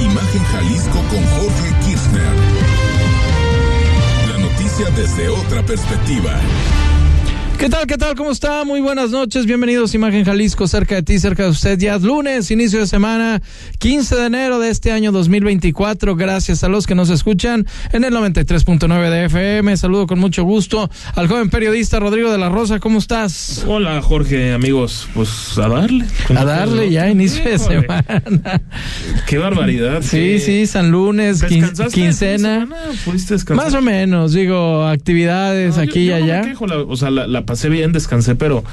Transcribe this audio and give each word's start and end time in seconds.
Imagen 0.00 0.44
Jalisco 0.52 0.98
con 1.08 1.24
Jorge 1.24 1.74
Kirchner. 1.84 2.34
La 4.28 4.38
noticia 4.38 4.90
desde 4.96 5.28
otra 5.28 5.62
perspectiva. 5.62 6.40
¿Qué 7.60 7.68
tal? 7.68 7.86
¿Qué 7.86 7.98
tal? 7.98 8.14
¿Cómo 8.14 8.30
está? 8.30 8.64
Muy 8.64 8.80
buenas 8.80 9.10
noches. 9.10 9.44
Bienvenidos 9.44 9.92
a 9.92 9.96
Imagen 9.98 10.24
Jalisco, 10.24 10.66
cerca 10.66 10.94
de 10.94 11.02
ti, 11.02 11.18
cerca 11.18 11.42
de 11.42 11.50
usted. 11.50 11.78
Ya 11.78 11.94
es 11.96 12.00
lunes, 12.02 12.50
inicio 12.50 12.78
de 12.80 12.86
semana, 12.86 13.42
15 13.78 14.16
de 14.16 14.24
enero 14.26 14.58
de 14.58 14.70
este 14.70 14.92
año 14.92 15.12
2024. 15.12 16.16
Gracias 16.16 16.64
a 16.64 16.70
los 16.70 16.86
que 16.86 16.94
nos 16.94 17.10
escuchan 17.10 17.66
en 17.92 18.04
el 18.04 18.14
93.9 18.14 19.10
de 19.10 19.24
FM. 19.26 19.76
Saludo 19.76 20.06
con 20.06 20.18
mucho 20.18 20.42
gusto 20.42 20.88
al 21.14 21.28
joven 21.28 21.50
periodista 21.50 22.00
Rodrigo 22.00 22.32
de 22.32 22.38
la 22.38 22.48
Rosa. 22.48 22.78
¿Cómo 22.80 22.98
estás? 22.98 23.62
Hola, 23.68 24.00
Jorge, 24.00 24.54
amigos. 24.54 25.06
Pues 25.12 25.58
a 25.58 25.68
darle. 25.68 26.06
A 26.34 26.44
darle 26.46 26.90
ya, 26.90 27.10
inicio 27.10 27.44
de 27.44 27.58
semana. 27.58 28.62
Qué 29.26 29.36
barbaridad. 29.36 30.00
Sí, 30.00 30.38
sí, 30.38 30.64
San 30.66 30.90
Lunes, 30.90 31.44
quincena. 31.92 32.66
¿Pudiste 33.04 33.34
descansar? 33.34 33.66
Más 33.66 33.74
o 33.74 33.82
menos, 33.82 34.32
digo, 34.32 34.86
actividades 34.86 35.76
No, 35.76 35.84
yo- 35.84 35.90
aquí 35.90 36.00
y 36.00 36.06
yo 36.06 36.18
no 36.18 36.24
me 36.24 36.32
allá. 36.32 36.40
quejo, 36.48 36.66
la- 36.66 36.78
o 36.78 36.96
sea, 36.96 37.10
la, 37.10 37.26
la 37.26 37.49
pasé 37.50 37.68
bien, 37.68 37.92
descansé, 37.92 38.34
pero. 38.34 38.64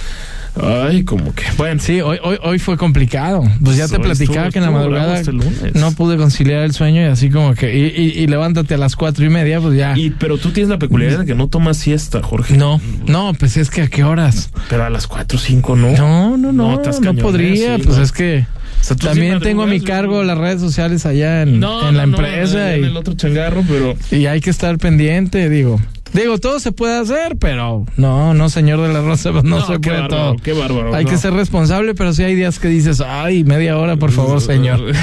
Ay, 0.60 1.04
como 1.04 1.36
que. 1.36 1.44
Bueno, 1.56 1.80
Sí, 1.80 2.02
hoy, 2.02 2.18
hoy, 2.24 2.38
hoy 2.42 2.58
fue 2.58 2.78
complicado. 2.78 3.44
Pues 3.64 3.78
ya 3.78 3.88
te 3.88 4.00
platicaba 4.00 4.48
estuvo- 4.48 4.52
que 4.54 4.58
en 4.58 4.66
la 4.66 4.72
madrugada 4.72 5.20
este 5.20 5.32
no 5.76 5.92
pude 5.92 6.18
conciliar 6.18 6.64
el 6.64 6.74
sueño 6.74 7.02
y 7.02 7.06
así 7.06 7.30
como 7.30 7.54
que, 7.54 7.76
y, 7.78 7.86
y- 8.02 8.24
y 8.24 8.28
levántate 8.28 8.74
a 8.74 8.78
las 8.80 8.96
cuatro 8.96 9.24
y 9.24 9.30
media, 9.30 9.62
pues 9.62 9.78
ya. 9.78 9.96
Y, 9.96 10.10
pero 10.10 10.40
tú 10.40 10.50
tienes 10.50 10.70
la 10.72 10.80
peculiaridad 10.80 11.20
de 11.20 11.26
que 11.28 11.36
no 11.36 11.48
tomas 11.48 11.78
siesta, 11.78 12.24
Jorge. 12.24 12.58
no, 12.58 12.82
no, 13.06 13.34
pues 13.38 13.56
es 13.58 13.70
que 13.70 13.84
a 13.84 13.88
qué 13.88 14.04
horas. 14.04 14.50
Pero 14.68 14.84
a 14.84 14.90
las 14.90 15.06
4 15.06 15.38
o 15.38 15.42
5 15.42 15.76
no. 15.76 15.92
No, 15.92 16.38
no, 16.38 16.52
no, 16.52 16.82
No, 16.82 16.82
no, 17.02 17.14
podría. 17.22 17.76
Sí, 17.78 17.84
pues 17.84 17.98
no. 17.98 18.04
es 18.04 18.12
que 18.12 18.48
O 18.82 18.84
sea, 18.84 18.96
tú 18.96 19.02
sí 19.06 19.08
también 19.14 19.40
tengo 19.42 19.62
a 19.62 19.68
mi 19.68 19.80
cargo 19.82 20.24
las 20.24 20.40
redes 20.40 20.60
sociales 20.60 21.06
allá 21.06 21.44
en, 21.44 21.60
No, 21.60 21.88
en 21.88 21.98
la 21.98 22.04
empresa 22.04 22.74
en 22.74 22.84
y, 22.84 22.88
el 22.88 22.98
otro 22.98 23.14
changarro, 23.14 23.64
pero. 23.68 23.96
y 24.12 24.26
hay 24.26 24.42
que 24.42 24.50
estar 24.50 24.76
pendiente, 24.80 25.50
digo. 25.50 25.80
Digo, 26.14 26.38
todo 26.38 26.60
se 26.60 26.72
puede 26.72 26.98
hacer, 26.98 27.38
pero 27.40 27.86
no, 27.98 28.34
no, 28.34 28.50
señor 28.50 28.82
de 28.82 28.94
la 28.94 29.02
Rosa, 29.02 29.32
no, 29.44 29.66
se 29.66 29.80
puede 29.80 30.02
bárbaro, 30.02 30.08
todo. 30.08 30.36
Qué 30.38 30.54
bárbaro. 30.54 30.96
Hay 30.96 31.06
no. 31.06 31.10
que 31.10 31.18
ser 31.18 31.34
responsable, 31.34 31.96
pero 31.96 32.14
sí 32.14 32.24
hay 32.24 32.36
días 32.36 32.60
que 32.60 32.68
dices, 32.68 33.02
ay, 33.02 33.44
media 33.44 33.78
hora, 33.78 33.98
por 33.98 34.12
favor, 34.12 34.42
señor. 34.42 34.80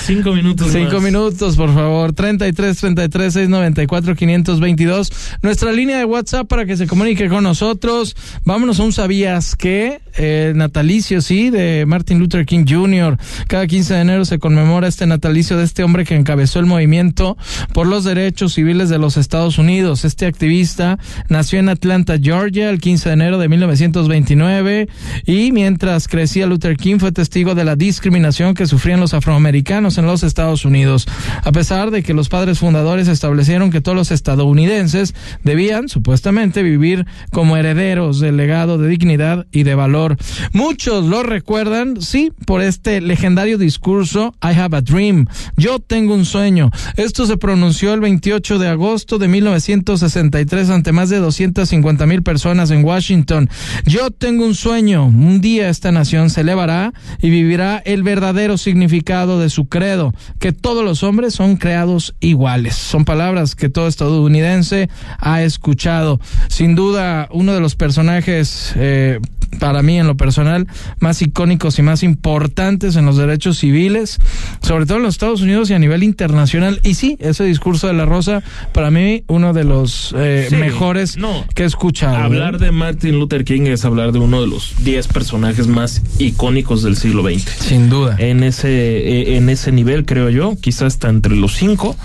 Cinco 0.00 0.32
minutos 0.32 0.68
Cinco 0.72 0.94
más. 0.94 1.02
minutos, 1.02 1.56
por 1.56 1.74
favor. 1.74 2.12
33 2.12 2.76
33 2.78 3.32
694 3.32 4.14
522. 4.14 5.12
Nuestra 5.42 5.72
línea 5.72 5.98
de 5.98 6.04
WhatsApp 6.04 6.46
para 6.46 6.66
que 6.66 6.76
se 6.76 6.86
comunique 6.86 7.28
con 7.28 7.44
nosotros. 7.44 8.16
Vámonos 8.44 8.80
a 8.80 8.84
un 8.84 8.92
sabías 8.92 9.56
que 9.56 10.00
eh, 10.16 10.52
natalicio, 10.54 11.20
sí, 11.20 11.50
de 11.50 11.84
Martin 11.86 12.18
Luther 12.18 12.46
King 12.46 12.64
Jr. 12.68 13.18
Cada 13.48 13.66
15 13.66 13.94
de 13.94 14.00
enero 14.00 14.24
se 14.24 14.38
conmemora 14.38 14.88
este 14.88 15.06
natalicio 15.06 15.56
de 15.56 15.64
este 15.64 15.82
hombre 15.84 16.04
que 16.04 16.16
encabezó 16.16 16.58
el 16.58 16.66
movimiento 16.66 17.36
por 17.72 17.86
los 17.86 18.04
derechos 18.04 18.54
civiles 18.54 18.88
de 18.88 18.98
los 18.98 19.16
Estados 19.16 19.58
Unidos. 19.58 19.79
Este 19.80 20.26
activista 20.26 20.98
nació 21.30 21.58
en 21.58 21.70
Atlanta, 21.70 22.18
Georgia, 22.20 22.68
el 22.68 22.80
15 22.80 23.08
de 23.08 23.12
enero 23.14 23.38
de 23.38 23.48
1929 23.48 24.88
y 25.24 25.52
mientras 25.52 26.06
crecía 26.06 26.46
Luther 26.46 26.76
King 26.76 26.98
fue 26.98 27.12
testigo 27.12 27.54
de 27.54 27.64
la 27.64 27.76
discriminación 27.76 28.52
que 28.52 28.66
sufrían 28.66 29.00
los 29.00 29.14
afroamericanos 29.14 29.96
en 29.96 30.04
los 30.04 30.22
Estados 30.22 30.66
Unidos. 30.66 31.08
A 31.42 31.50
pesar 31.52 31.90
de 31.90 32.02
que 32.02 32.12
los 32.12 32.28
padres 32.28 32.58
fundadores 32.58 33.08
establecieron 33.08 33.70
que 33.70 33.80
todos 33.80 33.96
los 33.96 34.10
estadounidenses 34.10 35.14
debían, 35.44 35.88
supuestamente, 35.88 36.62
vivir 36.62 37.06
como 37.32 37.56
herederos 37.56 38.20
del 38.20 38.36
legado 38.36 38.76
de 38.76 38.86
dignidad 38.86 39.46
y 39.50 39.62
de 39.62 39.74
valor. 39.74 40.18
Muchos 40.52 41.06
lo 41.06 41.22
recuerdan, 41.22 42.02
sí, 42.02 42.32
por 42.44 42.60
este 42.60 43.00
legendario 43.00 43.56
discurso 43.56 44.34
I 44.42 44.58
have 44.58 44.76
a 44.76 44.82
dream. 44.82 45.26
Yo 45.56 45.78
tengo 45.78 46.12
un 46.12 46.26
sueño. 46.26 46.70
Esto 46.96 47.24
se 47.24 47.38
pronunció 47.38 47.94
el 47.94 48.00
28 48.00 48.58
de 48.58 48.68
agosto 48.68 49.18
de 49.18 49.28
1963 49.70 50.70
ante 50.70 50.90
más 50.90 51.10
de 51.10 51.18
250 51.18 52.06
mil 52.06 52.22
personas 52.22 52.72
en 52.72 52.84
Washington. 52.84 53.48
Yo 53.86 54.10
tengo 54.10 54.44
un 54.44 54.56
sueño. 54.56 55.06
Un 55.06 55.40
día 55.40 55.68
esta 55.68 55.92
nación 55.92 56.28
se 56.30 56.40
elevará 56.40 56.92
y 57.20 57.30
vivirá 57.30 57.80
el 57.84 58.02
verdadero 58.02 58.58
significado 58.58 59.38
de 59.38 59.48
su 59.48 59.68
credo, 59.68 60.12
que 60.40 60.52
todos 60.52 60.84
los 60.84 61.04
hombres 61.04 61.34
son 61.34 61.56
creados 61.56 62.16
iguales. 62.18 62.74
Son 62.74 63.04
palabras 63.04 63.54
que 63.54 63.68
todo 63.68 63.86
estadounidense 63.86 64.88
ha 65.18 65.42
escuchado. 65.42 66.20
Sin 66.48 66.74
duda, 66.74 67.28
uno 67.30 67.54
de 67.54 67.60
los 67.60 67.76
personajes 67.76 68.72
eh, 68.74 69.20
para 69.58 69.82
mí 69.82 69.98
en 69.98 70.06
lo 70.06 70.16
personal 70.16 70.66
más 71.00 71.22
icónicos 71.22 71.78
y 71.78 71.82
más 71.82 72.02
importantes 72.02 72.96
en 72.96 73.06
los 73.06 73.16
derechos 73.16 73.58
civiles, 73.58 74.18
sobre 74.62 74.86
todo 74.86 74.98
en 74.98 75.04
los 75.04 75.14
Estados 75.14 75.42
Unidos 75.42 75.70
y 75.70 75.74
a 75.74 75.78
nivel 75.78 76.02
internacional. 76.02 76.80
Y 76.82 76.94
sí, 76.94 77.16
ese 77.20 77.44
discurso 77.44 77.86
de 77.86 77.94
la 77.94 78.06
Rosa, 78.06 78.42
para 78.72 78.90
mí 78.90 79.24
uno 79.26 79.52
de 79.52 79.59
los 79.64 80.14
eh, 80.16 80.46
Sí, 80.50 80.56
mejores 80.56 81.16
no. 81.16 81.44
que 81.54 81.62
he 81.62 81.66
escuchado. 81.66 82.16
Hablar 82.16 82.58
de 82.58 82.70
Martin 82.70 83.18
Luther 83.18 83.44
King 83.44 83.62
es 83.62 83.84
hablar 83.84 84.12
de 84.12 84.18
uno 84.18 84.40
de 84.40 84.46
los 84.46 84.74
10 84.84 85.08
personajes 85.08 85.66
más 85.66 86.02
icónicos 86.18 86.82
del 86.82 86.96
siglo 86.96 87.22
XX. 87.22 87.42
Sin 87.50 87.88
duda. 87.90 88.16
En 88.18 88.42
ese, 88.42 88.70
eh, 88.70 89.36
en 89.36 89.48
ese 89.48 89.72
nivel, 89.72 90.04
creo 90.04 90.30
yo, 90.30 90.56
quizás 90.60 90.94
está 90.94 91.08
entre 91.08 91.34
los 91.36 91.54
cinco. 91.54 91.96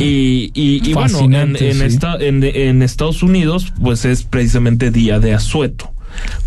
Y, 0.00 0.50
y, 0.54 0.82
y 0.88 0.92
bueno, 0.94 1.08
en, 1.08 1.12
Fascinante, 1.14 1.70
en, 1.70 1.76
sí. 1.78 1.82
esta- 1.84 2.16
en- 2.18 2.44
en 2.44 2.82
Estados 2.82 3.22
Unidos, 3.22 3.72
pues 3.82 4.04
es 4.04 4.22
precisamente 4.22 4.90
día 4.90 5.18
de 5.20 5.34
asueto. 5.34 5.92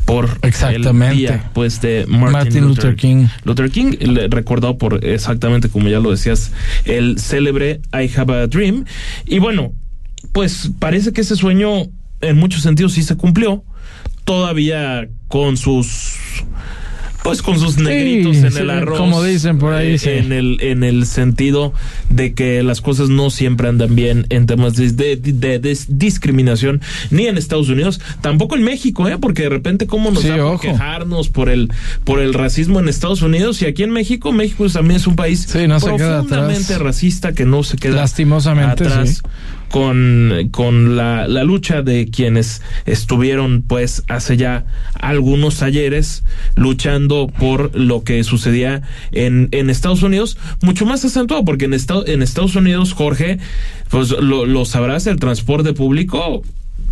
Por 0.05 0.39
Exactamente. 0.41 1.11
el 1.13 1.17
día, 1.17 1.51
pues, 1.53 1.79
de 1.81 2.05
Martin, 2.07 2.31
Martin 2.31 2.61
Luther 2.67 2.95
King. 2.95 3.27
Luther 3.45 3.69
King, 3.71 3.91
recordado 4.29 4.77
por 4.77 5.05
exactamente 5.05 5.69
como 5.69 5.87
ya 5.87 5.99
lo 5.99 6.11
decías, 6.11 6.51
el 6.83 7.19
célebre 7.19 7.79
I 7.93 8.09
Have 8.17 8.33
a 8.33 8.47
Dream. 8.47 8.85
Y 9.25 9.39
bueno, 9.39 9.71
pues 10.31 10.71
parece 10.79 11.11
que 11.13 11.21
ese 11.21 11.35
sueño 11.35 11.87
en 12.21 12.37
muchos 12.37 12.61
sentidos 12.63 12.93
sí 12.93 13.03
se 13.03 13.15
cumplió. 13.15 13.63
Todavía 14.23 15.07
con 15.27 15.57
sus 15.57 16.13
pues 17.23 17.43
con 17.43 17.59
sus 17.59 17.77
negritos 17.77 18.37
en 18.37 18.57
el 18.57 18.69
arroz. 18.71 18.97
como 18.97 19.21
dicen 19.23 19.59
por 19.59 19.73
ahí, 19.75 19.91
eh, 19.93 19.97
sí. 19.99 20.09
En 20.09 20.31
el, 20.31 20.57
en 20.61 20.83
el 20.83 21.05
sentido 21.05 21.71
de 22.09 22.33
que 22.33 22.63
las 22.63 22.81
cosas 22.81 23.09
no 23.09 23.29
siempre 23.29 23.67
andan 23.67 23.93
bien 23.93 24.25
en 24.29 24.47
temas 24.47 24.73
de, 24.75 24.91
de- 24.91 25.17
de- 25.17 25.59
de 25.59 25.77
discriminación, 25.87 26.81
ni 27.11 27.27
en 27.27 27.37
Estados 27.37 27.69
Unidos, 27.69 28.01
tampoco 28.21 28.55
en 28.55 28.63
México, 28.63 29.07
¿eh? 29.07 29.19
Porque 29.19 29.43
de 29.43 29.49
repente, 29.49 29.85
¿cómo 29.85 30.09
nos 30.09 30.23
Sí, 30.23 30.29
da 30.29 30.37
por 30.37 30.59
quejarnos 30.61 31.29
por 31.29 31.49
el, 31.49 31.71
por 32.05 32.19
el 32.21 32.33
racismo 32.33 32.79
en 32.79 32.89
Estados 32.89 33.21
Unidos? 33.21 33.61
Y 33.61 33.65
aquí 33.67 33.83
en 33.83 33.91
México, 33.91 34.31
México 34.31 34.67
también 34.69 34.95
es 34.99 35.05
un 35.05 35.15
país 35.15 35.47
no 35.67 35.79
profundamente 35.79 36.79
racista 36.79 37.33
que 37.33 37.45
no 37.45 37.61
se 37.61 37.77
queda 37.77 37.97
Lastimosamente, 37.97 38.83
atrás. 38.85 39.21
Con, 39.71 40.49
con 40.51 40.95
la, 40.95 41.27
la 41.27 41.43
lucha 41.43 41.81
de 41.81 42.09
quienes 42.09 42.61
estuvieron 42.85 43.63
pues 43.63 44.03
hace 44.07 44.37
ya 44.37 44.65
algunos 44.93 45.63
ayeres 45.63 46.23
luchando 46.55 47.27
por 47.27 47.75
lo 47.75 48.03
que 48.03 48.23
sucedía 48.23 48.81
en, 49.11 49.47
en 49.51 49.69
Estados 49.69 50.03
Unidos, 50.03 50.37
mucho 50.61 50.85
más 50.85 51.03
acentuado, 51.05 51.45
porque 51.45 51.65
en, 51.65 51.73
Estados 51.73 52.07
en 52.07 52.21
Estados 52.21 52.55
Unidos, 52.55 52.93
Jorge, 52.93 53.39
pues 53.89 54.11
lo, 54.11 54.45
lo 54.45 54.65
sabrás, 54.65 55.07
el 55.07 55.19
transporte 55.19 55.73
público 55.73 56.43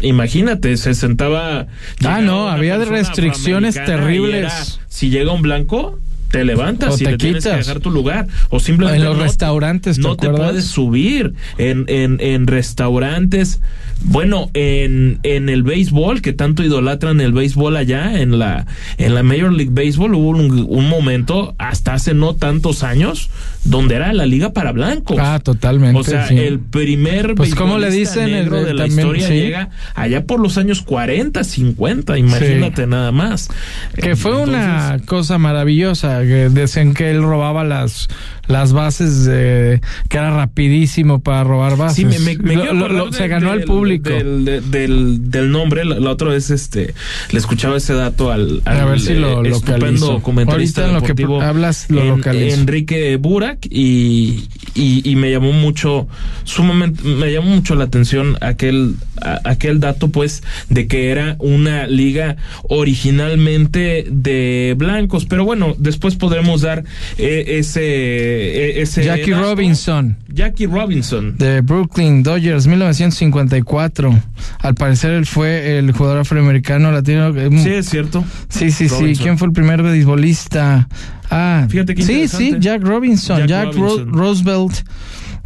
Imagínate, 0.02 0.78
se 0.78 0.94
sentaba. 0.94 1.68
Ah, 2.06 2.22
no, 2.22 2.48
había 2.48 2.78
restricciones 2.78 3.76
terribles. 3.76 4.54
era, 4.54 4.66
si 4.88 5.10
llega 5.10 5.34
un 5.34 5.42
blanco, 5.42 6.00
te 6.32 6.44
levantas 6.46 6.94
O 6.94 6.96
y 6.96 7.04
te 7.06 7.12
le 7.12 7.18
tienes 7.18 7.44
que 7.44 7.50
quitas. 7.50 7.66
dejar 7.68 7.82
tu 7.82 7.90
lugar. 7.92 8.28
O 8.50 8.60
simplemente 8.60 9.00
En 9.02 9.06
los 9.06 9.18
no- 9.18 9.24
restaurantes, 9.24 9.96
¿te 9.98 10.02
no 10.02 10.16
te 10.16 10.30
puedes 10.30 10.66
subir 10.66 11.34
en, 11.58 11.86
en, 11.88 12.18
en 12.22 12.48
restaurantes. 12.48 13.62
Bueno, 14.02 14.50
en, 14.54 15.20
en 15.24 15.50
el 15.50 15.64
béisbol, 15.64 16.22
que 16.22 16.32
tanto 16.32 16.64
idolatran 16.64 17.20
el 17.20 17.34
béisbol 17.34 17.76
allá, 17.76 18.22
en 18.22 18.40
la, 18.40 18.66
en 18.98 19.14
la 19.14 19.24
Major 19.24 19.52
League 19.52 19.72
Baseball, 19.74 20.14
hubo 20.16 20.30
un, 20.30 20.66
un 20.70 20.88
momento, 20.88 21.54
hasta 21.58 21.94
hace 21.96 22.14
no 22.14 22.34
tantos 22.34 22.84
años, 22.84 23.30
donde 23.64 23.96
era 23.96 24.14
la 24.14 24.26
liga 24.26 24.52
para 24.54 24.72
blancos. 24.72 25.18
Ah, 25.20 25.40
totalmente. 25.44 26.00
O 26.00 26.04
sea, 26.04 26.28
sí. 26.28 26.38
el 26.38 26.60
primer 26.60 27.36
Pues, 27.36 27.56
¿cómo 27.56 27.78
le 27.78 27.92
dicen? 27.92 28.24
El- 28.24 28.32
negro 28.32 28.64
de 28.64 28.74
la 28.74 28.86
también, 28.86 29.00
historia 29.08 29.28
sí. 29.28 29.34
llega 29.34 29.70
allá 29.96 30.26
por 30.26 30.40
los 30.40 30.58
años 30.58 30.82
40, 30.82 31.44
50, 31.44 32.18
imagínate 32.18 32.88
nada 32.88 33.12
más. 33.12 33.50
Que 33.96 34.16
fue 34.16 34.32
Entonces, 34.32 34.56
una 34.56 35.00
cosa 35.06 35.38
maravillosa, 35.38 36.22
que 36.22 36.50
decían 36.50 36.94
que 36.94 37.12
él 37.12 37.22
robaba 37.22 37.64
las, 37.64 38.08
las 38.50 38.74
bases, 38.74 39.24
de, 39.26 39.80
que 40.10 40.18
era 40.18 40.32
rapidísimo 40.36 41.20
para 41.22 41.44
robar 41.46 41.78
bases. 41.78 41.96
Sí, 41.96 42.06
me, 42.06 42.20
me- 42.20 42.38
me 42.38 42.56
Lo- 42.56 42.66
lo- 42.66 42.70
acordar 42.86 42.92
lo- 42.92 43.06
de- 43.12 43.18
se 43.18 43.28
ganó 43.30 43.52
al 43.52 43.62
público. 43.64 44.10
Del, 44.10 44.44
de- 44.44 44.60
del, 44.62 45.32
del 45.32 45.52
nombre, 45.52 45.86
la, 45.86 46.00
la 46.00 46.10
otra 46.10 46.30
vez 46.30 46.50
este, 46.50 46.94
le 47.32 47.40
escuchaba 47.40 47.78
ese 47.78 47.94
dato 47.94 48.32
al, 48.32 48.62
al 48.66 48.80
A 48.80 48.86
ver 48.86 49.00
si 49.00 49.14
lo 49.14 49.46
eh, 49.46 49.50
estupendo 49.50 50.22
comentarista 50.22 50.82
Ahorita 50.86 51.00
en 51.06 51.08
lo 51.08 51.16
que 51.40 51.46
hablas, 51.46 51.86
lo 51.90 52.02
en- 52.02 52.08
localizo. 52.10 52.56
Enrique 52.60 53.16
Burak 53.18 53.66
y, 53.70 54.48
y, 54.76 55.08
y 55.10 55.16
me 55.16 55.32
llamó 55.32 55.52
mucho, 55.54 56.08
sumamente, 56.44 57.04
me 57.04 57.32
llamó 57.32 57.52
mucho 57.52 57.76
la 57.76 57.84
atención 57.86 58.36
aquel, 58.42 58.96
aquel 59.44 59.80
dato 59.80 60.10
pues 60.10 60.42
de 60.70 60.88
que 60.88 61.12
era 61.12 61.36
una 61.40 61.86
liga 61.88 62.38
originalmente 62.68 64.06
de 64.10 64.74
blancos, 64.78 65.26
pero 65.26 65.46
bueno, 65.46 65.76
después 65.78 66.16
podremos 66.16 66.62
dar 66.62 66.84
eh, 67.18 67.46
ese, 67.60 68.39
eh, 68.40 68.82
ese 68.82 69.04
Jackie 69.04 69.34
Robinson. 69.34 70.18
Jackie 70.28 70.66
Robinson. 70.66 71.38
De 71.38 71.62
Brooklyn 71.62 72.24
Dodgers, 72.24 72.68
1954. 72.68 74.20
Al 74.60 74.76
parecer 74.76 75.12
él 75.12 75.26
fue 75.26 75.78
el 75.78 75.92
jugador 75.92 76.20
afroamericano 76.20 76.92
latino. 76.92 77.34
Sí, 77.62 77.70
es 77.70 77.90
cierto. 77.90 78.24
Sí, 78.50 78.72
sí, 78.72 78.90
sí. 78.90 79.14
¿Quién 79.16 79.38
fue 79.38 79.48
el 79.48 79.54
primer 79.54 79.84
beisbolista? 79.84 80.88
Ah, 81.30 81.68
fíjate 81.70 81.96
que 81.96 82.02
Sí, 82.02 82.28
sí, 82.28 82.56
Jack 82.60 82.82
Robinson. 82.84 83.48
Jack, 83.48 83.74
Roosevelt. 83.76 84.84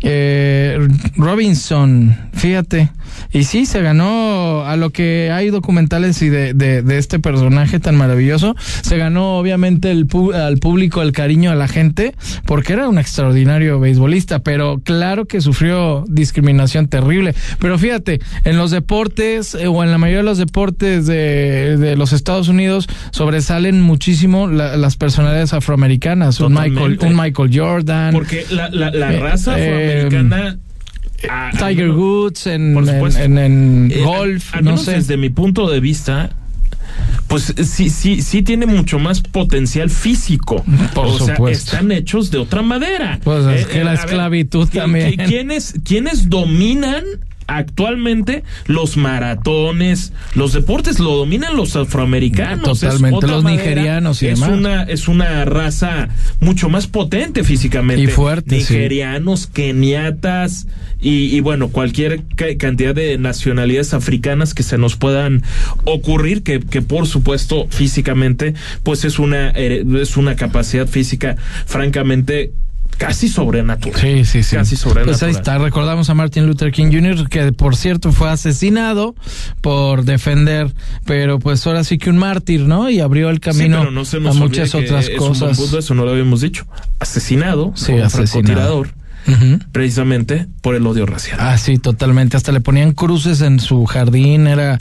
Eh, 0.01 0.77
Robinson, 1.15 2.17
fíjate. 2.33 2.89
Y 3.31 3.43
sí, 3.45 3.65
se 3.65 3.81
ganó 3.81 4.63
a 4.65 4.75
lo 4.75 4.91
que 4.91 5.31
hay 5.31 5.49
documentales 5.49 6.21
y 6.21 6.29
de, 6.29 6.53
de, 6.53 6.97
este 6.97 7.19
personaje 7.19 7.79
tan 7.79 7.95
maravilloso. 7.95 8.55
Se 8.81 8.97
ganó 8.97 9.37
obviamente 9.37 9.91
el 9.91 10.07
al 10.33 10.57
público 10.57 11.01
el 11.01 11.11
cariño 11.11 11.51
a 11.51 11.55
la 11.55 11.67
gente 11.67 12.15
porque 12.45 12.73
era 12.73 12.87
un 12.87 12.99
extraordinario 12.99 13.79
beisbolista, 13.79 14.39
pero 14.39 14.81
claro 14.83 15.25
que 15.25 15.41
sufrió 15.41 16.05
discriminación 16.07 16.87
terrible. 16.87 17.33
Pero 17.59 17.77
fíjate, 17.77 18.19
en 18.43 18.57
los 18.57 18.71
deportes 18.71 19.55
eh, 19.55 19.67
o 19.67 19.83
en 19.83 19.91
la 19.91 19.97
mayoría 19.97 20.19
de 20.19 20.25
los 20.25 20.37
deportes 20.37 21.05
de, 21.05 21.77
de 21.77 21.95
los 21.95 22.13
Estados 22.13 22.47
Unidos 22.47 22.87
sobresalen 23.11 23.81
muchísimo 23.81 24.47
las 24.47 24.95
personalidades 24.97 25.53
afroamericanas. 25.53 26.39
Un 26.39 26.53
Michael, 26.53 26.99
un 27.01 27.15
Michael 27.15 27.51
Jordan. 27.53 28.13
Porque 28.13 28.45
la, 28.51 28.69
la, 28.69 28.91
la 28.91 29.11
raza 29.11 29.59
eh, 29.59 29.82
afroamericana 29.83 30.57
Ah, 31.29 31.51
Tiger 31.51 31.91
Woods 31.91 32.47
en, 32.47 32.77
en, 32.77 33.91
eh, 33.91 34.01
golf, 34.03 34.53
no 34.61 34.77
sé. 34.77 34.93
Desde 34.93 35.17
mi 35.17 35.29
punto 35.29 35.69
de 35.69 35.79
vista, 35.79 36.31
pues 37.27 37.53
sí, 37.63 37.89
sí, 37.89 38.21
sí 38.21 38.41
tiene 38.41 38.65
mucho 38.65 38.99
más 38.99 39.21
potencial 39.21 39.89
físico. 39.89 40.63
Por 40.93 41.05
o 41.07 41.17
supuesto. 41.17 41.71
Sea, 41.71 41.79
están 41.79 41.91
hechos 41.91 42.31
de 42.31 42.39
otra 42.39 42.61
madera. 42.61 43.19
Pues 43.23 43.45
es 43.45 43.65
eh, 43.65 43.67
que 43.71 43.83
la 43.83 43.93
esclavitud 43.93 44.67
también. 44.69 45.15
¿quiénes, 45.15 45.75
¿Quiénes 45.83 46.29
dominan 46.29 47.03
actualmente 47.47 48.43
los 48.67 48.97
maratones, 48.97 50.13
los 50.35 50.53
deportes 50.53 50.99
lo 50.99 51.15
dominan 51.15 51.55
los 51.55 51.75
afroamericanos. 51.75 52.79
Totalmente, 52.79 53.27
los 53.27 53.43
nigerianos 53.43 54.21
y 54.23 54.27
es 54.27 54.39
demás. 54.39 54.57
Una, 54.57 54.83
es 54.83 55.07
una 55.07 55.45
raza 55.45 56.09
mucho 56.39 56.69
más 56.69 56.87
potente 56.87 57.43
físicamente. 57.43 58.03
Y 58.03 58.07
fuerte. 58.07 58.57
Nigerianos, 58.57 59.47
keniatas 59.47 60.67
y, 61.05 61.41
bueno, 61.41 61.67
cualquier 61.67 62.23
cantidad 62.57 62.95
de 62.95 63.17
nacionalidades 63.17 63.93
africanas 63.93 64.53
que 64.53 64.63
se 64.63 64.77
nos 64.77 64.95
puedan 64.95 65.43
ocurrir, 65.83 66.43
que, 66.43 66.61
que 66.61 66.81
por 66.81 67.07
supuesto 67.07 67.67
físicamente, 67.69 68.53
pues 68.83 69.03
es 69.03 69.19
una, 69.19 69.49
eh, 69.49 69.83
es 69.99 70.15
una 70.15 70.37
capacidad 70.37 70.87
física 70.87 71.35
francamente 71.65 72.53
casi 72.97 73.27
sobrenatural. 73.27 73.99
Sí, 73.99 74.25
sí, 74.25 74.43
sí. 74.43 74.55
Casi 74.55 74.75
sobrenatural. 74.75 75.19
Pues 75.19 75.23
ahí 75.23 75.31
está. 75.31 75.57
Recordamos 75.57 76.09
a 76.09 76.13
Martin 76.13 76.45
Luther 76.45 76.71
King 76.71 76.91
Jr., 76.91 77.29
que 77.29 77.51
por 77.51 77.75
cierto 77.75 78.11
fue 78.11 78.29
asesinado 78.29 79.15
por 79.61 80.03
defender, 80.03 80.73
pero 81.05 81.39
pues 81.39 81.65
ahora 81.67 81.83
sí 81.83 81.97
que 81.97 82.09
un 82.09 82.17
mártir, 82.17 82.61
¿no? 82.61 82.89
Y 82.89 82.99
abrió 82.99 83.29
el 83.29 83.39
camino 83.39 83.81
a 83.81 84.33
muchas 84.33 84.75
otras 84.75 85.09
cosas. 85.11 85.59
eso 85.59 85.93
no 85.93 86.05
lo 86.05 86.11
habíamos 86.11 86.41
dicho. 86.41 86.65
Asesinado, 86.99 87.73
sí, 87.75 87.93
asesinado 87.93 88.85
precisamente 89.71 90.47
por 90.61 90.75
el 90.75 90.85
odio 90.85 91.05
racial. 91.05 91.37
Ah, 91.39 91.57
sí, 91.57 91.77
totalmente. 91.77 92.37
Hasta 92.37 92.51
le 92.51 92.61
ponían 92.61 92.93
cruces 92.93 93.41
en 93.41 93.59
su 93.59 93.85
jardín, 93.85 94.47
era, 94.47 94.79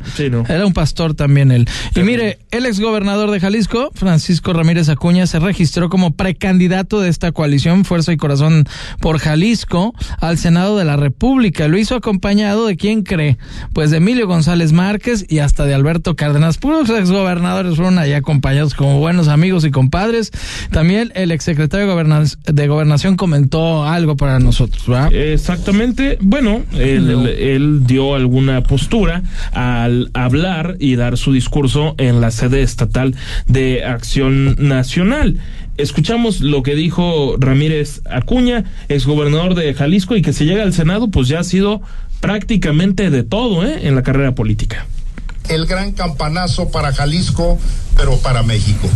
era 0.49 0.67
un 0.67 0.73
pastor 0.73 1.15
también 1.15 1.53
él. 1.53 1.69
Y 1.95 2.01
mire, 2.01 2.39
el 2.51 2.67
exgobernador 2.67 3.31
de 3.31 3.41
Jalisco, 3.41 3.91
Francisco 3.95 4.53
Ramírez 4.53 4.89
Acuña, 4.89 5.27
se 5.27 5.39
registró 5.39 5.89
como 5.89 6.13
precandidato 6.15 7.01
de 7.01 7.09
esta 7.09 7.33
coalición 7.33 7.85
Fuerza 7.85 8.13
y 8.13 8.17
Corazón 8.17 8.67
por 9.01 9.19
Jalisco 9.19 9.95
al 10.21 10.39
Senado 10.39 10.77
de 10.77 10.85
la 10.85 10.97
República. 10.97 11.69
Lo 11.69 11.79
hizo 11.79 11.95
acompañado 11.95 12.67
de 12.67 12.77
quién 12.77 13.03
cree, 13.03 13.39
pues 13.73 13.91
de 13.91 13.99
Emilio 13.99 14.27
González 14.27 14.73
Márquez 14.73 15.25
y 15.29 15.39
hasta 15.39 15.65
de 15.65 15.75
Alberto 15.75 16.17
Cárdenas. 16.17 16.59
Puros 16.59 16.91
exgobernadores 16.91 17.77
fueron 17.77 17.99
ahí 17.99 18.13
acompañados 18.13 18.75
como 18.75 18.99
buenos 18.99 19.29
amigos 19.29 19.65
y 19.65 19.71
compadres. 19.71 20.31
También 20.71 21.13
el 21.15 21.31
exsecretario 21.31 21.87
de 21.87 22.67
Gobernación 22.69 23.17
comentó 23.17 23.85
algo 23.85 24.17
para 24.17 24.32
nosotros, 24.39 24.87
¿verdad? 24.87 25.13
Exactamente. 25.13 26.19
Bueno, 26.21 26.63
él, 26.73 27.87
dio 27.87 28.15
alguna 28.15 28.63
postura 28.63 29.23
al 29.53 30.11
hablar 30.15 30.77
y 30.79 30.97
dar 30.97 31.17
su 31.17 31.33
discurso 31.33 31.95
en 31.99 32.21
la 32.21 32.31
sede 32.31 32.63
estatal 32.63 33.15
de 33.47 33.85
Acción 33.85 34.57
Nacional. 34.59 35.39
Escuchamos 35.79 36.41
lo 36.41 36.63
que 36.63 36.75
dijo 36.75 37.37
Ramírez 37.39 38.03
Acuña, 38.05 38.65
exgobernador 38.89 39.55
de 39.55 39.73
Jalisco, 39.75 40.17
y 40.17 40.23
que 40.23 40.33
si 40.33 40.45
llega 40.45 40.63
al 40.63 40.73
Senado, 40.73 41.09
pues 41.09 41.29
ya 41.29 41.41
ha 41.41 41.45
sido 41.45 41.81
prácticamente 42.21 43.11
de 43.11 43.23
todo 43.23 43.67
¿eh? 43.67 43.87
en 43.87 43.95
la 43.95 44.03
carrera 44.03 44.35
política. 44.35 44.87
El 45.49 45.67
gran 45.67 45.93
campanazo 45.93 46.71
para 46.71 46.93
Jalisco, 46.93 47.59
pero 47.97 48.19
para 48.19 48.43
México. 48.43 48.89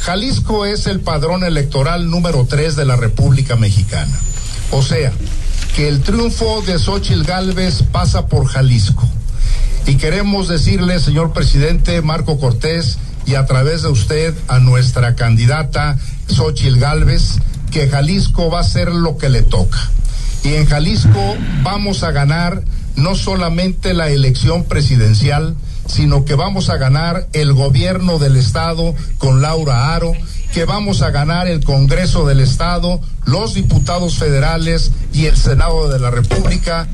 Jalisco 0.00 0.66
es 0.66 0.86
el 0.86 1.00
padrón 1.00 1.44
electoral 1.44 2.10
número 2.10 2.46
3 2.46 2.76
de 2.76 2.84
la 2.84 2.96
República 2.96 3.56
Mexicana. 3.56 4.12
O 4.74 4.82
sea, 4.82 5.12
que 5.76 5.86
el 5.86 6.00
triunfo 6.00 6.60
de 6.66 6.80
Xochitl 6.80 7.22
Gálvez 7.22 7.84
pasa 7.92 8.26
por 8.26 8.46
Jalisco. 8.46 9.08
Y 9.86 9.94
queremos 9.98 10.48
decirle, 10.48 10.98
señor 10.98 11.32
presidente 11.32 12.02
Marco 12.02 12.40
Cortés, 12.40 12.98
y 13.24 13.36
a 13.36 13.46
través 13.46 13.82
de 13.82 13.88
usted 13.88 14.34
a 14.48 14.58
nuestra 14.58 15.14
candidata 15.14 15.96
Xochitl 16.28 16.80
Gálvez, 16.80 17.38
que 17.70 17.88
Jalisco 17.88 18.50
va 18.50 18.60
a 18.60 18.64
ser 18.64 18.88
lo 18.88 19.16
que 19.16 19.28
le 19.28 19.42
toca. 19.42 19.78
Y 20.42 20.54
en 20.54 20.66
Jalisco 20.66 21.36
vamos 21.62 22.02
a 22.02 22.10
ganar 22.10 22.64
no 22.96 23.14
solamente 23.14 23.94
la 23.94 24.10
elección 24.10 24.64
presidencial, 24.64 25.54
sino 25.86 26.24
que 26.24 26.34
vamos 26.34 26.70
a 26.70 26.76
ganar 26.76 27.26
el 27.32 27.52
gobierno 27.52 28.18
del 28.18 28.36
Estado 28.36 28.94
con 29.18 29.42
Laura 29.42 29.94
Aro 29.94 30.12
que 30.54 30.64
vamos 30.64 31.02
a 31.02 31.10
ganar 31.10 31.48
el 31.48 31.64
Congreso 31.64 32.28
del 32.28 32.38
Estado, 32.38 33.00
los 33.26 33.54
diputados 33.54 34.18
federales 34.18 34.92
y 35.12 35.26
el 35.26 35.34
Senado 35.34 35.88
de 35.88 35.98
la 35.98 36.12
República. 36.12 36.86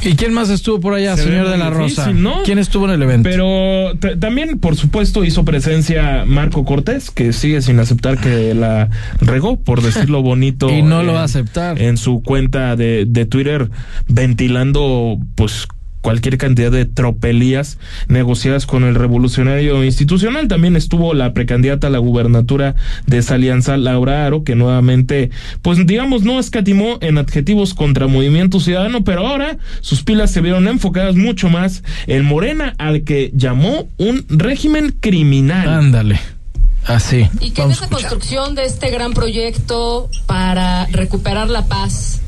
¿Y 0.00 0.14
quién 0.14 0.32
más 0.32 0.48
estuvo 0.48 0.80
por 0.80 0.94
allá, 0.94 1.16
señor 1.16 1.50
de 1.50 1.58
la 1.58 1.68
Rosa? 1.68 2.10
¿Quién 2.44 2.58
estuvo 2.58 2.86
en 2.86 2.92
el 2.92 3.02
evento? 3.02 3.28
Pero 3.28 4.18
también, 4.18 4.58
por 4.58 4.76
supuesto, 4.76 5.24
hizo 5.24 5.44
presencia 5.44 6.24
Marco 6.24 6.64
Cortés, 6.64 7.10
que 7.10 7.34
sigue 7.34 7.60
sin 7.60 7.80
aceptar 7.80 8.18
que 8.18 8.54
la 8.54 8.88
regó, 9.20 9.56
por 9.58 9.82
decirlo 9.82 10.22
bonito. 10.22 10.70
y 10.70 10.80
no 10.80 11.02
lo 11.02 11.12
va 11.14 11.22
a 11.22 11.24
aceptar. 11.24 11.82
En 11.82 11.98
su 11.98 12.22
cuenta 12.22 12.76
de, 12.76 13.04
de 13.06 13.26
Twitter, 13.26 13.70
ventilando, 14.06 15.18
pues, 15.34 15.66
cualquier 16.00 16.38
cantidad 16.38 16.70
de 16.70 16.86
tropelías 16.86 17.78
negociadas 18.08 18.66
con 18.66 18.84
el 18.84 18.94
revolucionario 18.94 19.84
institucional. 19.84 20.48
También 20.48 20.76
estuvo 20.76 21.14
la 21.14 21.32
precandidata 21.32 21.88
a 21.88 21.90
la 21.90 21.98
gubernatura 21.98 22.76
de 23.06 23.18
esa 23.18 23.34
alianza, 23.34 23.76
Laura 23.76 24.26
Aro, 24.26 24.44
que 24.44 24.54
nuevamente, 24.54 25.30
pues 25.62 25.84
digamos, 25.86 26.22
no 26.22 26.38
escatimó 26.38 26.98
en 27.00 27.18
adjetivos 27.18 27.74
contra 27.74 28.06
Movimiento 28.06 28.60
Ciudadano, 28.60 29.04
pero 29.04 29.26
ahora 29.26 29.58
sus 29.80 30.02
pilas 30.02 30.30
se 30.30 30.40
vieron 30.40 30.68
enfocadas 30.68 31.16
mucho 31.16 31.48
más 31.48 31.82
en 32.06 32.24
Morena, 32.24 32.74
al 32.78 33.02
que 33.02 33.30
llamó 33.34 33.88
un 33.96 34.24
régimen 34.28 34.94
criminal. 35.00 35.68
Ándale. 35.68 36.20
Así. 36.84 37.28
y 37.40 37.50
que 37.50 37.60
en 37.60 37.70
esa 37.70 37.86
construcción 37.88 38.54
de 38.54 38.64
este 38.64 38.90
gran 38.90 39.12
proyecto 39.12 40.08
para 40.24 40.86
recuperar 40.86 41.50
la 41.50 41.66
paz 41.66 42.22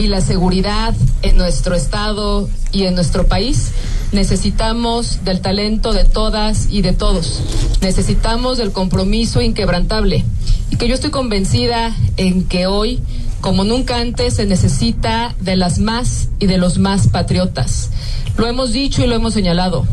y 0.00 0.08
la 0.08 0.22
seguridad 0.22 0.94
en 1.20 1.36
nuestro 1.36 1.74
estado 1.74 2.48
y 2.72 2.84
en 2.84 2.94
nuestro 2.94 3.26
país, 3.26 3.72
necesitamos 4.12 5.24
del 5.26 5.42
talento 5.42 5.92
de 5.92 6.04
todas 6.04 6.68
y 6.70 6.80
de 6.80 6.94
todos. 6.94 7.42
Necesitamos 7.82 8.56
del 8.56 8.72
compromiso 8.72 9.42
inquebrantable. 9.42 10.24
Y 10.70 10.76
que 10.76 10.88
yo 10.88 10.94
estoy 10.94 11.10
convencida 11.10 11.94
en 12.16 12.44
que 12.44 12.66
hoy, 12.66 13.02
como 13.42 13.62
nunca 13.62 13.98
antes, 13.98 14.34
se 14.34 14.46
necesita 14.46 15.34
de 15.38 15.56
las 15.56 15.78
más 15.78 16.30
y 16.38 16.46
de 16.46 16.56
los 16.56 16.78
más 16.78 17.08
patriotas. 17.08 17.90
Lo 18.38 18.46
hemos 18.46 18.72
dicho 18.72 19.04
y 19.04 19.06
lo 19.06 19.14
hemos 19.14 19.34
señalado. 19.34 19.86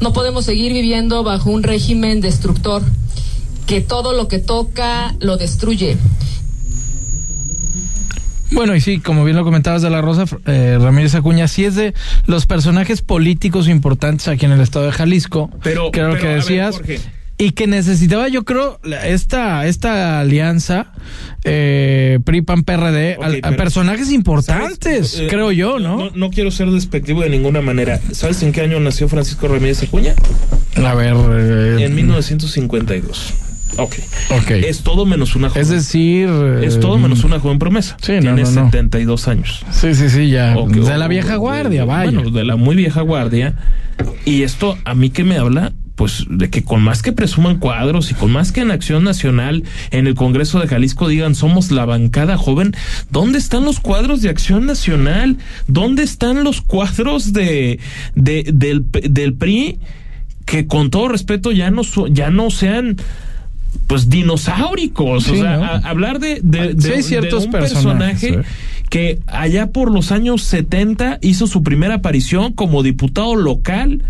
No 0.00 0.12
podemos 0.12 0.44
seguir 0.44 0.72
viviendo 0.72 1.22
bajo 1.22 1.50
un 1.50 1.62
régimen 1.62 2.20
destructor 2.20 2.82
que 3.66 3.80
todo 3.80 4.12
lo 4.12 4.26
que 4.26 4.40
toca 4.40 5.14
lo 5.20 5.36
destruye 5.36 5.98
bueno, 8.54 8.74
y 8.76 8.80
sí, 8.80 8.98
como 9.00 9.24
bien 9.24 9.36
lo 9.36 9.44
comentabas 9.44 9.82
de 9.82 9.90
la 9.90 10.00
Rosa, 10.00 10.24
eh, 10.46 10.78
Ramírez 10.80 11.14
Acuña, 11.14 11.48
sí 11.48 11.64
es 11.64 11.74
de 11.74 11.94
los 12.26 12.46
personajes 12.46 13.02
políticos 13.02 13.68
importantes 13.68 14.28
aquí 14.28 14.46
en 14.46 14.52
el 14.52 14.60
estado 14.60 14.86
de 14.86 14.92
Jalisco. 14.92 15.50
Pero, 15.62 15.90
creo 15.90 16.16
que 16.16 16.28
decías. 16.28 16.80
y 17.38 17.52
que 17.52 17.66
necesitaba, 17.66 18.28
yo 18.28 18.44
creo, 18.44 18.78
esta, 19.04 19.66
esta 19.66 20.20
alianza 20.20 20.92
eh, 21.44 22.20
PRI-PAN-PRD 22.24 23.16
Ok, 23.16 23.24
a- 23.24 23.26
a, 23.26 23.30
pero- 23.42 23.56
personajes 23.56 24.12
importantes. 24.12 25.18
Eh, 25.18 25.26
creo 25.28 25.50
yo, 25.50 25.80
¿no? 25.80 25.96
¿no? 25.96 26.10
No 26.14 26.30
quiero 26.30 26.50
ser 26.52 26.70
despectivo 26.70 27.22
de 27.22 27.30
ninguna 27.30 27.60
manera. 27.60 28.00
¿Sabes 28.12 28.42
en 28.44 28.52
qué 28.52 28.60
año 28.60 28.78
nació 28.78 29.08
Francisco 29.08 29.48
Ramírez 29.48 29.82
Acuña? 29.82 30.14
A 30.76 30.94
ver. 30.94 31.16
eh, 31.16 31.84
En 31.84 31.94
1952. 31.96 33.34
Ok. 33.78 33.94
Ok. 34.30 34.50
Es 34.50 34.82
todo 34.82 35.06
menos 35.06 35.34
una 35.34 35.48
joven. 35.48 35.62
es 35.62 35.68
decir. 35.68 36.28
es 36.62 36.76
eh, 36.76 36.78
todo 36.78 36.98
menos 36.98 37.24
una 37.24 37.40
joven 37.40 37.58
promesa. 37.58 37.96
Sí, 38.00 38.12
no, 38.14 38.20
Tiene 38.20 38.42
no, 38.42 38.50
no. 38.50 38.64
72 38.70 39.28
años. 39.28 39.64
Sí, 39.70 39.94
sí, 39.94 40.10
sí, 40.10 40.30
ya. 40.30 40.54
De 40.54 40.98
la 40.98 41.08
vieja 41.08 41.36
guardia, 41.36 41.84
vaya. 41.84 42.10
Bueno, 42.10 42.30
de 42.30 42.44
la 42.44 42.56
muy 42.56 42.76
vieja 42.76 43.00
guardia. 43.00 43.56
Y 44.24 44.42
esto 44.42 44.76
a 44.84 44.94
mí 44.94 45.10
que 45.10 45.24
me 45.24 45.36
habla, 45.36 45.72
pues 45.94 46.24
de 46.28 46.50
que 46.50 46.64
con 46.64 46.82
más 46.82 47.02
que 47.02 47.12
presuman 47.12 47.58
cuadros 47.58 48.10
y 48.10 48.14
con 48.14 48.30
más 48.30 48.52
que 48.52 48.60
en 48.60 48.70
Acción 48.70 49.04
Nacional, 49.04 49.64
en 49.90 50.06
el 50.06 50.14
Congreso 50.14 50.58
de 50.60 50.66
Jalisco 50.66 51.08
digan 51.08 51.34
somos 51.34 51.70
la 51.70 51.84
bancada 51.84 52.36
joven, 52.36 52.74
¿dónde 53.10 53.38
están 53.38 53.64
los 53.64 53.80
cuadros 53.80 54.22
de 54.22 54.30
Acción 54.30 54.66
Nacional? 54.66 55.36
¿Dónde 55.66 56.02
están 56.02 56.44
los 56.44 56.60
cuadros 56.60 57.32
de, 57.32 57.78
de 58.14 58.50
del, 58.52 58.84
del 58.90 59.34
PRI? 59.34 59.78
Que 60.44 60.66
con 60.66 60.90
todo 60.90 61.08
respeto 61.08 61.52
ya 61.52 61.70
no, 61.70 61.82
ya 62.08 62.30
no 62.30 62.50
sean 62.50 62.96
pues 63.86 64.08
dinosauricos, 64.08 65.28
o 65.28 65.34
sea, 65.36 65.56
¿no? 65.56 65.64
a- 65.64 65.76
hablar 65.78 66.18
de, 66.18 66.40
de, 66.42 66.70
Sí 66.80 66.88
de- 66.90 67.02
ciertos 67.02 67.40
de 67.42 67.46
un 67.46 67.52
personajes, 67.52 68.20
personaje 68.20 68.48
¿eh? 68.48 68.52
que 68.88 69.18
allá 69.26 69.70
por 69.70 69.90
los 69.90 70.12
años 70.12 70.42
70 70.42 71.18
hizo 71.22 71.46
su 71.46 71.62
primera 71.62 71.94
aparición 71.96 72.52
como 72.52 72.82
diputado 72.82 73.34
local. 73.36 74.02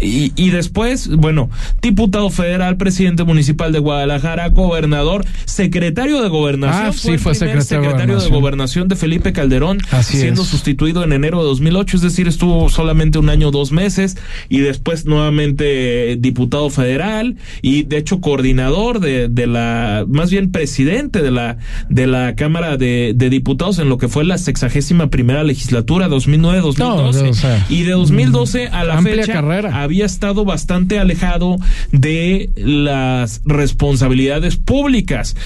Y, 0.00 0.32
y 0.36 0.50
después, 0.50 1.08
bueno, 1.08 1.50
diputado 1.80 2.30
federal, 2.30 2.76
presidente 2.76 3.24
municipal 3.24 3.72
de 3.72 3.78
Guadalajara, 3.78 4.48
gobernador, 4.48 5.24
secretario 5.44 6.22
de 6.22 6.28
gobernación. 6.28 6.86
Ah, 6.86 6.92
sí, 6.92 7.18
fue 7.18 7.34
secretario 7.34 7.58
de 7.58 7.62
secretario 7.64 7.98
de 7.98 8.06
Gobernación. 8.06 8.40
gobernación 8.40 8.88
de 8.88 8.96
Felipe 8.96 9.32
Calderón, 9.32 9.78
Así 9.90 10.18
siendo 10.18 10.42
es. 10.42 10.48
sustituido 10.48 11.04
en 11.04 11.12
enero 11.12 11.38
de 11.38 11.44
2008, 11.44 11.96
es 11.98 12.02
decir, 12.02 12.26
estuvo 12.28 12.68
solamente 12.68 13.18
un 13.18 13.28
año, 13.28 13.50
dos 13.50 13.70
meses, 13.72 14.16
y 14.48 14.58
después 14.58 15.04
nuevamente 15.04 16.12
eh, 16.12 16.16
diputado 16.18 16.70
federal 16.70 17.36
y 17.60 17.82
de 17.84 17.98
hecho 17.98 18.20
coordinador 18.20 19.00
de, 19.00 19.28
de 19.28 19.46
la, 19.46 20.04
más 20.08 20.30
bien 20.30 20.50
presidente 20.50 21.22
de 21.22 21.30
la, 21.30 21.58
de 21.88 22.06
la 22.06 22.34
Cámara 22.34 22.76
de, 22.76 23.12
de 23.14 23.30
Diputados 23.30 23.78
en 23.78 23.88
lo 23.88 23.98
que 23.98 24.08
fue 24.08 24.24
la 24.24 24.38
sexagésima 24.38 25.08
primera 25.10 25.44
legislatura 25.44 26.08
2009-2012. 26.08 26.78
No, 26.78 26.96
o 27.08 27.12
sea, 27.34 27.66
y 27.68 27.82
de 27.82 27.92
2012 27.92 28.68
a 28.68 28.84
la 28.84 28.98
amplia 28.98 29.16
fecha 29.16 29.32
carrera. 29.34 29.81
Había 29.82 30.06
estado 30.06 30.44
bastante 30.44 30.98
alejado 30.98 31.56
de 31.90 32.50
las 32.56 33.42
responsabilidades 33.44 34.56
públicas. 34.56 35.36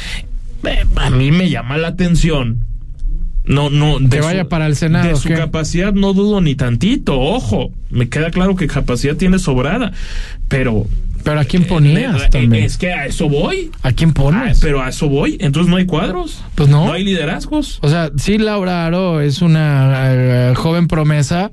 A 0.96 1.10
mí 1.10 1.30
me 1.30 1.48
llama 1.50 1.76
la 1.78 1.88
atención. 1.88 2.64
No, 3.44 3.70
no. 3.70 4.00
de 4.00 4.08
Que 4.08 4.20
vaya 4.20 4.48
para 4.48 4.66
el 4.66 4.74
Senado, 4.74 5.08
De 5.08 5.16
su 5.16 5.28
¿qué? 5.28 5.34
capacidad 5.34 5.92
no 5.92 6.12
dudo 6.12 6.40
ni 6.40 6.56
tantito. 6.56 7.20
Ojo, 7.20 7.70
me 7.90 8.08
queda 8.08 8.30
claro 8.30 8.56
que 8.56 8.66
capacidad 8.66 9.16
tiene 9.16 9.38
sobrada. 9.38 9.92
Pero. 10.48 10.86
Pero 11.26 11.40
¿a 11.40 11.44
quién 11.44 11.64
eh, 11.64 11.66
ponías 11.66 12.22
eh, 12.22 12.28
también? 12.30 12.64
Es 12.64 12.76
que 12.78 12.92
a 12.92 13.04
eso 13.06 13.28
voy. 13.28 13.70
¿A 13.82 13.92
quién 13.92 14.10
Ah, 14.10 14.14
pones? 14.14 14.60
pero 14.60 14.80
a 14.80 14.88
eso 14.88 15.08
voy. 15.08 15.36
Entonces 15.40 15.68
no 15.68 15.76
hay 15.76 15.84
cuadros. 15.84 16.42
Pues 16.54 16.68
no. 16.68 16.86
No 16.86 16.92
hay 16.92 17.02
liderazgos. 17.04 17.80
O 17.82 17.88
sea, 17.88 18.10
sí, 18.16 18.38
Laura 18.38 18.86
Aro 18.86 19.20
es 19.20 19.42
una 19.42 19.90
eh, 20.12 20.52
joven 20.54 20.86
promesa. 20.86 21.50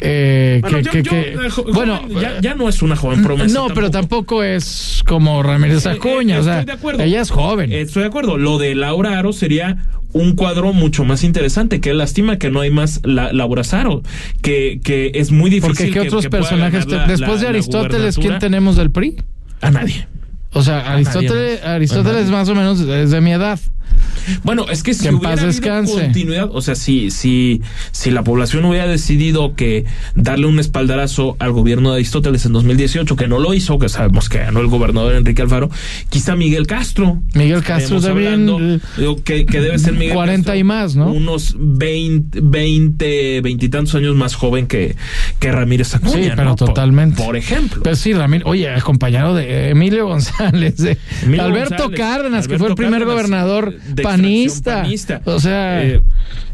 eh, 0.00 0.60
Bueno, 0.62 0.78
que, 0.78 0.82
yo- 0.84 0.90
que- 0.92 1.02
yo, 1.02 1.10
que- 1.10 1.32
eh, 1.46 1.50
jo- 1.50 1.64
bueno, 1.74 1.96
joven, 2.02 2.20
ya, 2.20 2.40
ya 2.40 2.54
no 2.54 2.68
es 2.68 2.80
una 2.82 2.94
joven 2.96 3.22
promesa. 3.24 3.52
no, 3.52 3.66
pero 3.74 3.90
tampoco 3.90 4.42
es 4.44 5.02
como 5.06 5.42
Ramírez 5.42 5.84
Eh, 5.86 5.90
Acuña. 5.90 6.36
eh, 6.36 6.40
o 6.40 6.44
sea, 6.44 6.60
estoy 6.60 6.66
de 6.66 6.78
acuerdo. 6.78 7.02
ella 7.02 7.20
es 7.20 7.30
joven. 7.30 7.72
Estoy 7.72 8.02
de 8.02 8.08
acuerdo. 8.08 8.38
Lo 8.38 8.58
de 8.58 8.74
Laura 8.76 9.18
Aro 9.18 9.32
sería 9.32 9.78
un 10.12 10.34
cuadro 10.34 10.72
mucho 10.72 11.04
más 11.04 11.24
interesante. 11.24 11.80
Qué 11.80 11.92
lástima 11.94 12.38
que 12.38 12.50
no 12.50 12.60
hay 12.60 12.70
más 12.70 13.00
la, 13.04 13.32
Laura 13.32 13.62
que, 14.42 14.80
que 14.82 15.12
es 15.14 15.30
muy 15.32 15.50
difícil. 15.50 15.68
Porque 15.68 15.84
¿qué 15.86 15.92
que- 16.00 16.00
otros 16.08 16.22
que 16.24 16.30
personajes? 16.30 16.86
la- 16.86 17.06
después 17.06 17.40
de 17.40 17.44
la- 17.44 17.50
Aristóteles, 17.50 18.16
¿quién 18.16 18.38
tenemos 18.38 18.76
del 18.76 18.90
PRI? 18.90 19.16
A 19.60 19.70
nadie. 19.70 20.06
O 20.52 20.62
sea, 20.62 20.92
Aristóteles, 20.92 21.60
más. 21.60 21.68
Aristóteles 21.68 22.16
A 22.16 22.20
nadie. 22.20 22.32
más 22.32 22.48
o 22.48 22.54
menos 22.54 22.80
es 22.80 23.10
de 23.10 23.20
mi 23.20 23.32
edad. 23.32 23.58
Bueno, 24.42 24.66
es 24.70 24.82
que 24.82 24.94
si 24.94 25.02
Que 25.02 25.08
en 25.08 25.14
hubiera 25.16 25.30
paz 25.34 25.40
habido 25.40 25.52
descanse. 25.52 25.92
continuidad, 25.92 26.48
o 26.52 26.60
sea, 26.60 26.74
si, 26.74 27.10
si, 27.10 27.62
si 27.92 28.10
la 28.10 28.24
población 28.24 28.64
hubiera 28.64 28.86
decidido 28.86 29.54
que 29.54 29.84
darle 30.14 30.46
un 30.46 30.58
espaldarazo 30.58 31.36
al 31.38 31.52
gobierno 31.52 31.90
de 31.90 31.96
Aristóteles 31.96 32.44
en 32.46 32.52
2018, 32.52 33.16
que 33.16 33.28
no 33.28 33.38
lo 33.38 33.54
hizo, 33.54 33.78
que 33.78 33.88
sabemos 33.88 34.28
que 34.28 34.38
ganó 34.38 34.60
el 34.60 34.66
gobernador 34.66 35.14
Enrique 35.14 35.42
Alfaro, 35.42 35.70
quizá 36.08 36.34
Miguel 36.36 36.66
Castro. 36.66 37.22
Miguel 37.34 37.62
Castro 37.62 38.00
también. 38.00 38.48
hablando, 38.48 38.80
digo, 38.96 39.16
que, 39.22 39.46
que 39.46 39.60
debe 39.60 39.78
ser 39.78 39.94
Miguel 39.94 40.14
40 40.14 40.42
Castro, 40.42 40.58
y 40.58 40.64
más, 40.64 40.96
¿no? 40.96 41.12
Unos 41.12 41.54
20, 41.58 42.40
20, 42.42 43.40
20 43.42 43.66
y 43.66 43.68
tantos 43.68 43.94
años 43.94 44.16
más 44.16 44.34
joven 44.34 44.66
que, 44.66 44.96
que 45.38 45.52
Ramírez 45.52 45.94
Acuña. 45.94 46.12
Sí, 46.12 46.30
pero 46.34 46.56
totalmente. 46.56 47.22
Por, 47.22 47.36
ejemplo. 47.36 47.82
Pero 47.82 47.96
sí, 47.96 48.12
Ramírez, 48.12 48.46
oye, 48.46 48.70
acompañado 48.70 49.34
de 49.34 49.70
Emilio 49.70 50.06
González, 50.06 50.76
de 50.78 50.98
Emilio 51.22 51.44
Alberto 51.44 51.84
González, 51.84 51.98
Cárdenas, 51.98 52.48
que 52.48 52.58
fue 52.58 52.68
el 52.68 52.74
primer 52.74 53.00
Cárdenas, 53.00 53.14
gobernador 53.14 53.75
de 53.88 54.02
panista. 54.02 54.82
panista. 54.82 55.20
O 55.24 55.38
sea, 55.40 55.82
Eh, 55.84 56.00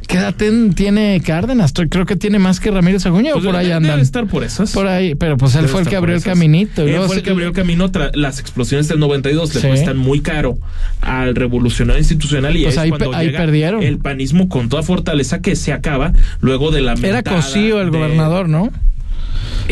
¿qué 0.07 0.17
edad 0.19 0.35
tiene 0.75 1.21
Cárdenas? 1.25 1.73
Creo 1.89 2.07
que 2.07 2.17
tiene 2.17 2.39
más 2.39 2.61
que 2.61 2.71
Ramírez 2.71 3.03
pues 3.05 3.25
o 3.35 3.41
por 3.47 3.57
ahí 3.57 3.71
andan. 3.71 3.93
Debe 3.93 4.03
estar 4.03 4.27
por 4.27 4.45
esas. 4.45 4.73
Por 4.73 4.87
ahí, 4.87 5.15
pero 5.15 5.37
pues 5.37 5.55
él 5.55 5.63
Debe 5.63 5.73
fue 5.73 5.81
el 5.83 5.89
que 5.89 5.97
abrió 5.97 6.15
el 6.17 6.23
caminito. 6.23 6.83
Él 6.83 7.01
fue 7.07 7.17
el 7.17 7.23
que 7.23 7.31
abrió 7.31 7.49
el 7.49 7.53
camino 7.55 7.91
tras 7.91 8.15
las 8.15 8.39
explosiones 8.41 8.89
del 8.89 8.99
92. 8.99 9.55
Le 9.55 9.61
Sí. 9.61 9.67
cuestan 9.69 9.97
muy 9.99 10.21
caro 10.21 10.59
al 11.01 11.35
revolucionario 11.35 11.99
institucional 12.01 12.57
y 12.57 12.63
Pues 12.65 12.75
es 12.75 12.79
ahí 12.81 12.89
cuando 12.91 13.11
pe- 13.11 13.17
ahí 13.17 13.27
llega 13.27 13.39
perdieron. 13.39 13.83
el 13.83 13.99
panismo 13.99 14.49
con 14.49 14.69
toda 14.69 14.83
fortaleza 14.83 15.41
que 15.41 15.57
se 15.57 15.73
acaba 15.73 16.13
luego 16.41 16.71
de 16.71 16.81
la 16.83 16.95
Era 16.95 17.23
Cosío 17.23 17.81
el 17.81 17.91
de- 17.91 17.99
gobernador, 17.99 18.49
¿no? 18.49 18.71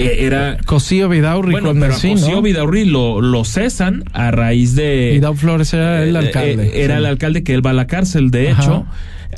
Eh, 0.03 0.25
era 0.27 0.57
Cosío 0.65 1.09
Vidaurri 1.09 1.53
bueno, 1.53 1.73
pero 1.79 1.95
sí, 1.95 2.11
Cosío 2.13 2.37
¿no? 2.37 2.43
Vidaurri 2.43 2.85
lo, 2.85 3.21
lo 3.21 3.45
cesan 3.45 4.05
a 4.13 4.31
raíz 4.31 4.75
de 4.75 5.11
Vidal 5.15 5.37
Flores 5.37 5.73
era 5.75 6.03
el 6.03 6.15
eh, 6.17 6.19
alcalde. 6.19 6.67
eh, 6.67 6.85
era 6.85 6.95
sí. 6.95 6.99
el 6.99 7.07
alcalde 7.07 7.43
que 7.43 7.55
él 7.55 7.65
va 7.65 7.71
a 7.71 7.75
la 7.75 7.87
cárcel, 7.87 8.31
de 8.31 8.51
Ajá. 8.51 8.63
hecho. 8.63 8.87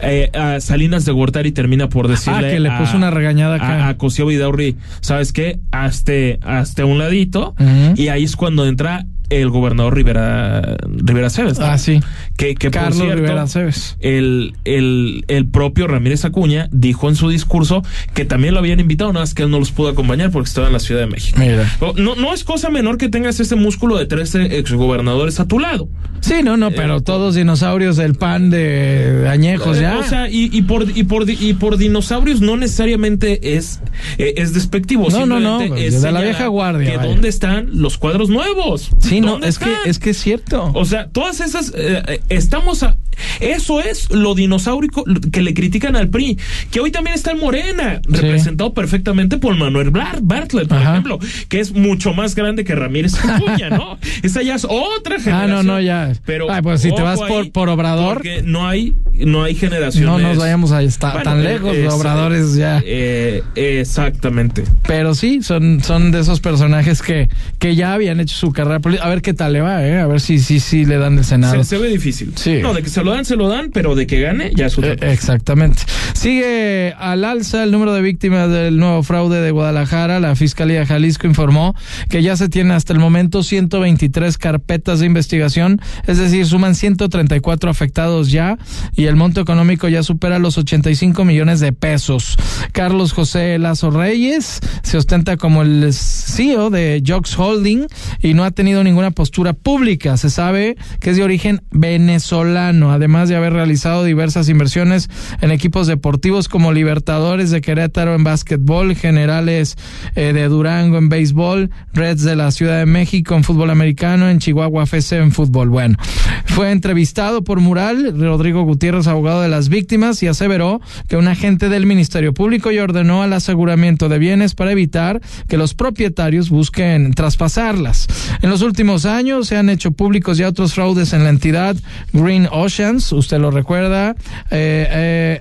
Eh, 0.00 0.30
a 0.32 0.58
Salinas 0.60 1.04
de 1.04 1.12
Gortari 1.12 1.52
termina 1.52 1.88
por 1.90 2.08
decirle 2.08 2.48
Ah, 2.48 2.50
que 2.52 2.60
le 2.60 2.70
a- 2.70 2.78
puso 2.78 2.96
una 2.96 3.10
regañada 3.10 3.56
acá. 3.56 3.84
a, 3.86 3.88
a 3.90 3.96
Cosío 3.98 4.24
Vidaurri, 4.26 4.76
¿sabes 5.00 5.32
qué? 5.34 5.58
Hazte, 5.70 6.38
hazte 6.42 6.82
un 6.82 6.98
ladito 6.98 7.54
y 7.94 8.08
ahí 8.08 8.24
es 8.24 8.34
cuando 8.34 8.66
entra 8.66 9.04
el 9.40 9.50
gobernador 9.50 9.94
Rivera 9.94 10.76
Rivera 10.88 11.30
Cebes. 11.30 11.58
¿no? 11.58 11.64
Ah, 11.66 11.78
sí. 11.78 12.00
Que, 12.36 12.54
que 12.54 12.70
por 12.70 12.80
Carlos 12.80 12.98
cierto, 12.98 13.16
Rivera 13.16 13.46
Cebes. 13.46 13.96
El, 14.00 14.54
el, 14.64 15.24
el 15.28 15.46
propio 15.46 15.86
Ramírez 15.86 16.24
Acuña 16.24 16.68
dijo 16.72 17.08
en 17.08 17.16
su 17.16 17.28
discurso 17.28 17.82
que 18.14 18.24
también 18.24 18.54
lo 18.54 18.60
habían 18.60 18.80
invitado, 18.80 19.12
nada 19.12 19.22
más 19.22 19.34
que 19.34 19.42
él 19.44 19.50
no 19.50 19.58
los 19.58 19.70
pudo 19.72 19.88
acompañar 19.88 20.30
porque 20.30 20.48
estaba 20.48 20.66
en 20.66 20.72
la 20.72 20.80
Ciudad 20.80 21.00
de 21.02 21.06
México. 21.06 21.38
Mira. 21.40 21.70
No, 21.96 22.14
no 22.16 22.32
es 22.34 22.44
cosa 22.44 22.70
menor 22.70 22.98
que 22.98 23.08
tengas 23.08 23.40
ese 23.40 23.56
músculo 23.56 23.96
de 23.98 24.06
13 24.06 24.58
exgobernadores 24.58 25.40
a 25.40 25.46
tu 25.46 25.58
lado. 25.58 25.88
Sí, 26.20 26.34
no, 26.44 26.56
no, 26.56 26.70
pero 26.70 27.00
todos 27.00 27.34
dinosaurios 27.34 27.96
del 27.96 28.14
pan 28.14 28.50
de 28.50 29.26
añejos 29.28 29.80
ya. 29.80 29.94
Eh, 29.94 29.98
O 29.98 30.04
sea, 30.04 30.28
y, 30.28 30.48
y 30.52 30.62
por 30.62 30.86
y 30.96 31.02
por 31.04 31.28
y 31.28 31.54
por 31.54 31.76
dinosaurios 31.76 32.40
no 32.40 32.56
necesariamente 32.56 33.56
es 33.56 33.80
eh, 34.18 34.34
es 34.36 34.52
despectivo. 34.54 35.08
No, 35.10 35.26
no, 35.26 35.40
no, 35.40 35.60
es 35.74 36.00
de 36.02 36.12
la 36.12 36.20
vieja 36.20 36.46
guardia, 36.46 36.90
Que 36.92 36.96
vaya. 36.98 37.08
dónde 37.10 37.28
están 37.28 37.70
los 37.72 37.98
cuadros 37.98 38.28
nuevos. 38.28 38.90
sí, 38.98 39.20
no, 39.26 39.32
¿Dónde 39.32 39.48
es 39.48 39.58
que 39.58 39.70
es 39.86 39.98
que 39.98 40.10
es 40.10 40.18
cierto. 40.18 40.70
O 40.74 40.84
sea, 40.84 41.08
todas 41.08 41.40
esas 41.40 41.72
eh, 41.76 42.02
eh, 42.08 42.20
estamos 42.28 42.82
a 42.82 42.96
eso 43.40 43.80
es 43.80 44.10
lo 44.10 44.34
dinosaurico 44.34 45.04
que 45.30 45.42
le 45.42 45.52
critican 45.54 45.96
al 45.96 46.08
PRI, 46.08 46.38
que 46.70 46.80
hoy 46.80 46.90
también 46.90 47.14
está 47.14 47.32
en 47.32 47.38
Morena, 47.40 48.00
representado 48.04 48.72
perfectamente 48.72 49.36
por 49.36 49.54
Manuel 49.56 49.92
Blar- 49.92 50.20
Bartlett, 50.22 50.66
por 50.68 50.78
Ajá. 50.78 50.92
ejemplo, 50.92 51.18
que 51.48 51.60
es 51.60 51.72
mucho 51.72 52.14
más 52.14 52.34
grande 52.34 52.64
que 52.64 52.74
Ramírez 52.74 53.14
Acuña, 53.24 53.68
¿no? 53.70 53.98
Esa 54.22 54.42
ya 54.42 54.54
es 54.54 54.64
otra 54.64 55.16
Ah, 55.16 55.20
generación. 55.22 55.50
no, 55.50 55.62
no, 55.74 55.80
ya. 55.80 56.12
Pero 56.24 56.50
Ay, 56.50 56.62
pues 56.62 56.80
si 56.80 56.92
te 56.94 57.02
vas 57.02 57.18
por, 57.20 57.52
por 57.52 57.68
Obrador, 57.68 58.14
porque 58.18 58.42
no 58.44 58.66
hay 58.66 58.94
no 59.12 59.44
hay 59.44 59.54
generaciones. 59.54 60.08
no 60.10 60.18
nos 60.18 60.38
vayamos 60.38 60.72
a 60.72 60.82
estar 60.82 61.12
Bueno, 61.12 61.30
tan 61.30 61.44
lejos, 61.44 61.76
es- 61.76 61.92
Obradores 61.92 62.54
ya. 62.54 62.82
eh, 62.84 63.42
exactamente. 63.56 64.64
Pero 64.86 65.14
sí, 65.14 65.42
son, 65.42 65.82
son 65.82 66.10
de 66.12 66.20
esos 66.20 66.40
personajes 66.40 67.02
que, 67.02 67.28
que 67.58 67.76
ya 67.76 67.92
habían 67.92 68.20
hecho 68.20 68.36
su 68.36 68.52
carrera 68.52 68.80
política. 68.80 69.06
Ver 69.12 69.20
qué 69.20 69.34
tal 69.34 69.52
le 69.52 69.60
va, 69.60 69.86
¿eh? 69.86 70.00
A 70.00 70.06
ver 70.06 70.22
si 70.22 70.38
sí, 70.38 70.58
sí, 70.58 70.86
le 70.86 70.96
dan 70.96 71.18
el 71.18 71.24
Senado. 71.26 71.62
Se, 71.62 71.64
se 71.68 71.76
ve 71.76 71.88
difícil. 71.88 72.32
Sí. 72.34 72.60
No, 72.62 72.72
de 72.72 72.82
que 72.82 72.88
se 72.88 73.04
lo 73.04 73.10
dan, 73.12 73.26
se 73.26 73.36
lo 73.36 73.46
dan, 73.46 73.70
pero 73.70 73.94
de 73.94 74.06
que 74.06 74.22
gane, 74.22 74.52
ya 74.54 74.64
es 74.66 74.78
otra 74.78 74.92
Eh, 74.92 74.96
cosa. 74.96 75.12
Exactamente. 75.12 75.82
Sigue 76.14 76.94
al 76.98 77.22
alza 77.26 77.62
el 77.62 77.72
número 77.72 77.92
de 77.92 78.00
víctimas 78.00 78.48
del 78.48 78.78
nuevo 78.78 79.02
fraude 79.02 79.42
de 79.42 79.50
Guadalajara. 79.50 80.18
La 80.18 80.34
Fiscalía 80.34 80.80
de 80.80 80.86
Jalisco 80.86 81.26
informó 81.26 81.74
que 82.08 82.22
ya 82.22 82.36
se 82.38 82.48
tiene 82.48 82.72
hasta 82.72 82.94
el 82.94 83.00
momento 83.00 83.42
123 83.42 84.38
carpetas 84.38 85.00
de 85.00 85.06
investigación, 85.06 85.78
es 86.06 86.16
decir, 86.16 86.46
suman 86.46 86.74
134 86.74 87.68
afectados 87.70 88.30
ya 88.30 88.56
y 88.96 89.04
el 89.06 89.16
monto 89.16 89.42
económico 89.42 89.88
ya 89.88 90.02
supera 90.02 90.38
los 90.38 90.56
85 90.56 91.26
millones 91.26 91.60
de 91.60 91.74
pesos. 91.74 92.38
Carlos 92.72 93.12
José 93.12 93.58
Lazo 93.58 93.90
Reyes 93.90 94.60
se 94.82 94.96
ostenta 94.96 95.36
como 95.36 95.60
el 95.60 95.92
CEO 95.92 96.70
de 96.70 97.02
Jox 97.06 97.38
Holding 97.38 97.88
y 98.22 98.32
no 98.32 98.44
ha 98.44 98.52
tenido 98.52 98.82
ninguna 98.84 99.01
ninguna 99.02 99.10
postura 99.10 99.52
pública. 99.52 100.16
Se 100.16 100.30
sabe 100.30 100.76
que 101.00 101.10
es 101.10 101.16
de 101.16 101.24
origen 101.24 101.62
venezolano, 101.72 102.92
además 102.92 103.28
de 103.28 103.34
haber 103.34 103.52
realizado 103.52 104.04
diversas 104.04 104.48
inversiones 104.48 105.10
en 105.40 105.50
equipos 105.50 105.88
deportivos 105.88 106.48
como 106.48 106.72
Libertadores 106.72 107.50
de 107.50 107.60
Querétaro 107.60 108.14
en 108.14 108.22
básquetbol, 108.22 108.94
Generales 108.94 109.76
eh, 110.14 110.32
de 110.32 110.46
Durango 110.46 110.98
en 110.98 111.08
béisbol, 111.08 111.70
Reds 111.92 112.22
de 112.22 112.36
la 112.36 112.52
Ciudad 112.52 112.78
de 112.78 112.86
México 112.86 113.34
en 113.34 113.42
fútbol 113.42 113.70
americano, 113.70 114.28
en 114.28 114.38
Chihuahua 114.38 114.84
FC 114.84 115.16
en 115.16 115.32
fútbol. 115.32 115.68
Bueno, 115.68 115.96
fue 116.44 116.70
entrevistado 116.70 117.42
por 117.42 117.58
Mural, 117.58 118.14
Rodrigo 118.16 118.62
Gutiérrez, 118.62 119.08
abogado 119.08 119.42
de 119.42 119.48
las 119.48 119.68
víctimas, 119.68 120.22
y 120.22 120.28
aseveró 120.28 120.80
que 121.08 121.16
un 121.16 121.26
agente 121.26 121.68
del 121.68 121.86
Ministerio 121.86 122.32
Público 122.34 122.70
ya 122.70 122.84
ordenó 122.84 123.22
al 123.22 123.32
aseguramiento 123.32 124.08
de 124.08 124.18
bienes 124.18 124.54
para 124.54 124.70
evitar 124.70 125.20
que 125.48 125.56
los 125.56 125.74
propietarios 125.74 126.50
busquen 126.50 127.14
traspasarlas. 127.14 128.06
En 128.42 128.50
los 128.50 128.62
últimos 128.62 128.81
años 129.06 129.48
se 129.48 129.56
han 129.56 129.70
hecho 129.70 129.92
públicos 129.92 130.38
ya 130.38 130.48
otros 130.48 130.74
fraudes 130.74 131.12
en 131.12 131.24
la 131.24 131.30
entidad 131.30 131.76
Green 132.12 132.48
Oceans, 132.50 133.12
usted 133.12 133.38
lo 133.38 133.50
recuerda, 133.50 134.14
eh, 134.50 135.40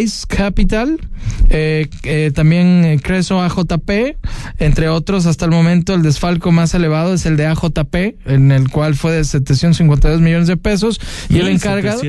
Ice 0.00 0.26
Capital, 0.28 0.98
eh, 1.48 1.88
eh, 2.04 2.30
también 2.34 2.84
eh, 2.84 3.00
Creso 3.02 3.40
AJP, 3.40 4.16
entre 4.58 4.88
otros, 4.88 5.26
hasta 5.26 5.44
el 5.46 5.50
momento 5.50 5.94
el 5.94 6.02
desfalco 6.02 6.52
más 6.52 6.74
elevado 6.74 7.14
es 7.14 7.26
el 7.26 7.36
de 7.36 7.46
AJP, 7.46 7.94
en 8.26 8.52
el 8.52 8.68
cual 8.68 8.94
fue 8.94 9.12
de 9.12 9.24
752 9.24 10.20
millones 10.20 10.46
de 10.46 10.56
pesos, 10.56 11.00
y 11.28 11.38
el 11.38 11.48
encargado... 11.48 12.00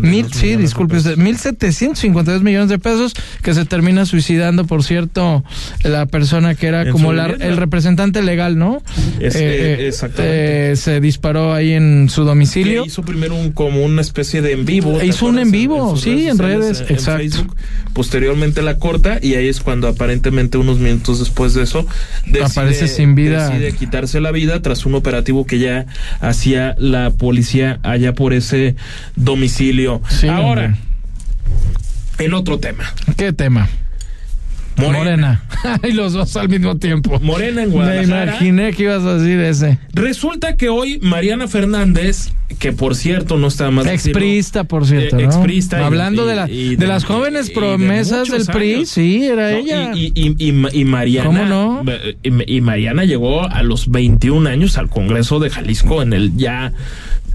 Mil, 0.00 0.32
sí, 0.32 0.56
disculpe 0.56 0.96
usted, 0.96 1.16
1.752 1.16 2.40
millones 2.42 2.68
de 2.68 2.78
pesos, 2.78 3.14
que 3.42 3.54
se 3.54 3.64
termina 3.64 4.06
suicidando, 4.06 4.64
por 4.66 4.84
cierto, 4.84 5.44
la 5.82 6.06
persona 6.06 6.54
que 6.54 6.68
era 6.68 6.90
como 6.90 7.12
el 7.12 7.56
representante 7.56 8.22
legal, 8.22 8.58
¿no? 8.58 8.82
exactamente. 9.20 10.76
se 10.76 11.00
disparó 11.00 11.52
ahí 11.52 11.72
en 11.72 12.08
su 12.08 12.24
domicilio. 12.24 12.84
hizo 12.84 13.02
primero 13.02 13.34
un, 13.34 13.52
como 13.52 13.84
una 13.84 14.00
especie 14.00 14.40
de 14.42 14.52
en 14.52 14.64
vivo. 14.64 15.02
Hizo 15.02 15.26
un 15.26 15.38
en 15.38 15.50
vivo, 15.50 15.96
sí, 15.96 16.28
en 16.28 16.38
redes, 16.38 16.84
exacto. 16.88 17.13
Facebook, 17.16 17.56
posteriormente 17.92 18.62
la 18.62 18.78
corta 18.78 19.18
y 19.20 19.34
ahí 19.34 19.48
es 19.48 19.60
cuando 19.60 19.88
aparentemente 19.88 20.58
unos 20.58 20.78
minutos 20.78 21.18
después 21.18 21.54
de 21.54 21.62
eso 21.62 21.86
decide, 22.26 22.44
aparece 22.44 22.88
sin 22.88 23.14
vida. 23.14 23.48
Decide 23.48 23.72
quitarse 23.72 24.20
la 24.20 24.30
vida 24.30 24.62
tras 24.62 24.86
un 24.86 24.94
operativo 24.94 25.46
que 25.46 25.58
ya 25.58 25.86
hacía 26.20 26.74
la 26.78 27.10
policía 27.10 27.78
allá 27.82 28.14
por 28.14 28.32
ese 28.32 28.76
domicilio. 29.16 30.02
Ahora, 30.30 30.76
en 32.18 32.34
otro 32.34 32.58
tema. 32.58 32.84
¿Qué 33.16 33.32
tema? 33.32 33.68
Morena. 34.76 35.42
y 35.82 35.92
los 35.92 36.12
dos 36.12 36.36
al 36.36 36.48
mismo 36.48 36.76
tiempo. 36.76 37.18
Morena 37.20 37.62
en 37.62 37.70
Guadalajara. 37.70 38.24
Me 38.24 38.30
imaginé 38.30 38.72
que 38.72 38.84
ibas 38.84 39.02
a 39.02 39.18
decir 39.18 39.40
ese. 39.40 39.78
Resulta 39.92 40.56
que 40.56 40.68
hoy 40.68 40.98
Mariana 41.00 41.48
Fernández, 41.48 42.32
que 42.58 42.72
por 42.72 42.96
cierto 42.96 43.38
no 43.38 43.48
está 43.48 43.70
más. 43.70 43.86
Exprista, 43.86 44.64
por 44.64 44.86
cierto. 44.86 45.18
Eh, 45.18 45.24
exprista. 45.24 45.84
Hablando 45.84 46.26
de, 46.26 46.36
la, 46.36 46.46
de, 46.46 46.86
las 46.86 47.04
jóvenes 47.04 47.50
promesas 47.50 48.28
del 48.28 48.46
PRI, 48.46 48.86
sí, 48.86 49.24
era 49.24 49.52
ella. 49.52 49.92
Y, 49.94 50.12
y, 50.14 50.84
Mariana. 50.84 51.26
¿Cómo 51.26 51.44
no? 51.44 51.84
Y, 52.22 52.60
Mariana 52.60 53.04
llegó 53.04 53.48
a 53.48 53.62
los 53.62 53.90
21 53.90 54.48
años 54.48 54.78
al 54.78 54.88
Congreso 54.88 55.38
de 55.38 55.50
Jalisco 55.50 56.02
en 56.02 56.12
el 56.12 56.36
ya 56.36 56.72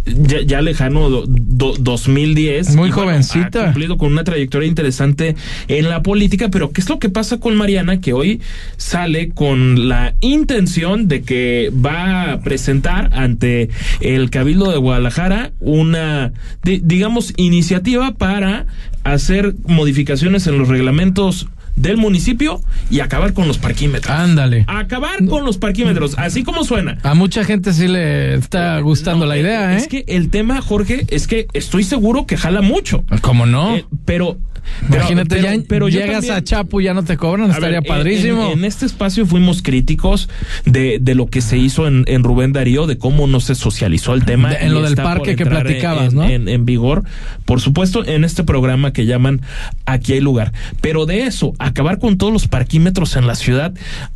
ya, 0.05 0.61
lejano 0.61 1.09
2010. 1.09 2.75
Muy 2.75 2.91
jovencita. 2.91 3.61
Ha 3.61 3.65
cumplido 3.65 3.97
con 3.97 4.11
una 4.11 4.23
trayectoria 4.23 4.67
interesante 4.67 5.35
en 5.67 5.89
la 5.89 6.01
política, 6.01 6.49
pero 6.49 6.71
¿qué 6.71 6.81
es 6.81 6.89
lo 6.89 6.99
que 6.99 7.09
pasa 7.09 7.39
con 7.39 7.55
Mariana? 7.55 8.01
Que 8.01 8.13
hoy 8.13 8.41
sale 8.77 9.29
con 9.29 9.87
la 9.89 10.15
intención 10.21 11.07
de 11.07 11.21
que 11.21 11.71
va 11.73 12.31
a 12.31 12.41
presentar 12.41 13.09
ante 13.13 13.69
el 14.01 14.29
Cabildo 14.29 14.71
de 14.71 14.77
Guadalajara 14.77 15.51
una, 15.59 16.33
digamos, 16.63 17.33
iniciativa 17.37 18.13
para 18.13 18.65
hacer 19.03 19.55
modificaciones 19.65 20.47
en 20.47 20.57
los 20.57 20.67
reglamentos 20.67 21.47
del 21.79 21.97
municipio 21.97 22.61
y 22.89 22.99
acabar 22.99 23.33
con 23.33 23.47
los 23.47 23.57
parquímetros. 23.57 24.13
Ándale. 24.13 24.65
Acabar 24.67 25.25
con 25.25 25.45
los 25.45 25.57
parquímetros, 25.57 26.15
así 26.17 26.43
como 26.43 26.63
suena. 26.63 26.97
A 27.03 27.13
mucha 27.13 27.43
gente 27.43 27.73
sí 27.73 27.87
le 27.87 28.35
está 28.35 28.79
gustando 28.79 29.25
la 29.25 29.37
idea, 29.37 29.73
¿eh? 29.73 29.77
Es 29.77 29.87
que 29.87 30.03
el 30.07 30.29
tema, 30.29 30.61
Jorge, 30.61 31.05
es 31.09 31.27
que 31.27 31.47
estoy 31.53 31.83
seguro 31.83 32.25
que 32.25 32.37
jala 32.37 32.61
mucho. 32.61 33.03
¿Cómo 33.21 33.45
no? 33.45 33.77
Eh, 33.77 33.85
pero 34.05 34.37
Imagínate, 34.87 35.41
ya 35.41 35.55
pero 35.67 35.89
llegas 35.89 36.29
a 36.29 36.43
Chapu 36.43 36.81
y 36.81 36.85
ya 36.85 36.93
no 36.93 37.03
te 37.03 37.17
cobran, 37.17 37.51
estaría 37.51 37.81
padrísimo. 37.81 38.51
En, 38.51 38.65
este 38.65 38.85
espacio 38.85 39.25
fuimos 39.25 39.61
críticos 39.61 40.29
de, 40.65 40.99
de 41.01 41.15
lo 41.15 41.27
que 41.27 41.41
se 41.41 41.57
hizo 41.57 41.87
en, 41.87 42.03
en, 42.07 42.23
Rubén 42.23 42.53
Darío, 42.53 42.87
de 42.87 42.97
cómo 42.97 43.27
no 43.27 43.39
se 43.39 43.55
socializó 43.55 44.13
el 44.13 44.25
tema. 44.25 44.53
en 44.53 44.73
lo 44.73 44.81
del 44.81 44.95
parque 44.95 45.35
que 45.35 45.45
platicabas, 45.45 46.13
¿no? 46.13 46.23
En, 46.23 46.65
vigor, 46.65 47.03
por 47.45 47.61
supuesto, 47.61 48.05
en 48.05 48.23
este 48.23 48.43
programa 48.43 48.93
que 48.93 49.05
llaman 49.05 49.41
Aquí 49.85 50.13
hay 50.13 50.19
lugar. 50.19 50.53
Pero 50.81 51.05
de 51.05 51.23
eso, 51.23 51.53
acabar 51.57 51.99
con 51.99 52.17
todos 52.17 52.31
los 52.31 52.47
parquímetros 52.47 53.15
en 53.15 53.27
la 53.27 53.35
ciudad, 53.35 53.73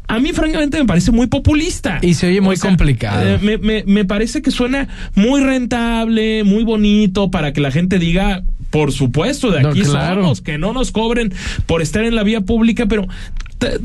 a 0.07 0.19
mí 0.19 0.33
francamente 0.33 0.77
me 0.77 0.85
parece 0.85 1.11
muy 1.11 1.27
populista. 1.27 1.99
Y 2.01 2.13
se 2.13 2.27
oye 2.27 2.41
muy 2.41 2.57
complicado. 2.57 3.27
Eh, 3.27 3.39
me, 3.41 3.57
me, 3.57 3.83
me 3.85 4.05
parece 4.05 4.41
que 4.41 4.51
suena 4.51 4.87
muy 5.15 5.41
rentable, 5.41 6.43
muy 6.43 6.63
bonito 6.63 7.31
para 7.31 7.53
que 7.53 7.61
la 7.61 7.71
gente 7.71 7.99
diga, 7.99 8.43
por 8.73 8.91
supuesto, 8.91 9.51
de 9.51 9.59
aquí 9.59 9.85
somos, 9.85 10.41
que 10.41 10.57
no 10.57 10.73
nos 10.73 10.91
cobren 10.91 11.31
por 11.67 11.83
estar 11.83 12.03
en 12.03 12.15
la 12.15 12.23
vía 12.23 12.41
pública, 12.41 12.87
pero 12.87 13.07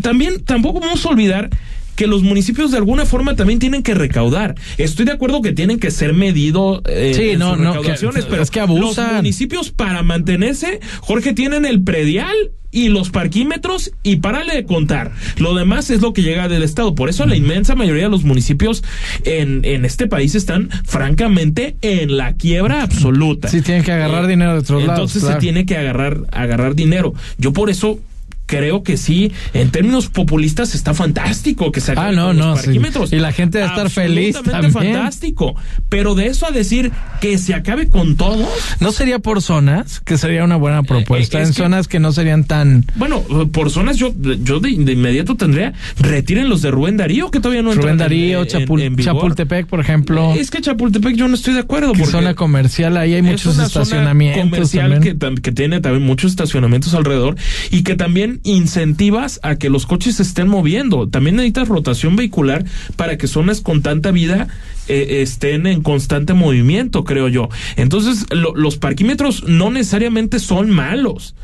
también 0.00 0.42
tampoco 0.42 0.80
vamos 0.80 1.04
a 1.04 1.10
olvidar 1.10 1.50
que 1.94 2.06
los 2.06 2.22
municipios 2.22 2.70
de 2.70 2.78
alguna 2.78 3.04
forma 3.04 3.36
también 3.36 3.58
tienen 3.58 3.82
que 3.82 3.92
recaudar. 3.92 4.54
Estoy 4.78 5.04
de 5.04 5.12
acuerdo 5.12 5.42
que 5.42 5.52
tienen 5.52 5.78
que 5.78 5.90
ser 5.90 6.14
medidos 6.14 6.80
eh, 6.86 7.12
sí, 7.14 7.36
no, 7.36 7.54
recaudaciones, 7.54 8.24
pero 8.24 8.42
es 8.42 8.50
que 8.50 8.60
abusan. 8.60 9.04
Los 9.08 9.16
municipios 9.16 9.70
para 9.72 10.02
mantenerse, 10.02 10.80
Jorge, 11.00 11.34
tienen 11.34 11.66
el 11.66 11.82
predial 11.82 12.34
y 12.70 12.88
los 12.88 13.10
parquímetros 13.10 13.92
y 14.02 14.16
párale 14.16 14.54
de 14.54 14.64
contar. 14.64 15.12
Lo 15.38 15.54
demás 15.54 15.90
es 15.90 16.00
lo 16.00 16.12
que 16.12 16.22
llega 16.22 16.48
del 16.48 16.62
Estado. 16.62 16.94
Por 16.94 17.08
eso 17.08 17.26
la 17.26 17.36
inmensa 17.36 17.74
mayoría 17.74 18.04
de 18.04 18.10
los 18.10 18.24
municipios 18.24 18.84
en, 19.24 19.64
en 19.64 19.84
este 19.84 20.06
país 20.06 20.34
están 20.34 20.70
francamente 20.84 21.76
en 21.82 22.16
la 22.16 22.34
quiebra 22.34 22.82
absoluta. 22.82 23.48
Sí, 23.48 23.62
tienen 23.62 23.84
que 23.84 23.92
agarrar 23.92 24.24
eh, 24.24 24.28
dinero 24.28 24.52
de 24.52 24.58
otros 24.58 24.84
lados. 24.84 25.14
Entonces 25.14 25.34
se 25.34 25.38
tiene 25.40 25.66
que 25.66 25.76
agarrar, 25.76 26.20
agarrar 26.32 26.74
dinero. 26.74 27.14
Yo 27.38 27.52
por 27.52 27.70
eso 27.70 27.98
creo 28.48 28.82
que 28.82 28.96
sí, 28.96 29.30
en 29.52 29.70
términos 29.70 30.08
populistas 30.08 30.74
está 30.74 30.94
fantástico 30.94 31.70
que 31.70 31.82
se 31.82 31.92
ah, 31.92 32.10
no, 32.12 32.32
no, 32.32 32.54
parquímetros. 32.54 33.12
Y 33.12 33.16
la 33.16 33.30
gente 33.30 33.58
debe 33.58 33.70
estar 33.70 33.90
feliz 33.90 34.36
también. 34.42 34.72
fantástico. 34.72 35.54
Pero 35.90 36.14
de 36.14 36.26
eso 36.26 36.46
a 36.46 36.50
decir 36.50 36.90
que 37.20 37.36
se 37.36 37.54
acabe 37.54 37.88
con 37.88 38.16
todo. 38.16 38.48
¿No 38.80 38.90
sería 38.90 39.18
por 39.18 39.42
zonas? 39.42 40.00
Que 40.00 40.16
sería 40.16 40.44
una 40.44 40.56
buena 40.56 40.82
propuesta. 40.82 41.42
en 41.42 41.52
zonas 41.52 41.88
que 41.88 42.00
no 42.00 42.10
serían 42.10 42.44
tan. 42.44 42.86
Bueno, 42.94 43.22
por 43.52 43.70
zonas 43.70 43.98
yo, 43.98 44.14
yo 44.42 44.60
de, 44.60 44.70
inmediato 44.70 45.36
tendría. 45.36 45.74
Retiren 45.98 46.48
los 46.48 46.62
de 46.62 46.70
Rubén 46.70 46.96
Darío, 46.96 47.30
que 47.30 47.40
todavía 47.40 47.62
no 47.62 47.74
Rubén 47.74 47.98
Darío, 47.98 48.46
Chapultepec, 48.46 49.66
por 49.66 49.80
ejemplo. 49.80 50.32
Es 50.34 50.50
que 50.50 50.62
Chapultepec 50.62 51.16
yo 51.16 51.28
no 51.28 51.34
estoy 51.34 51.52
de 51.52 51.60
acuerdo. 51.60 51.92
Porque 51.92 52.06
zona 52.06 52.34
comercial, 52.34 52.96
ahí 52.96 53.12
hay 53.12 53.22
muchos 53.22 53.58
estacionamientos. 53.58 54.42
comercial 54.42 55.00
que, 55.00 55.16
que 55.42 55.52
tiene 55.52 55.82
también 55.82 56.04
muchos 56.04 56.30
estacionamientos 56.30 56.94
alrededor 56.94 57.36
y 57.70 57.82
que 57.82 57.94
también 57.94 58.37
incentivas 58.44 59.40
a 59.42 59.56
que 59.56 59.70
los 59.70 59.86
coches 59.86 60.16
se 60.16 60.22
estén 60.22 60.48
moviendo. 60.48 61.08
También 61.08 61.36
necesitas 61.36 61.68
rotación 61.68 62.16
vehicular 62.16 62.64
para 62.96 63.18
que 63.18 63.26
zonas 63.26 63.60
con 63.60 63.82
tanta 63.82 64.10
vida 64.10 64.48
eh, 64.88 65.22
estén 65.22 65.66
en 65.66 65.82
constante 65.82 66.34
movimiento, 66.34 67.04
creo 67.04 67.28
yo. 67.28 67.48
Entonces, 67.76 68.26
los 68.30 68.76
parquímetros 68.76 69.44
no 69.44 69.70
necesariamente 69.70 70.38
son 70.38 70.70
malos. 70.70 71.34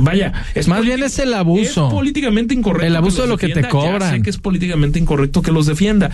Vaya, 0.00 0.32
es 0.54 0.66
más 0.66 0.82
bien 0.82 1.02
es 1.02 1.18
el 1.18 1.34
abuso. 1.34 1.88
Es 1.88 1.92
políticamente 1.92 2.54
incorrecto. 2.54 2.86
El 2.86 2.96
abuso 2.96 3.22
de 3.22 3.28
lo 3.28 3.36
que 3.36 3.48
te 3.48 3.68
cobran. 3.68 4.16
sé 4.16 4.22
que 4.22 4.30
es 4.30 4.38
políticamente 4.38 4.98
incorrecto 4.98 5.42
que 5.42 5.52
los 5.52 5.66
defienda, 5.66 6.10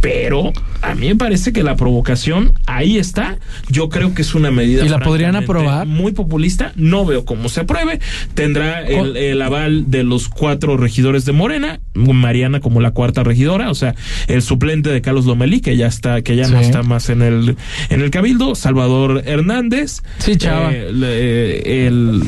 pero 0.00 0.52
a 0.80 0.94
mí 0.94 1.08
me 1.08 1.16
parece 1.16 1.52
que 1.52 1.62
la 1.62 1.76
provocación 1.76 2.52
ahí 2.66 2.98
está. 2.98 3.38
Yo 3.68 3.88
creo 3.88 4.14
que 4.14 4.22
es 4.22 4.34
una 4.34 4.50
medida. 4.50 4.84
¿Y 4.84 4.88
la 4.88 5.00
podrían 5.00 5.36
aprobar? 5.36 5.86
Muy 5.86 6.12
populista. 6.12 6.72
No 6.76 7.04
veo 7.04 7.24
cómo 7.24 7.48
se 7.48 7.60
apruebe. 7.60 8.00
Tendrá 8.34 8.82
el, 8.86 9.40
aval 9.42 9.90
de 9.90 10.04
los 10.04 10.28
cuatro 10.28 10.76
regidores 10.76 11.24
de 11.24 11.32
Morena, 11.32 11.80
Mariana 11.94 12.60
como 12.60 12.80
la 12.80 12.92
cuarta 12.92 13.22
regidora, 13.24 13.70
o 13.70 13.74
sea, 13.74 13.94
el 14.26 14.42
suplente 14.42 14.90
de 14.90 15.00
Carlos 15.00 15.26
Lomelí, 15.26 15.60
que 15.60 15.76
ya 15.76 15.86
está, 15.86 16.22
que 16.22 16.36
ya 16.36 16.48
no 16.48 16.60
está 16.60 16.82
más 16.82 17.08
en 17.10 17.22
el, 17.22 17.56
en 17.90 18.00
el 18.00 18.10
cabildo, 18.10 18.54
Salvador 18.54 19.22
Hernández. 19.26 20.02
Sí, 20.18 20.36
chava. 20.36 20.70
Eh, 20.72 21.86
el, 21.86 22.22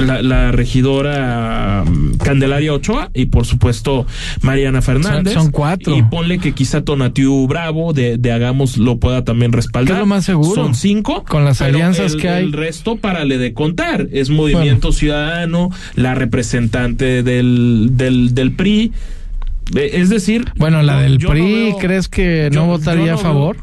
la, 0.00 0.52
regidora 0.52 1.84
mm, 1.86 2.16
Candelaria 2.18 2.72
Ochoa 2.72 3.10
y 3.14 3.26
por 3.26 3.46
supuesto 3.46 4.06
Mariana 4.42 4.82
Fernández. 4.82 5.34
Son, 5.34 5.50
cuatro. 5.50 5.96
Y 5.96 6.02
ponle 6.02 6.38
que 6.38 6.52
quizá 6.52 6.82
Tonatiu 6.82 7.46
Bravo 7.46 7.92
de, 7.92 8.16
de 8.18 8.32
Hagamos 8.32 8.76
lo 8.78 8.98
pueda 8.98 9.24
también 9.24 9.52
respaldar. 9.52 9.98
lo 9.98 10.06
más 10.06 10.24
seguro? 10.24 10.54
Son 10.54 10.74
cinco. 10.74 11.24
Con 11.24 11.44
las 11.44 11.60
alianzas 11.62 12.16
que 12.16 12.28
hay. 12.28 12.44
El 12.44 12.52
resto 12.52 12.96
para 12.96 13.24
le 13.24 13.38
de 13.38 13.52
contar. 13.54 14.06
Es 14.12 14.30
Movimiento 14.30 14.92
Ciudadano, 14.92 15.70
la 15.94 16.14
representante 16.14 17.22
del, 17.22 17.90
del, 17.92 18.34
del 18.34 18.52
PRI 18.52 18.92
Eh, 19.74 19.90
Es 19.94 20.10
decir, 20.10 20.44
Bueno, 20.56 20.82
la 20.82 21.00
del 21.00 21.18
no 21.18 21.28
PRI, 21.30 21.42
veo- 21.70 21.78
¿crees 21.78 22.08
que 22.08 22.50
no 22.52 22.60
yo 22.62 22.66
votaría 22.66 23.06
no 23.06 23.12
a 23.12 23.14
veo- 23.16 23.18
favor? 23.18 23.56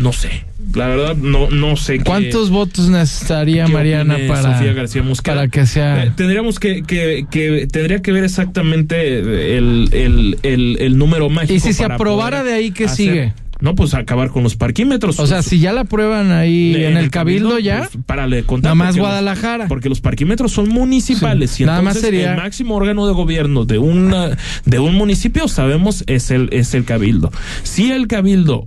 No 0.00 0.12
sé. 0.12 0.44
La 0.74 0.86
verdad, 0.88 1.16
no, 1.16 1.50
no 1.50 1.76
sé. 1.76 1.98
qué- 1.98 2.04
¿Cuántos 2.04 2.50
votos 2.50 2.88
necesitaría 2.88 3.66
Mariana 3.68 4.16
para, 4.28 4.54
Sofía 4.56 4.72
García 4.72 5.02
Mosqueda. 5.02 5.34
para 5.34 5.48
que 5.48 5.66
sea... 5.66 6.04
Eh, 6.04 6.12
tendríamos 6.16 6.58
que, 6.58 6.82
que, 6.82 7.26
que 7.30 7.66
tendría 7.70 8.00
que 8.02 8.12
ver 8.12 8.24
exactamente 8.24 9.18
el, 9.58 9.88
el, 9.92 10.38
el, 10.42 10.76
el 10.80 10.98
número 10.98 11.28
mágico. 11.28 11.54
Y 11.54 11.60
si 11.60 11.72
se 11.72 11.82
para 11.82 11.94
aprobara 11.96 12.42
de 12.44 12.52
ahí, 12.54 12.70
¿qué 12.70 12.84
hacer- 12.84 12.96
sigue? 12.96 13.32
No, 13.60 13.74
pues 13.74 13.92
acabar 13.92 14.30
con 14.30 14.42
los 14.42 14.56
parquímetros. 14.56 15.20
O 15.20 15.26
sea, 15.26 15.38
Pues, 15.38 15.46
si 15.46 15.58
ya 15.58 15.74
la 15.74 15.82
aprueban 15.82 16.32
ahí 16.32 16.74
en 16.82 16.96
el 16.96 17.10
cabildo 17.10 17.58
ya, 17.58 17.88
pues, 17.92 18.02
párale 18.06 18.36
de 18.36 18.42
contar. 18.44 18.68
nada 18.70 18.74
más 18.74 18.86
porque 18.88 18.98
los- 19.00 19.06
Guadalajara. 19.06 19.68
Porque 19.68 19.88
los 19.90 20.00
parquímetros 20.00 20.52
son 20.52 20.70
municipales 20.70 21.50
Sí, 21.50 21.64
y 21.64 21.66
nada 21.66 21.82
más 21.82 21.96
entonces 21.96 22.10
sería- 22.20 22.30
el 22.30 22.36
máximo 22.38 22.74
órgano 22.76 23.06
de 23.06 23.12
gobierno 23.12 23.66
de 23.66 23.76
una 23.76 24.36
de 24.64 24.78
un 24.78 24.94
municipio 24.94 25.46
sabemos 25.46 26.04
es 26.06 26.30
el 26.30 26.48
es 26.52 26.72
el 26.72 26.84
cabildo. 26.86 27.30
Si 27.62 27.90
el 27.92 28.06
cabildo 28.06 28.66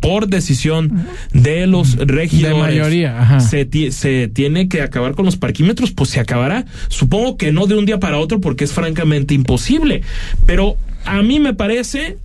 por 0.00 0.28
decisión 0.28 1.06
de 1.32 1.66
los 1.66 1.96
regidores 1.96 2.56
mayoría, 2.56 3.20
ajá. 3.20 3.40
se, 3.40 3.68
se 3.90 4.28
tiene 4.28 4.68
que 4.68 4.82
acabar 4.82 5.14
con 5.14 5.24
los 5.24 5.36
parquímetros, 5.36 5.92
pues 5.92 6.10
se 6.10 6.20
acabará. 6.20 6.64
Supongo 6.88 7.36
que 7.36 7.52
no 7.52 7.66
de 7.66 7.74
un 7.74 7.86
día 7.86 8.00
para 8.00 8.18
otro 8.18 8.40
porque 8.40 8.64
es 8.64 8.72
francamente 8.72 9.34
imposible. 9.34 10.02
Pero 10.46 10.76
a 11.04 11.22
mí 11.22 11.40
me 11.40 11.54
parece 11.54 12.18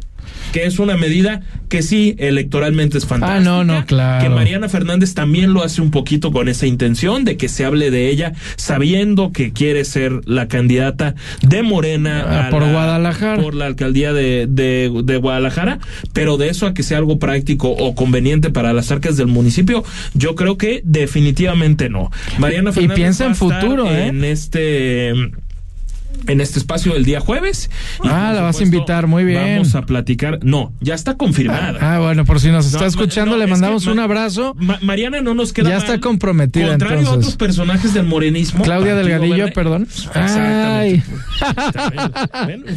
que 0.51 0.65
es 0.65 0.79
una 0.79 0.97
medida 0.97 1.41
que 1.69 1.83
sí 1.83 2.15
electoralmente 2.17 2.97
es 2.97 3.05
fantástica. 3.05 3.37
Ah, 3.37 3.43
no, 3.43 3.63
no, 3.63 3.85
claro. 3.85 4.23
Que 4.23 4.29
Mariana 4.29 4.67
Fernández 4.69 5.13
también 5.13 5.53
lo 5.53 5.63
hace 5.63 5.81
un 5.81 5.91
poquito 5.91 6.31
con 6.31 6.49
esa 6.49 6.65
intención 6.65 7.23
de 7.25 7.37
que 7.37 7.47
se 7.47 7.65
hable 7.65 7.91
de 7.91 8.09
ella, 8.09 8.33
sabiendo 8.55 9.31
que 9.31 9.53
quiere 9.53 9.85
ser 9.85 10.21
la 10.25 10.47
candidata 10.47 11.13
de 11.41 11.61
Morena 11.61 12.25
Ah, 12.27 12.47
a 12.47 12.49
por 12.49 12.63
la- 12.63 12.71
Guadalajara. 12.71 13.41
por 13.41 13.53
la 13.53 13.67
alcaldía 13.67 14.13
de, 14.13 14.47
de, 14.49 14.91
de 15.03 15.17
Guadalajara, 15.17 15.77
pero 16.13 16.37
de 16.37 16.49
eso 16.49 16.65
a 16.65 16.73
que 16.73 16.81
sea 16.83 16.97
algo 16.97 17.19
práctico 17.19 17.69
o 17.69 17.93
conveniente 17.93 18.49
para 18.49 18.73
las 18.73 18.91
arcas 18.91 19.15
del 19.17 19.27
municipio, 19.27 19.83
yo 20.15 20.33
creo 20.35 20.57
que 20.57 20.81
definitivamente 20.83 21.89
no. 21.89 22.11
Mariana 22.39 22.71
Y 22.71 22.73
Fernández 22.73 22.95
piensa 22.95 23.23
va 23.25 23.29
en 23.29 23.35
futuro, 23.35 23.85
¿eh? 23.91 24.07
En 24.07 24.23
este 24.23 25.13
en 26.28 26.41
este 26.41 26.60
espacio 26.60 26.95
el 26.95 27.06
día 27.06 27.19
jueves. 27.19 27.69
Y, 28.04 28.08
Ah, 28.08 28.32
la 28.34 28.41
vas 28.41 28.60
a 28.60 28.63
invitar, 28.63 29.08
muy 29.08 29.24
bien. 29.24 29.58
Vamos 29.58 29.76
a 29.76 29.82
platicar. 29.84 30.39
No, 30.43 30.72
ya 30.82 30.93
está 30.95 31.15
confirmada. 31.17 31.78
Ah, 31.82 32.00
bueno, 32.00 32.26
por 32.26 32.39
si 32.39 32.50
nos 32.50 32.65
está 32.67 32.82
No, 32.82 32.86
escuchando, 32.88 33.32
no, 33.32 33.38
le 33.38 33.43
es 33.45 33.48
que 33.48 33.52
mandamos 33.52 33.86
Ma- 33.86 33.91
un 33.93 34.00
abrazo. 34.00 34.56
Ma- 34.60 34.80
Mariana 34.82 35.22
no 35.22 35.34
nos 35.34 35.54
queda 35.54 35.69
Ya 35.69 35.78
está 35.78 36.00
comprometida, 36.00 36.67
Contrario 36.69 36.98
a 36.98 37.00
entonces. 37.02 37.19
otros 37.26 37.36
personajes 37.38 37.93
del 37.93 38.06
morenismo. 38.06 38.63
Claudia 38.63 38.95
Delgadillo, 38.95 39.38
Verde. 39.45 39.52
perdón. 39.54 39.84
Exactamente. 39.84 41.04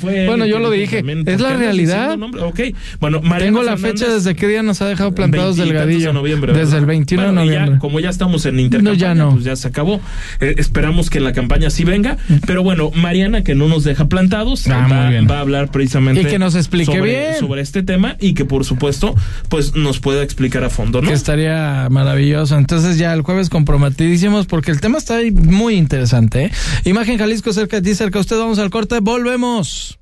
Fue 0.00 0.26
Bueno, 0.26 0.46
yo 0.46 0.58
lo 0.58 0.70
dije. 0.70 0.98
Es 0.98 1.04
¿por 1.36 1.40
la 1.40 1.56
realidad. 1.56 2.18
Ok. 2.40 2.60
Bueno, 3.00 3.20
Mariana 3.22 3.44
Tengo 3.44 3.62
la 3.62 3.72
Fernández, 3.76 4.00
fecha 4.00 4.14
desde 4.14 4.34
qué 4.34 4.48
día 4.48 4.62
nos 4.62 4.80
ha 4.82 4.86
dejado 4.88 5.14
plantados 5.14 5.56
Delgadillo. 5.56 6.08
de 6.08 6.12
noviembre, 6.14 6.52
desde 6.52 6.78
el 6.78 6.86
21 6.86 7.24
Bueno, 7.24 7.40
de 7.42 7.46
ya, 7.48 7.52
noviembre. 7.54 7.78
como 7.80 8.00
ya 8.00 8.10
estamos 8.10 8.46
en 8.46 8.60
intercampaña, 8.60 8.92
No, 8.92 8.98
ya 8.98 9.14
no. 9.14 9.30
pues 9.32 9.44
ya 9.44 9.56
se 9.56 9.68
acabó. 9.68 10.00
Eh, 10.40 10.54
esperamos 10.58 11.10
que 11.10 11.20
la 11.20 11.32
campaña 11.32 11.70
sí 11.70 11.84
venga. 11.84 12.16
Pero 12.46 12.62
bueno, 12.62 12.90
Mariana, 12.94 13.21
que 13.44 13.54
no 13.54 13.68
nos 13.68 13.84
deja 13.84 14.06
plantados, 14.08 14.66
Ah, 14.68 14.86
muy 14.88 14.96
va, 14.96 15.08
bien. 15.10 15.26
va 15.30 15.38
a 15.38 15.40
hablar 15.40 15.70
precisamente 15.70 16.22
Y 16.22 16.24
que 16.26 16.38
nos 16.38 16.54
explique 16.54 16.92
sobre, 16.92 17.10
bien. 17.10 17.38
sobre 17.38 17.62
este 17.62 17.82
tema 17.82 18.16
y 18.20 18.34
que 18.34 18.44
por 18.44 18.64
supuesto, 18.64 19.14
pues 19.48 19.74
nos 19.74 20.00
pueda 20.00 20.22
explicar 20.22 20.64
a 20.64 20.70
fondo, 20.70 21.00
¿no? 21.00 21.08
Que 21.08 21.14
estaría 21.14 21.88
maravilloso. 21.90 22.56
Entonces 22.58 22.98
ya 22.98 23.12
el 23.12 23.22
jueves 23.22 23.48
comprometidísimos 23.48 24.46
porque 24.46 24.70
el 24.70 24.80
tema 24.80 24.98
está 24.98 25.16
ahí 25.16 25.30
muy 25.30 25.74
interesante. 25.74 26.46
¿eh? 26.46 26.50
Imagen 26.84 27.18
Jalisco 27.18 27.52
cerca 27.52 27.80
de 27.80 27.90
ti, 27.90 27.94
cerca 27.94 28.18
de 28.18 28.22
usted. 28.22 28.38
Vamos 28.38 28.58
al 28.58 28.70
corte, 28.70 28.98
volvemos. 29.00 29.98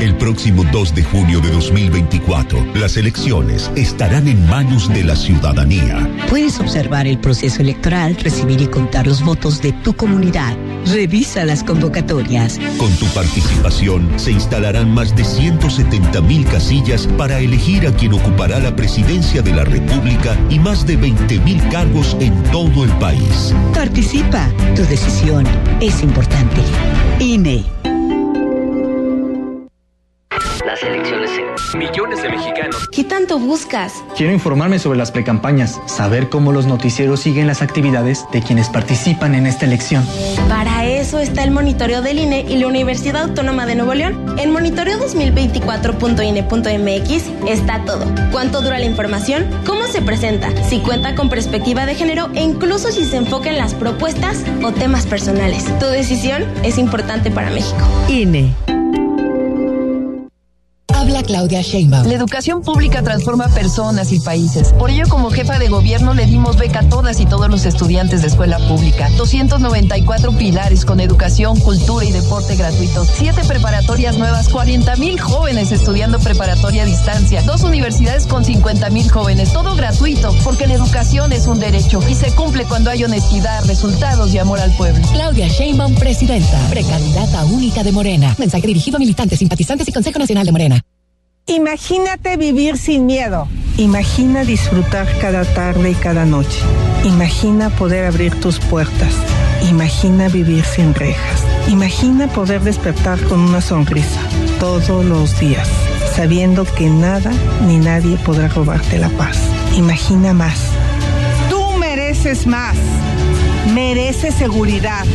El 0.00 0.14
próximo 0.14 0.62
2 0.70 0.94
de 0.94 1.02
junio 1.02 1.40
de 1.40 1.50
2024, 1.50 2.74
las 2.76 2.96
elecciones 2.96 3.68
estarán 3.74 4.28
en 4.28 4.48
manos 4.48 4.88
de 4.88 5.02
la 5.02 5.16
ciudadanía. 5.16 6.08
Puedes 6.30 6.60
observar 6.60 7.08
el 7.08 7.18
proceso 7.18 7.62
electoral, 7.62 8.14
recibir 8.14 8.60
y 8.60 8.68
contar 8.68 9.08
los 9.08 9.24
votos 9.24 9.60
de 9.60 9.72
tu 9.72 9.94
comunidad. 9.94 10.56
Revisa 10.86 11.44
las 11.44 11.64
convocatorias. 11.64 12.60
Con 12.78 12.92
tu 12.92 13.06
participación 13.06 14.08
se 14.20 14.30
instalarán 14.30 14.94
más 14.94 15.16
de 15.16 15.24
170 15.24 16.20
mil 16.20 16.44
casillas 16.44 17.08
para 17.18 17.40
elegir 17.40 17.84
a 17.88 17.92
quien 17.92 18.12
ocupará 18.12 18.60
la 18.60 18.76
presidencia 18.76 19.42
de 19.42 19.52
la 19.52 19.64
República 19.64 20.38
y 20.48 20.60
más 20.60 20.86
de 20.86 20.96
20 20.96 21.40
mil 21.40 21.60
cargos 21.70 22.16
en 22.20 22.40
todo 22.52 22.84
el 22.84 22.90
país. 22.98 23.52
Participa. 23.74 24.48
Tu 24.76 24.82
decisión 24.82 25.44
es 25.80 26.04
importante. 26.04 26.60
INE. 27.18 27.64
Millones 31.74 32.22
de 32.22 32.28
mexicanos. 32.28 32.88
¿Qué 32.90 33.04
tanto 33.04 33.38
buscas? 33.38 33.92
Quiero 34.16 34.32
informarme 34.32 34.78
sobre 34.78 34.98
las 34.98 35.10
precampañas, 35.10 35.80
saber 35.86 36.28
cómo 36.28 36.52
los 36.52 36.66
noticieros 36.66 37.20
siguen 37.20 37.46
las 37.46 37.62
actividades 37.62 38.26
de 38.32 38.42
quienes 38.42 38.68
participan 38.68 39.34
en 39.34 39.46
esta 39.46 39.64
elección. 39.66 40.06
Para 40.48 40.86
eso 40.86 41.18
está 41.18 41.44
el 41.44 41.50
monitoreo 41.50 42.02
del 42.02 42.18
INE 42.18 42.44
y 42.48 42.58
la 42.58 42.66
Universidad 42.66 43.24
Autónoma 43.24 43.66
de 43.66 43.74
Nuevo 43.74 43.94
León. 43.94 44.36
En 44.38 44.52
monitoreo 44.52 44.98
2024.ine.mx 44.98 47.48
está 47.48 47.84
todo. 47.84 48.06
¿Cuánto 48.30 48.62
dura 48.62 48.78
la 48.78 48.84
información? 48.84 49.46
¿Cómo 49.66 49.86
se 49.86 50.02
presenta? 50.02 50.50
Si 50.64 50.80
cuenta 50.80 51.14
con 51.14 51.28
perspectiva 51.28 51.86
de 51.86 51.94
género 51.94 52.30
e 52.34 52.42
incluso 52.42 52.90
si 52.92 53.04
se 53.04 53.16
enfoca 53.16 53.50
en 53.50 53.58
las 53.58 53.74
propuestas 53.74 54.44
o 54.62 54.72
temas 54.72 55.06
personales. 55.06 55.64
Tu 55.78 55.86
decisión 55.86 56.44
es 56.62 56.78
importante 56.78 57.30
para 57.30 57.50
México. 57.50 57.84
INE. 58.08 58.77
Habla 60.98 61.22
Claudia 61.22 61.62
Sheinbaum. 61.62 62.08
La 62.08 62.14
educación 62.14 62.60
pública 62.60 63.04
transforma 63.04 63.46
personas 63.46 64.10
y 64.10 64.18
países. 64.18 64.72
Por 64.72 64.90
ello, 64.90 65.04
como 65.08 65.30
jefa 65.30 65.60
de 65.60 65.68
gobierno, 65.68 66.12
le 66.12 66.26
dimos 66.26 66.56
beca 66.56 66.80
a 66.80 66.88
todas 66.88 67.20
y 67.20 67.26
todos 67.26 67.48
los 67.48 67.66
estudiantes 67.66 68.22
de 68.22 68.26
escuela 68.26 68.58
pública. 68.58 69.08
294 69.16 70.32
pilares 70.32 70.84
con 70.84 70.98
educación, 70.98 71.56
cultura 71.60 72.04
y 72.04 72.10
deporte 72.10 72.56
gratuitos. 72.56 73.06
Siete 73.14 73.42
preparatorias 73.46 74.18
nuevas, 74.18 74.48
40 74.48 74.96
mil 74.96 75.20
jóvenes 75.20 75.70
estudiando 75.70 76.18
preparatoria 76.18 76.82
a 76.82 76.86
distancia. 76.86 77.42
Dos 77.42 77.62
universidades 77.62 78.26
con 78.26 78.44
50 78.44 78.90
mil 78.90 79.08
jóvenes. 79.08 79.52
Todo 79.52 79.76
gratuito, 79.76 80.34
porque 80.42 80.66
la 80.66 80.74
educación 80.74 81.32
es 81.32 81.46
un 81.46 81.60
derecho 81.60 82.00
y 82.10 82.16
se 82.16 82.34
cumple 82.34 82.64
cuando 82.64 82.90
hay 82.90 83.04
honestidad, 83.04 83.64
resultados 83.66 84.34
y 84.34 84.38
amor 84.38 84.58
al 84.58 84.72
pueblo. 84.72 85.06
Claudia 85.12 85.46
Sheinbaum, 85.46 85.94
presidenta, 85.94 86.58
precandidata 86.70 87.44
única 87.44 87.84
de 87.84 87.92
Morena. 87.92 88.34
Mensaje 88.36 88.66
dirigido 88.66 88.96
a 88.96 88.98
militantes, 88.98 89.38
simpatizantes 89.38 89.86
y 89.86 89.92
Consejo 89.92 90.18
Nacional 90.18 90.44
de 90.44 90.50
Morena. 90.50 90.87
Imagínate 91.48 92.36
vivir 92.36 92.76
sin 92.76 93.06
miedo. 93.06 93.48
Imagina 93.78 94.44
disfrutar 94.44 95.08
cada 95.18 95.46
tarde 95.46 95.92
y 95.92 95.94
cada 95.94 96.26
noche. 96.26 96.60
Imagina 97.04 97.70
poder 97.70 98.04
abrir 98.04 98.38
tus 98.38 98.58
puertas. 98.58 99.14
Imagina 99.70 100.28
vivir 100.28 100.62
sin 100.66 100.92
rejas. 100.92 101.42
Imagina 101.66 102.28
poder 102.28 102.60
despertar 102.60 103.18
con 103.22 103.40
una 103.40 103.62
sonrisa 103.62 104.20
todos 104.60 105.06
los 105.06 105.40
días, 105.40 105.66
sabiendo 106.14 106.66
que 106.66 106.90
nada 106.90 107.32
ni 107.66 107.78
nadie 107.78 108.18
podrá 108.18 108.48
robarte 108.48 108.98
la 108.98 109.08
paz. 109.08 109.38
Imagina 109.74 110.34
más. 110.34 110.58
Tú 111.48 111.62
mereces 111.78 112.46
más. 112.46 112.76
Mereces 113.72 114.34
seguridad. 114.34 115.06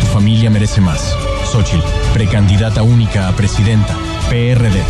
Tu 0.00 0.06
familia 0.08 0.50
merece 0.50 0.82
más. 0.82 1.16
Xochitl, 1.50 1.86
precandidata 2.12 2.82
única 2.82 3.28
a 3.28 3.32
presidenta. 3.32 3.96
PRD. 4.28 4.82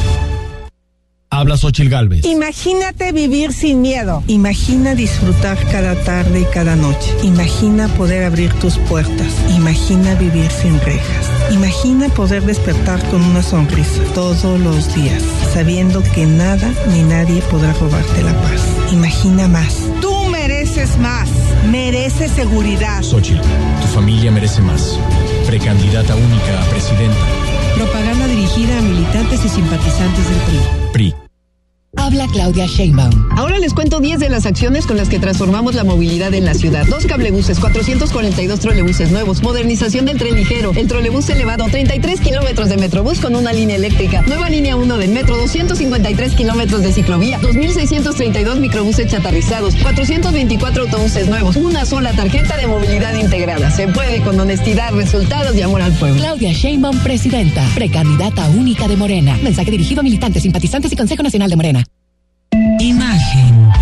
Habla 1.35 1.57
Xochil 1.57 1.91
Gálvez. 1.91 2.25
Imagínate 2.25 3.11
vivir 3.11 3.53
sin 3.53 3.83
miedo. 3.83 4.23
Imagina 4.29 4.95
disfrutar 4.95 5.59
cada 5.73 5.97
tarde 6.05 6.43
y 6.43 6.45
cada 6.45 6.77
noche. 6.77 7.13
Imagina 7.25 7.89
poder 7.89 8.23
abrir 8.23 8.53
tus 8.61 8.79
puertas. 8.79 9.33
Imagina 9.57 10.15
vivir 10.15 10.49
sin 10.53 10.79
rejas. 10.81 11.29
Imagina 11.51 12.09
poder 12.11 12.45
despertar 12.45 13.03
con 13.11 13.21
una 13.21 13.43
sonrisa 13.43 14.01
todos 14.15 14.61
los 14.61 14.95
días, 14.95 15.25
sabiendo 15.53 16.05
que 16.15 16.25
nada 16.25 16.73
ni 16.93 17.03
nadie 17.03 17.43
podrá 17.51 17.73
robarte 17.73 18.23
la 18.23 18.33
paz. 18.41 18.63
Imagina 18.93 19.49
más. 19.49 19.75
Tú 20.01 20.15
mereces 20.31 20.97
más. 20.99 21.29
Mereces 21.69 22.31
seguridad. 22.31 23.03
Xochitl, 23.03 23.41
tu 23.81 23.89
familia 23.89 24.31
merece 24.31 24.63
más. 24.63 24.97
Precandidata 25.49 26.15
única 26.15 26.63
a 26.63 26.71
presidenta. 26.71 27.54
Propaganda 27.75 28.29
dirigida 28.29 28.79
a 28.79 28.83
militantes 28.83 29.45
y 29.45 29.49
simpatizantes 29.49 30.29
del 30.29 30.39
PRI. 30.43 30.61
PRI. 30.93 31.34
Habla 31.97 32.27
Claudia 32.33 32.67
Sheinbaum. 32.67 33.13
Ahora 33.37 33.59
les 33.59 33.73
cuento 33.73 34.01
10 34.01 34.19
de 34.21 34.29
las 34.29 34.47
acciones 34.47 34.87
con 34.87 34.97
las 34.97 35.09
que 35.09 35.19
transformamos 35.19 35.75
la 35.75 35.85
movilidad 35.85 36.35
en 36.35 36.45
la 36.45 36.55
ciudad. 36.55 36.87
Dos 36.87 37.07
cablebuses, 37.07 37.59
442 37.59 38.61
trolebuses 38.61 39.11
nuevos, 39.11 39.43
modernización 39.43 40.05
del 40.05 40.19
tren 40.19 40.35
ligero, 40.35 40.73
el 40.77 40.87
trolebús 40.87 41.29
elevado, 41.31 41.65
33 41.65 42.21
kilómetros 42.21 42.69
de 42.69 42.77
metrobús 42.77 43.21
con 43.21 43.35
una 43.35 43.53
línea 43.53 43.77
eléctrica, 43.77 44.23
nueva 44.23 44.51
línea 44.51 44.77
1 44.77 44.99
del 44.99 45.11
metro, 45.11 45.37
253 45.37 46.35
kilómetros 46.35 46.83
de 46.83 46.93
ciclovía, 46.93 47.41
2.632 47.41 48.59
microbuses 48.59 49.11
chatarrizados, 49.11 49.75
424 49.77 50.83
autobuses 50.85 51.29
nuevos, 51.29 51.57
una 51.57 51.85
sola 51.85 52.13
tarjeta 52.13 52.57
de 52.57 52.67
movilidad 52.67 53.15
integrada. 53.15 53.71
Se 53.71 53.89
puede 53.89 54.21
con 54.21 54.39
honestidad, 54.39 54.93
resultados 54.93 55.57
y 55.57 55.63
amor 55.63 55.83
al 55.83 55.93
pueblo. 55.93 56.21
Claudia 56.21 56.53
Sheinbaum, 56.53 56.99
presidenta, 56.99 57.67
precandidata 57.75 58.49
única 58.51 58.89
de 58.89 58.97
Morena. 58.97 59.39
Mensaje 59.43 59.71
dirigido 59.71 60.01
a 60.01 60.03
militantes, 60.03 60.43
simpatizantes 60.43 60.93
y 60.93 60.97
Consejo 60.97 61.23
Nacional 61.23 61.51
de 61.51 61.57
Morena. 61.57 61.84
Imagen. 62.81 63.73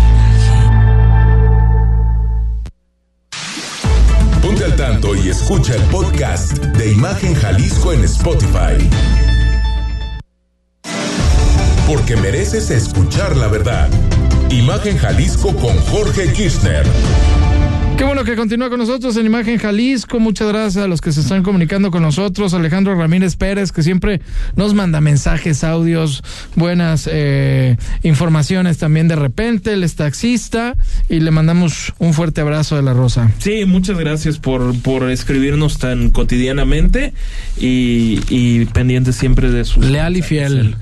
Ponte 4.41 4.63
al 4.65 4.75
tanto 4.75 5.15
y 5.15 5.29
escucha 5.29 5.75
el 5.75 5.81
podcast 5.83 6.53
de 6.57 6.91
Imagen 6.91 7.33
Jalisco 7.35 7.93
en 7.93 8.03
Spotify. 8.03 8.89
Porque 11.87 12.15
mereces 12.17 12.69
escuchar 12.69 13.35
la 13.37 13.47
verdad. 13.47 13.89
Imagen 14.49 14.97
Jalisco 14.97 15.55
con 15.55 15.77
Jorge 15.79 16.31
Kirchner. 16.33 16.85
Qué 17.97 18.03
bueno 18.03 18.23
que 18.23 18.35
continúa 18.35 18.69
con 18.69 18.79
nosotros 18.79 19.15
en 19.17 19.27
Imagen 19.27 19.59
Jalisco. 19.59 20.19
Muchas 20.19 20.47
gracias 20.47 20.83
a 20.83 20.87
los 20.87 20.99
que 20.99 21.11
se 21.11 21.21
están 21.21 21.43
comunicando 21.43 21.91
con 21.91 22.01
nosotros. 22.01 22.53
Alejandro 22.53 22.95
Ramírez 22.95 23.35
Pérez, 23.35 23.71
que 23.71 23.83
siempre 23.83 24.19
nos 24.55 24.73
manda 24.73 24.99
mensajes, 24.99 25.63
audios, 25.63 26.23
buenas 26.55 27.07
eh, 27.11 27.77
informaciones 28.01 28.79
también 28.79 29.07
de 29.07 29.15
repente. 29.15 29.73
Él 29.73 29.83
es 29.83 29.95
taxista 29.95 30.75
y 31.07 31.19
le 31.19 31.29
mandamos 31.29 31.93
un 31.99 32.13
fuerte 32.13 32.41
abrazo 32.41 32.75
de 32.75 32.81
la 32.81 32.93
Rosa. 32.93 33.31
Sí, 33.37 33.65
muchas 33.65 33.97
gracias 33.99 34.39
por, 34.39 34.77
por 34.81 35.09
escribirnos 35.11 35.77
tan 35.77 36.09
cotidianamente 36.09 37.13
y, 37.57 38.21
y 38.27 38.65
pendiente 38.65 39.13
siempre 39.13 39.51
de 39.51 39.65
su... 39.65 39.81
Leal 39.81 40.17
y 40.17 40.23
fiel. 40.23 40.75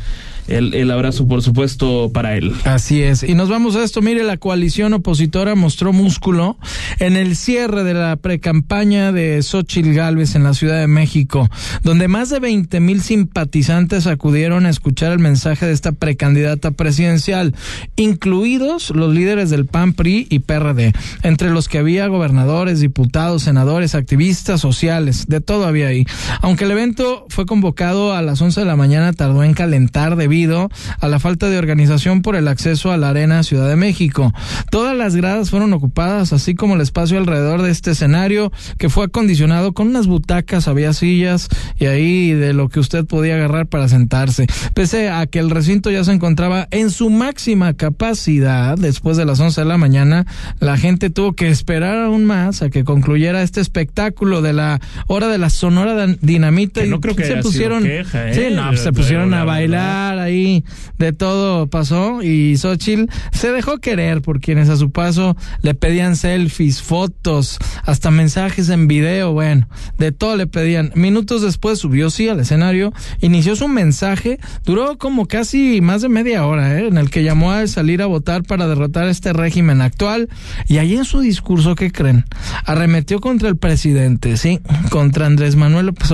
El, 0.47 0.73
el, 0.73 0.91
abrazo, 0.91 1.27
por 1.27 1.41
supuesto, 1.41 2.11
para 2.13 2.35
él. 2.35 2.53
Así 2.65 3.01
es. 3.01 3.23
Y 3.23 3.35
nos 3.35 3.49
vamos 3.49 3.75
a 3.75 3.83
esto. 3.83 4.01
Mire, 4.01 4.23
la 4.23 4.37
coalición 4.37 4.93
opositora 4.93 5.55
mostró 5.55 5.93
músculo 5.93 6.57
en 6.99 7.15
el 7.15 7.35
cierre 7.35 7.83
de 7.83 7.93
la 7.93 8.15
precampaña 8.15 9.11
de 9.11 9.41
Xochitl 9.41 9.93
Gálvez 9.93 10.35
en 10.35 10.43
la 10.43 10.53
Ciudad 10.53 10.79
de 10.79 10.87
México, 10.87 11.49
donde 11.83 12.07
más 12.07 12.29
de 12.29 12.39
20 12.39 12.79
mil 12.79 13.01
simpatizantes 13.01 14.07
acudieron 14.07 14.65
a 14.65 14.69
escuchar 14.69 15.11
el 15.11 15.19
mensaje 15.19 15.65
de 15.65 15.73
esta 15.73 15.91
precandidata 15.91 16.71
presidencial, 16.71 17.55
incluidos 17.95 18.89
los 18.91 19.13
líderes 19.13 19.49
del 19.49 19.65
PAN, 19.65 19.93
PRI 19.93 20.27
y 20.29 20.39
PRD, 20.39 20.93
entre 21.23 21.49
los 21.49 21.67
que 21.67 21.77
había 21.77 22.07
gobernadores, 22.07 22.79
diputados, 22.79 23.43
senadores, 23.43 23.95
activistas 23.95 24.61
sociales, 24.61 25.25
de 25.27 25.41
todo 25.41 25.65
había 25.65 25.87
ahí. 25.87 26.05
Aunque 26.41 26.65
el 26.65 26.71
evento 26.71 27.25
fue 27.29 27.45
convocado 27.45 28.13
a 28.13 28.21
las 28.21 28.41
11 28.41 28.61
de 28.61 28.65
la 28.65 28.75
mañana, 28.75 29.13
tardó 29.13 29.43
en 29.43 29.53
calentar 29.53 30.15
debido 30.31 30.69
a 31.01 31.09
la 31.09 31.19
falta 31.19 31.49
de 31.49 31.57
organización 31.57 32.21
por 32.21 32.37
el 32.37 32.47
acceso 32.47 32.93
a 32.93 32.97
la 32.97 33.09
Arena 33.09 33.43
Ciudad 33.43 33.67
de 33.67 33.75
México. 33.75 34.33
Todas 34.69 34.95
las 34.95 35.13
gradas 35.13 35.49
fueron 35.49 35.73
ocupadas, 35.73 36.31
así 36.31 36.55
como 36.55 36.75
el 36.75 36.81
espacio 36.81 37.17
alrededor 37.17 37.61
de 37.61 37.69
este 37.69 37.91
escenario, 37.91 38.49
que 38.77 38.87
fue 38.87 39.05
acondicionado 39.05 39.73
con 39.73 39.89
unas 39.89 40.07
butacas, 40.07 40.69
había 40.69 40.93
sillas 40.93 41.49
y 41.77 41.87
ahí 41.87 42.31
de 42.31 42.53
lo 42.53 42.69
que 42.69 42.79
usted 42.79 43.05
podía 43.05 43.35
agarrar 43.35 43.67
para 43.67 43.89
sentarse. 43.89 44.47
Pese 44.73 45.09
a 45.09 45.25
que 45.27 45.39
el 45.39 45.49
recinto 45.49 45.91
ya 45.91 46.05
se 46.05 46.13
encontraba 46.13 46.69
en 46.71 46.91
su 46.91 47.09
máxima 47.09 47.73
capacidad, 47.73 48.77
después 48.77 49.17
de 49.17 49.25
las 49.25 49.37
11 49.41 49.59
de 49.59 49.67
la 49.67 49.77
mañana, 49.77 50.25
la 50.61 50.77
gente 50.77 51.09
tuvo 51.09 51.33
que 51.33 51.49
esperar 51.49 51.97
aún 51.97 52.23
más 52.23 52.61
a 52.61 52.69
que 52.69 52.85
concluyera 52.85 53.43
este 53.43 53.59
espectáculo 53.59 54.41
de 54.41 54.53
la 54.53 54.79
hora 55.07 55.27
de 55.27 55.37
la 55.37 55.49
Sonora 55.49 56.07
Dinamita. 56.21 56.83
Que 56.83 56.87
no 56.87 57.01
creo 57.01 57.17
que 57.17 57.25
se 57.25 57.35
pusieron, 57.37 57.83
queja, 57.83 58.29
¿eh? 58.29 58.33
sí, 58.33 58.55
no, 58.55 58.77
se 58.77 58.93
pusieron 58.93 59.33
a 59.33 59.43
bailar 59.43 60.20
ahí, 60.23 60.63
de 60.97 61.13
todo 61.13 61.67
pasó 61.67 62.21
y 62.21 62.57
Xochitl 62.57 63.11
se 63.31 63.51
dejó 63.51 63.79
querer 63.79 64.21
por 64.21 64.39
quienes 64.39 64.69
a 64.69 64.77
su 64.77 64.91
paso 64.91 65.35
le 65.61 65.73
pedían 65.73 66.15
selfies, 66.15 66.81
fotos, 66.81 67.59
hasta 67.83 68.11
mensajes 68.11 68.69
en 68.69 68.87
video, 68.87 69.33
bueno, 69.33 69.67
de 69.97 70.11
todo 70.11 70.35
le 70.35 70.47
pedían. 70.47 70.91
Minutos 70.95 71.41
después 71.41 71.79
subió 71.79 72.09
sí 72.09 72.29
al 72.29 72.39
escenario, 72.39 72.93
inició 73.21 73.55
su 73.55 73.67
mensaje, 73.67 74.39
duró 74.65 74.97
como 74.97 75.27
casi 75.27 75.81
más 75.81 76.01
de 76.01 76.09
media 76.09 76.45
hora, 76.45 76.79
¿eh? 76.79 76.87
en 76.87 76.97
el 76.97 77.09
que 77.09 77.23
llamó 77.23 77.51
a 77.51 77.65
salir 77.67 78.01
a 78.01 78.05
votar 78.05 78.43
para 78.43 78.67
derrotar 78.67 79.07
este 79.07 79.33
régimen 79.33 79.81
actual 79.81 80.29
y 80.67 80.77
ahí 80.77 80.95
en 80.95 81.05
su 81.05 81.19
discurso, 81.21 81.75
¿qué 81.75 81.91
creen? 81.91 82.25
Arremetió 82.65 83.19
contra 83.19 83.49
el 83.49 83.57
presidente, 83.57 84.37
sí, 84.37 84.59
contra 84.89 85.25
Andrés 85.25 85.55
Manuel 85.55 85.87
López 85.87 86.11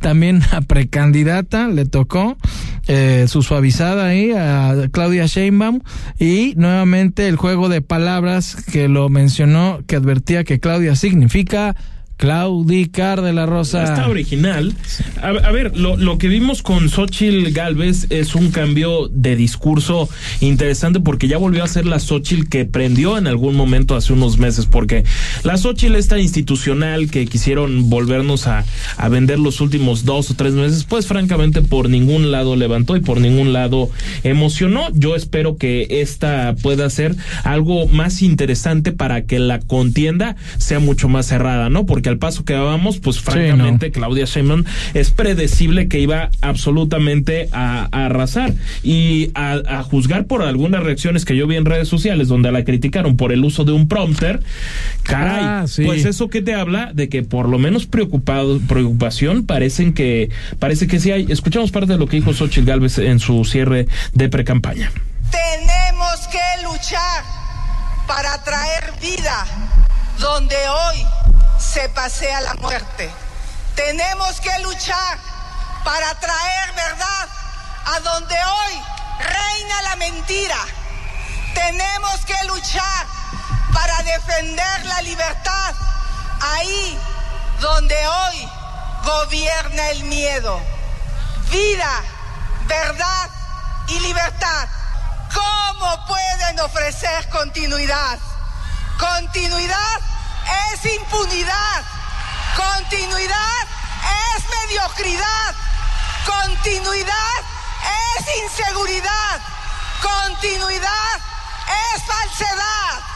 también 0.00 0.42
a 0.52 0.60
precandidata 0.62 1.68
le 1.68 1.84
tocó 1.86 2.36
eh, 2.88 3.11
su 3.28 3.42
suavizada 3.42 4.06
ahí 4.06 4.32
a 4.32 4.88
Claudia 4.90 5.26
Sheinbaum. 5.26 5.80
Y 6.18 6.54
nuevamente 6.56 7.28
el 7.28 7.36
juego 7.36 7.68
de 7.68 7.82
palabras 7.82 8.56
que 8.70 8.88
lo 8.88 9.08
mencionó, 9.08 9.80
que 9.86 9.96
advertía 9.96 10.44
que 10.44 10.60
Claudia 10.60 10.96
significa 10.96 11.76
Claudicar 12.22 13.20
de 13.20 13.32
la 13.32 13.46
Rosa. 13.46 13.82
Está 13.82 14.06
original. 14.06 14.72
A, 15.20 15.50
ver, 15.50 15.76
lo, 15.76 15.96
lo, 15.96 16.18
que 16.18 16.28
vimos 16.28 16.62
con 16.62 16.88
Xochitl 16.88 17.50
Galvez 17.50 18.06
es 18.10 18.36
un 18.36 18.52
cambio 18.52 19.08
de 19.08 19.34
discurso 19.34 20.08
interesante 20.38 21.00
porque 21.00 21.26
ya 21.26 21.36
volvió 21.36 21.64
a 21.64 21.66
ser 21.66 21.84
la 21.84 21.98
Xochitl 21.98 22.48
que 22.48 22.64
prendió 22.64 23.18
en 23.18 23.26
algún 23.26 23.56
momento 23.56 23.96
hace 23.96 24.12
unos 24.12 24.38
meses, 24.38 24.66
porque 24.66 25.02
la 25.42 25.56
Xochitl 25.56 25.96
esta 25.96 26.20
institucional 26.20 27.10
que 27.10 27.26
quisieron 27.26 27.90
volvernos 27.90 28.46
a, 28.46 28.64
a 28.98 29.08
vender 29.08 29.40
los 29.40 29.60
últimos 29.60 30.04
dos 30.04 30.30
o 30.30 30.34
tres 30.34 30.52
meses, 30.52 30.84
pues 30.84 31.08
francamente 31.08 31.60
por 31.60 31.90
ningún 31.90 32.30
lado 32.30 32.54
levantó 32.54 32.94
y 32.94 33.00
por 33.00 33.20
ningún 33.20 33.52
lado 33.52 33.90
emocionó. 34.22 34.90
Yo 34.92 35.16
espero 35.16 35.56
que 35.56 35.88
esta 35.90 36.54
pueda 36.62 36.88
ser 36.88 37.16
algo 37.42 37.88
más 37.88 38.22
interesante 38.22 38.92
para 38.92 39.22
que 39.22 39.40
la 39.40 39.58
contienda 39.58 40.36
sea 40.58 40.78
mucho 40.78 41.08
más 41.08 41.26
cerrada, 41.26 41.68
¿no? 41.68 41.84
Porque 41.84 42.11
al 42.12 42.18
paso 42.18 42.44
que 42.44 42.54
vamos, 42.54 42.98
pues 42.98 43.20
francamente 43.20 43.86
sí, 43.86 43.92
no. 43.92 43.94
Claudia 43.94 44.24
Sheinbaum 44.24 44.64
es 44.94 45.10
predecible 45.10 45.88
que 45.88 45.98
iba 45.98 46.30
absolutamente 46.40 47.48
a, 47.52 47.88
a 47.90 48.06
arrasar 48.06 48.54
y 48.82 49.30
a, 49.34 49.60
a, 49.66 49.82
juzgar 49.82 50.26
por 50.26 50.42
algunas 50.42 50.82
reacciones 50.82 51.24
que 51.24 51.36
yo 51.36 51.46
vi 51.46 51.56
en 51.56 51.64
redes 51.64 51.88
sociales 51.88 52.28
donde 52.28 52.52
la 52.52 52.64
criticaron 52.64 53.16
por 53.16 53.32
el 53.32 53.44
uso 53.44 53.64
de 53.64 53.72
un 53.72 53.88
prompter. 53.88 54.40
Caray, 55.02 55.44
ah, 55.44 55.64
sí. 55.66 55.84
pues 55.84 56.04
eso 56.04 56.28
que 56.28 56.42
te 56.42 56.54
habla 56.54 56.92
de 56.92 57.08
que 57.08 57.22
por 57.22 57.48
lo 57.48 57.58
menos 57.58 57.86
preocupado, 57.86 58.60
preocupación 58.60 59.44
parecen 59.44 59.92
que 59.92 60.30
parece 60.58 60.86
que 60.86 61.00
sí 61.00 61.10
hay. 61.10 61.26
Escuchamos 61.28 61.70
parte 61.70 61.92
de 61.92 61.98
lo 61.98 62.06
que 62.06 62.16
dijo 62.16 62.32
Xochitl 62.32 62.66
Galvez 62.66 62.98
en 62.98 63.18
su 63.18 63.44
cierre 63.44 63.86
de 64.12 64.28
precampaña. 64.28 64.92
Tenemos 65.30 66.28
que 66.30 66.62
luchar 66.64 67.24
para 68.06 68.42
traer 68.42 68.92
vida 69.00 69.46
donde 70.18 70.56
hoy 70.56 70.98
se 71.62 71.88
pasea 71.90 72.40
la 72.40 72.54
muerte. 72.54 73.10
Tenemos 73.74 74.40
que 74.40 74.58
luchar 74.60 75.18
para 75.84 76.14
traer 76.18 76.72
verdad 76.74 77.28
a 77.86 78.00
donde 78.00 78.34
hoy 78.34 78.82
reina 79.20 79.82
la 79.82 79.96
mentira. 79.96 80.58
Tenemos 81.54 82.24
que 82.26 82.44
luchar 82.46 83.06
para 83.72 84.02
defender 84.02 84.84
la 84.86 85.02
libertad 85.02 85.74
ahí 86.40 86.98
donde 87.60 87.96
hoy 88.06 88.48
gobierna 89.04 89.90
el 89.90 90.04
miedo. 90.04 90.60
Vida, 91.50 92.02
verdad 92.66 93.30
y 93.88 94.00
libertad. 94.00 94.68
¿Cómo 95.32 96.06
pueden 96.06 96.60
ofrecer 96.60 97.28
continuidad? 97.30 98.18
Continuidad 98.98 100.11
es 100.72 100.94
impunidad. 100.94 101.84
Continuidad 102.56 103.64
es 104.36 104.44
mediocridad. 104.68 105.54
Continuidad 106.26 107.38
es 108.18 108.26
inseguridad. 108.44 109.40
Continuidad 110.02 111.16
es 111.94 112.02
falsedad. 112.02 113.12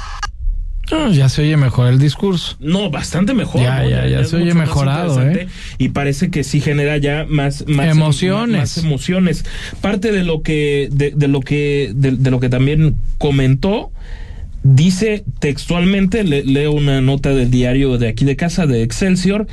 Oh, 0.93 1.11
ya 1.11 1.29
se 1.29 1.43
oye 1.43 1.57
mejor 1.57 1.89
el 1.89 1.99
discurso. 1.99 2.57
No, 2.61 2.91
bastante 2.91 3.35
mejor. 3.35 3.61
Ya, 3.61 3.83
¿no? 3.83 3.89
ya, 3.89 4.07
ya, 4.07 4.25
se 4.25 4.37
oye 4.37 4.55
mejorado, 4.55 5.21
¿eh? 5.21 5.49
Y 5.79 5.89
parece 5.89 6.31
que 6.31 6.45
sí 6.45 6.61
genera 6.61 6.97
ya 6.99 7.27
más, 7.29 7.67
más 7.67 7.89
emociones. 7.89 8.61
Más, 8.61 8.77
más, 8.77 8.85
emociones. 8.85 9.45
Parte 9.81 10.13
de 10.13 10.23
lo 10.23 10.43
que, 10.43 10.89
de, 10.93 11.11
de 11.11 11.29
lo 11.29 11.41
que, 11.41 11.91
de, 11.95 12.13
de 12.13 12.31
lo 12.31 12.39
que 12.39 12.49
también 12.49 12.97
comentó 13.19 13.91
Dice 14.69 15.23
textualmente, 15.39 16.25
le, 16.25 16.43
leo 16.43 16.73
una 16.73 17.01
nota 17.01 17.33
del 17.33 17.53
diario 17.53 17.99
de 17.99 18.09
aquí 18.09 18.25
de 18.25 18.35
casa, 18.35 18.67
de 18.67 18.83
Excelsior, 18.83 19.47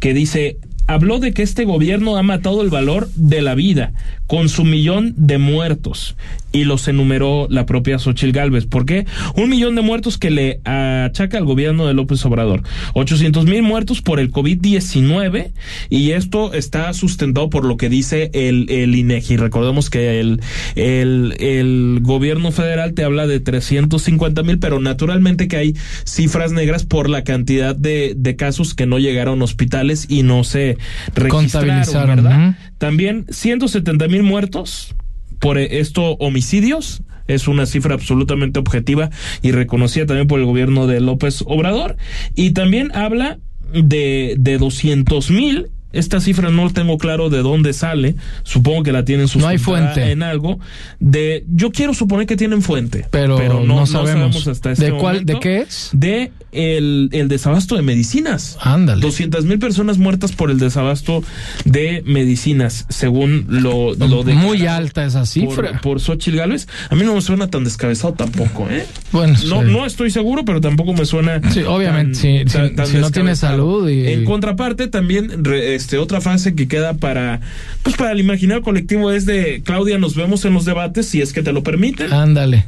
que 0.00 0.12
dice, 0.12 0.58
habló 0.86 1.18
de 1.18 1.32
que 1.32 1.42
este 1.42 1.64
gobierno 1.64 2.16
ha 2.16 2.22
matado 2.22 2.62
el 2.62 2.70
valor 2.70 3.08
de 3.14 3.42
la 3.42 3.54
vida 3.54 3.92
con 4.26 4.48
su 4.48 4.64
millón 4.64 5.14
de 5.16 5.38
muertos 5.38 6.16
y 6.52 6.64
los 6.64 6.88
enumeró 6.88 7.46
la 7.50 7.66
propia 7.66 7.98
Xochil 7.98 8.32
Gálvez. 8.32 8.66
¿Por 8.66 8.86
qué? 8.86 9.06
Un 9.36 9.50
millón 9.50 9.74
de 9.74 9.82
muertos 9.82 10.16
que 10.16 10.30
le 10.30 10.60
achaca 10.64 11.36
al 11.36 11.44
gobierno 11.44 11.86
de 11.86 11.94
López 11.94 12.24
Obrador. 12.24 12.62
800 12.94 13.44
mil 13.44 13.62
muertos 13.62 14.00
por 14.00 14.20
el 14.20 14.32
COVID-19 14.32 15.52
y 15.90 16.10
esto 16.12 16.54
está 16.54 16.92
sustentado 16.94 17.50
por 17.50 17.64
lo 17.64 17.76
que 17.76 17.88
dice 17.88 18.30
el, 18.32 18.70
el 18.70 18.94
INEGI. 18.94 19.36
Recordemos 19.36 19.90
que 19.90 20.18
el, 20.20 20.40
el, 20.76 21.98
gobierno 22.00 22.52
federal 22.52 22.94
te 22.94 23.04
habla 23.04 23.26
de 23.26 23.40
350 23.40 24.42
mil, 24.42 24.58
pero 24.58 24.80
naturalmente 24.80 25.48
que 25.48 25.56
hay 25.56 25.74
cifras 26.04 26.52
negras 26.52 26.84
por 26.84 27.10
la 27.10 27.24
cantidad 27.24 27.76
de, 27.76 28.14
de 28.16 28.36
casos 28.36 28.74
que 28.74 28.86
no 28.86 28.98
llegaron 28.98 29.42
a 29.42 29.44
hospitales 29.44 30.06
y 30.08 30.22
no 30.22 30.44
se 30.44 30.75
registraron, 31.14 32.16
¿verdad? 32.16 32.56
También 32.78 33.26
170 33.30 34.08
mil 34.08 34.22
muertos 34.22 34.94
por 35.38 35.58
esto 35.58 36.12
homicidios. 36.18 37.02
Es 37.26 37.48
una 37.48 37.66
cifra 37.66 37.94
absolutamente 37.94 38.60
objetiva 38.60 39.10
y 39.42 39.50
reconocida 39.50 40.06
también 40.06 40.28
por 40.28 40.38
el 40.38 40.46
gobierno 40.46 40.86
de 40.86 41.00
López 41.00 41.42
Obrador. 41.46 41.96
Y 42.36 42.52
también 42.52 42.94
habla 42.94 43.38
de 43.72 44.36
de 44.38 44.58
200 44.58 45.30
mil 45.30 45.70
esta 45.92 46.20
cifra 46.20 46.50
no 46.50 46.70
tengo 46.70 46.98
claro 46.98 47.30
de 47.30 47.38
dónde 47.42 47.72
sale. 47.72 48.16
Supongo 48.42 48.82
que 48.82 48.92
la 48.92 49.04
tienen 49.04 49.26
no 49.36 49.46
hay 49.48 49.58
fuente. 49.58 50.10
en 50.10 50.22
algo. 50.22 50.58
De, 50.98 51.44
yo 51.48 51.70
quiero 51.72 51.94
suponer 51.94 52.26
que 52.26 52.36
tienen 52.36 52.62
fuente, 52.62 53.06
pero, 53.10 53.38
no, 53.38 53.64
no, 53.64 53.86
sabemos. 53.86 54.46
hasta 54.46 54.72
este 54.72 54.86
¿De 54.86 54.90
cuál? 54.92 55.14
momento. 55.16 55.32
¿De 55.34 55.40
qué 55.40 55.58
es? 55.60 55.90
De 55.92 56.32
el, 56.52 57.10
el 57.12 57.28
desabasto 57.28 57.76
de 57.76 57.82
medicinas. 57.82 58.56
Ándale. 58.60 59.00
200 59.02 59.44
mil 59.44 59.58
personas 59.58 59.98
muertas 59.98 60.32
por 60.32 60.50
el 60.50 60.58
desabasto 60.58 61.22
de 61.64 62.02
medicinas, 62.06 62.86
según 62.88 63.46
lo, 63.48 63.94
lo 63.94 64.22
de 64.22 64.34
Muy 64.34 64.66
alta 64.66 65.04
esa 65.04 65.26
cifra. 65.26 65.72
por, 65.72 65.80
por 65.80 66.00
Xochitl 66.00 66.36
Gálvez. 66.38 66.66
A 66.90 66.94
mí 66.94 67.04
no 67.04 67.14
me 67.14 67.20
suena 67.20 67.48
tan 67.48 67.64
descabezado 67.64 68.14
tampoco, 68.14 68.68
¿eh? 68.70 68.86
Bueno, 69.12 69.34
no, 69.46 69.62
sí. 69.62 69.68
no 69.70 69.86
estoy 69.86 70.10
seguro, 70.10 70.44
pero 70.44 70.60
tampoco 70.60 70.92
me 70.94 71.04
suena. 71.04 71.40
Sí, 71.52 71.60
obviamente, 71.62 72.12
tan- 72.44 72.48
sí, 72.48 72.52
tan- 72.52 72.68
sí, 72.70 72.74
tan 72.76 72.86
si 72.86 72.96
no 72.98 73.10
tiene 73.10 73.36
salud 73.36 73.88
y- 73.88 74.06
En 74.08 74.24
contraparte, 74.24 74.88
también, 74.88 75.44
re- 75.44 75.74
este, 75.76 75.98
otra 75.98 76.20
frase 76.20 76.54
que 76.54 76.66
queda 76.66 76.94
para, 76.94 77.40
pues 77.82 77.96
para 77.96 78.12
el 78.12 78.20
imaginario 78.20 78.62
colectivo 78.62 79.12
es 79.12 79.26
de 79.26 79.62
Claudia, 79.64 79.98
nos 79.98 80.16
vemos 80.16 80.44
en 80.44 80.54
los 80.54 80.64
debates, 80.64 81.06
si 81.06 81.20
es 81.20 81.32
que 81.32 81.42
te 81.42 81.52
lo 81.52 81.62
permiten. 81.62 82.12
Ándale. 82.12 82.64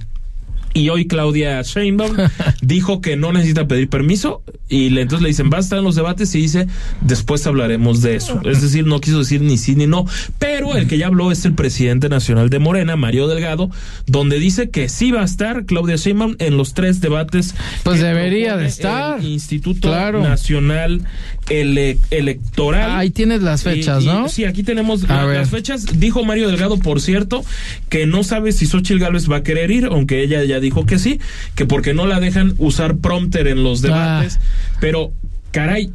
Y 0.78 0.88
hoy 0.90 1.06
Claudia 1.06 1.60
Sheinbaum 1.62 2.16
dijo 2.62 3.00
que 3.00 3.16
no 3.16 3.32
necesita 3.32 3.66
pedir 3.66 3.88
permiso 3.88 4.42
y 4.68 4.90
le, 4.90 5.02
entonces 5.02 5.22
le 5.22 5.28
dicen, 5.28 5.50
va 5.52 5.56
a 5.56 5.60
estar 5.60 5.78
en 5.78 5.84
los 5.84 5.94
debates 5.96 6.34
y 6.34 6.40
dice, 6.42 6.66
después 7.00 7.46
hablaremos 7.46 8.02
de 8.02 8.16
eso. 8.16 8.40
Es 8.44 8.62
decir, 8.62 8.86
no 8.86 9.00
quiso 9.00 9.18
decir 9.20 9.40
ni 9.40 9.58
sí 9.58 9.74
ni 9.74 9.86
no. 9.86 10.04
Pero 10.38 10.76
el 10.76 10.86
que 10.86 10.98
ya 10.98 11.06
habló 11.06 11.32
es 11.32 11.44
el 11.44 11.54
presidente 11.54 12.08
nacional 12.08 12.50
de 12.50 12.58
Morena, 12.58 12.96
Mario 12.96 13.26
Delgado, 13.28 13.70
donde 14.06 14.38
dice 14.38 14.70
que 14.70 14.88
sí 14.88 15.10
va 15.10 15.22
a 15.22 15.24
estar 15.24 15.64
Claudia 15.64 15.96
Sheinbaum 15.96 16.36
en 16.38 16.56
los 16.56 16.74
tres 16.74 17.00
debates. 17.00 17.54
Pues 17.82 18.00
debería 18.00 18.56
de 18.56 18.66
estar. 18.66 19.18
El 19.20 19.26
Instituto 19.26 19.88
Claro. 19.88 20.22
Nacional 20.22 21.02
Ele- 21.48 21.96
Electoral. 22.10 22.90
Ahí 22.92 23.10
tienes 23.10 23.40
las 23.42 23.62
fechas, 23.62 24.02
Y- 24.04 24.06
y- 24.06 24.08
¿no? 24.12 24.28
Sí, 24.28 24.44
aquí 24.44 24.62
tenemos 24.62 25.08
la- 25.08 25.24
las 25.24 25.48
fechas. 25.50 25.98
Dijo 25.98 26.22
Mario 26.24 26.48
Delgado, 26.48 26.78
por 26.78 27.00
cierto, 27.00 27.42
que 27.88 28.04
no 28.04 28.22
sabe 28.22 28.52
si 28.52 28.66
Xochitl 28.66 28.98
Gálvez 29.00 29.30
va 29.30 29.36
a 29.36 29.42
querer 29.42 29.70
ir, 29.70 29.86
aunque 29.86 30.22
ella 30.22 30.44
ya 30.44 30.60
dijo 30.60 30.67
que 30.86 30.98
sí, 30.98 31.20
que 31.54 31.66
porque 31.66 31.94
no 31.94 32.06
la 32.06 32.20
dejan 32.20 32.54
usar 32.58 32.96
prompter 32.98 33.46
en 33.48 33.62
los 33.62 33.82
debates. 33.82 34.38
Pero, 34.80 35.12
caray, 35.50 35.90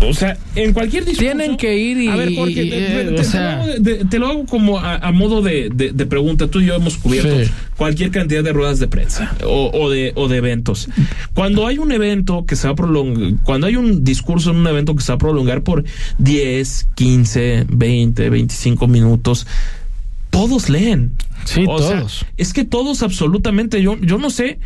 o 0.00 0.14
sea, 0.14 0.36
en 0.54 0.72
cualquier 0.72 1.04
discurso. 1.04 1.20
Tienen 1.20 1.56
que 1.58 1.76
ir 1.78 1.98
y- 1.98 2.08
A 2.08 2.16
ver, 2.16 2.28
te, 2.28 2.32
eh, 2.32 3.04
te- 3.04 3.08
o 3.12 3.14
te 3.16 3.24
sea- 3.24 3.64
lo 3.66 3.74
de- 3.78 4.04
te 4.06 4.18
lo 4.18 4.26
hago 4.26 4.46
como 4.46 4.78
a, 4.78 4.96
a 4.96 5.12
modo 5.12 5.42
de, 5.42 5.68
de- 5.72 5.92
de 5.92 6.06
pregunta. 6.06 6.48
Tú 6.48 6.60
y 6.60 6.66
yo 6.66 6.74
hemos 6.74 6.96
cubierto 6.96 7.44
Sí. 7.44 7.50
cualquier 7.76 8.10
cantidad 8.10 8.42
de 8.42 8.52
ruedas 8.54 8.78
de 8.78 8.88
prensa 8.88 9.36
o, 9.44 9.70
o 9.72 9.90
de, 9.90 10.12
o 10.16 10.28
de 10.28 10.38
eventos. 10.38 10.88
Cuando 11.34 11.66
hay 11.66 11.76
un 11.78 11.92
evento 11.92 12.46
que 12.46 12.56
se 12.56 12.66
va 12.68 12.72
a 12.72 12.76
prolongar, 12.76 13.34
cuando 13.44 13.66
hay 13.66 13.76
un 13.76 14.02
discurso 14.02 14.50
en 14.50 14.56
un 14.56 14.66
evento 14.66 14.96
que 14.96 15.02
se 15.02 15.12
va 15.12 15.16
a 15.16 15.18
prolongar 15.18 15.62
por 15.62 15.84
10, 16.18 16.88
15, 16.94 17.66
20, 17.68 18.30
25 18.30 18.88
minutos, 18.88 19.46
todos 20.30 20.68
leen. 20.70 21.12
Sí, 21.46 21.64
O 21.68 21.78
sea, 21.78 22.00
todos. 22.00 22.26
es 22.36 22.52
que 22.52 22.64
todos 22.64 23.02
absolutamente, 23.02 23.80
yo, 23.82 23.96
yo 24.00 24.18
no 24.18 24.30
sé. 24.30 24.58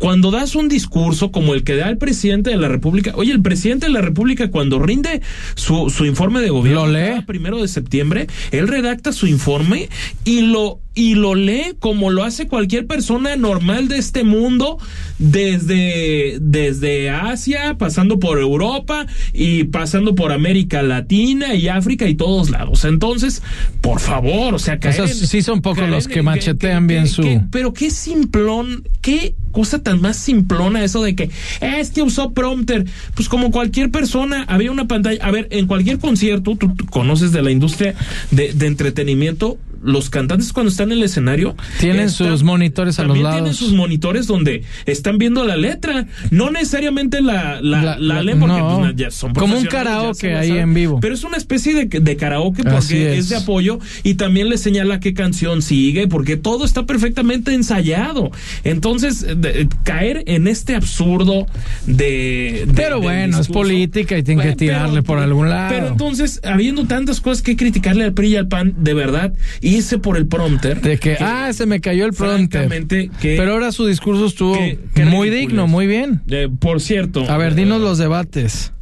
Cuando 0.00 0.30
das 0.32 0.56
un 0.56 0.68
discurso 0.68 1.30
como 1.30 1.54
el 1.54 1.62
que 1.62 1.76
da 1.76 1.88
el 1.90 1.98
presidente 1.98 2.50
de 2.50 2.56
la 2.56 2.68
República, 2.68 3.12
oye, 3.14 3.32
el 3.32 3.42
presidente 3.42 3.86
de 3.86 3.92
la 3.92 4.00
República 4.00 4.50
cuando 4.50 4.78
rinde 4.80 5.20
su, 5.54 5.90
su 5.90 6.06
informe 6.06 6.40
de 6.40 6.48
gobierno 6.50 6.86
Lo 6.86 6.92
lee. 6.92 7.20
primero 7.26 7.60
de 7.60 7.68
septiembre, 7.68 8.26
él 8.50 8.66
redacta 8.66 9.12
su 9.12 9.26
informe 9.28 9.88
y 10.24 10.40
lo 10.40 10.80
y 10.92 11.14
lo 11.14 11.34
lee 11.36 11.76
como 11.78 12.10
lo 12.10 12.24
hace 12.24 12.48
cualquier 12.48 12.86
persona 12.86 13.36
normal 13.36 13.86
de 13.88 13.96
este 13.98 14.24
mundo, 14.24 14.76
desde, 15.18 16.38
desde 16.40 17.10
Asia, 17.10 17.76
pasando 17.78 18.18
por 18.18 18.38
Europa 18.40 19.06
y 19.32 19.64
pasando 19.64 20.14
por 20.16 20.32
América 20.32 20.82
Latina 20.82 21.54
y 21.54 21.68
África 21.68 22.08
y 22.08 22.16
todos 22.16 22.50
lados. 22.50 22.84
Entonces, 22.84 23.40
por 23.80 24.00
favor, 24.00 24.54
o 24.54 24.58
sea, 24.58 24.78
Esos 24.82 25.10
en- 25.22 25.26
sí 25.28 25.42
son 25.42 25.62
pocos 25.62 25.88
los 25.88 26.08
que 26.08 26.22
machetean 26.22 26.86
bien 26.88 27.06
su- 27.06 27.22
que- 27.22 27.40
pero 27.50 27.72
qué 27.72 27.90
simplón, 27.90 28.82
qué 29.00 29.34
cosa 29.52 29.82
tan 29.82 30.00
más 30.00 30.16
simplona 30.16 30.84
eso 30.84 31.02
de 31.02 31.14
que 31.14 31.30
es 31.60 31.90
que 31.90 32.02
usó 32.02 32.32
prompter. 32.32 32.86
Pues 33.14 33.28
como 33.28 33.50
cualquier 33.50 33.90
persona, 33.90 34.44
había 34.48 34.70
una 34.70 34.86
pantalla. 34.86 35.24
A 35.24 35.30
ver, 35.30 35.48
en 35.50 35.66
cualquier 35.66 35.98
concierto, 35.98 36.56
tú, 36.56 36.74
tú 36.74 36.86
conoces 36.86 37.32
de 37.32 37.42
la 37.42 37.50
industria 37.50 37.94
de, 38.30 38.52
de 38.52 38.66
entretenimiento. 38.66 39.58
Los 39.82 40.10
cantantes 40.10 40.52
cuando 40.52 40.70
están 40.70 40.92
en 40.92 40.98
el 40.98 41.04
escenario 41.04 41.56
Tienen 41.78 42.06
están- 42.06 42.28
sus 42.28 42.42
monitores 42.42 42.98
a 42.98 43.04
los 43.04 43.18
lados. 43.18 43.36
tienen 43.36 43.54
sus 43.54 43.72
monitores 43.72 44.26
donde 44.26 44.62
están 44.86 45.18
viendo 45.18 45.44
la 45.44 45.56
letra, 45.56 46.06
no 46.30 46.50
necesariamente 46.50 47.20
la, 47.22 47.60
la, 47.62 47.82
La- 47.82 47.98
la 47.98 48.22
leen 48.22 48.40
porque 48.40 48.58
no. 48.58 48.78
pues, 48.80 48.96
ya 48.96 49.10
son 49.10 49.32
Como 49.34 49.58
un 49.58 49.64
karaoke 49.66 50.34
ahí 50.34 50.50
en 50.52 50.74
vivo. 50.74 51.00
Pero 51.00 51.14
es 51.14 51.24
una 51.24 51.36
especie 51.36 51.74
de, 51.74 52.00
de 52.00 52.16
karaoke 52.16 52.62
porque 52.62 53.12
es. 53.12 53.18
es. 53.20 53.28
de 53.30 53.36
apoyo 53.36 53.78
y 54.02 54.14
también 54.14 54.48
le 54.48 54.58
señala 54.58 55.00
qué 55.00 55.14
canción 55.14 55.62
sigue 55.62 56.06
porque 56.08 56.36
todo 56.36 56.64
está 56.64 56.84
perfectamente 56.86 57.54
ensayado. 57.54 58.30
Entonces, 58.64 59.26
de- 59.36 59.68
caer 59.84 60.24
en 60.26 60.46
este 60.46 60.74
absurdo 60.74 61.46
de... 61.86 62.64
de- 62.66 62.72
Pero 62.74 63.00
bueno, 63.00 63.40
es 63.40 63.48
política 63.48 64.16
y 64.18 64.22
tienen 64.22 64.46
que 64.46 64.56
tirarle 64.56 65.02
pero- 65.02 65.04
por 65.04 65.18
algún 65.18 65.48
lado. 65.48 65.68
Pero 65.74 65.88
entonces, 65.88 66.40
habiendo 66.44 66.86
tantas 66.86 67.20
cosas 67.20 67.42
que 67.42 67.56
criticarle 67.56 68.04
al 68.04 68.12
PRI 68.12 68.28
y 68.32 68.36
al 68.36 68.48
PAN, 68.48 68.74
de 68.78 68.94
verdad, 68.94 69.32
irse 69.74 69.98
por 69.98 70.16
el 70.16 70.26
prompter. 70.26 70.80
De 70.80 70.98
que, 70.98 71.16
ah, 71.20 71.50
se 71.52 71.66
me 71.66 71.80
cayó 71.80 72.04
el 72.06 72.12
prompter. 72.12 72.68
que- 72.86 73.10
Pero 73.36 73.52
ahora 73.52 73.72
su 73.72 73.86
discurso 73.86 74.26
estuvo 74.26 74.54
que- 74.54 74.78
que 74.94 75.04
muy 75.04 75.30
digno, 75.30 75.66
muy 75.66 75.86
bien. 75.86 76.22
Eh, 76.28 76.48
por 76.58 76.80
cierto. 76.80 77.28
A 77.30 77.36
ver, 77.36 77.54
dinos 77.54 77.80
los 77.80 77.98
debates 77.98 78.72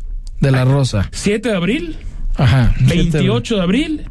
de 0.40 0.50
la 0.50 0.64
Rosa. 0.64 1.08
7 1.12 1.48
de 1.50 1.56
abril, 1.56 1.96
Ajá. 2.36 2.74
28 2.80 3.56
de 3.56 3.62
abril 3.62 4.02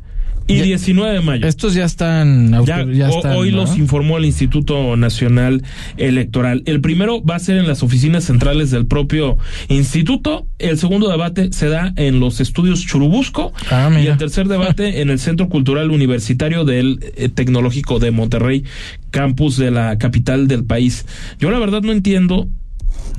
y 0.47 0.57
Ya- 0.57 0.63
19 0.63 1.13
de 1.13 1.21
mayo. 1.21 1.45
Estos 1.47 1.73
ya 1.73 1.83
están. 1.85 2.51
Ya, 2.65 2.85
ya 2.85 3.09
están, 3.09 3.35
hoy 3.35 3.51
¿no? 3.51 3.57
los 3.57 3.77
informó 3.77 4.17
el 4.17 4.25
Instituto 4.25 4.95
Nacional 4.95 5.61
Electoral. 5.97 6.63
El 6.65 6.79
primero 6.81 7.23
va 7.23 7.35
a 7.35 7.39
ser 7.39 7.57
en 7.57 7.67
las 7.67 7.83
oficinas 7.83 8.23
centrales 8.23 8.71
del 8.71 8.85
propio 8.85 9.37
instituto. 9.67 10.47
El 10.59 10.77
segundo 10.77 11.09
debate 11.09 11.51
se 11.51 11.69
da 11.69 11.93
en 11.97 12.19
los 12.19 12.39
estudios 12.39 12.85
Churubusco. 12.85 13.53
Ah, 13.69 13.89
y 14.01 14.07
el 14.07 14.17
tercer 14.17 14.47
debate 14.47 15.01
en 15.01 15.09
el 15.09 15.19
Centro 15.19 15.49
Cultural 15.49 15.91
Universitario 15.91 16.63
del 16.65 16.99
eh, 17.17 17.29
Tecnológico 17.29 17.99
de 17.99 18.11
Monterrey, 18.11 18.63
campus 19.11 19.57
de 19.57 19.71
la 19.71 19.97
capital 19.97 20.47
del 20.47 20.63
país. 20.63 21.05
Yo 21.39 21.51
la 21.51 21.59
verdad 21.59 21.81
no 21.81 21.91
entiendo. 21.91 22.47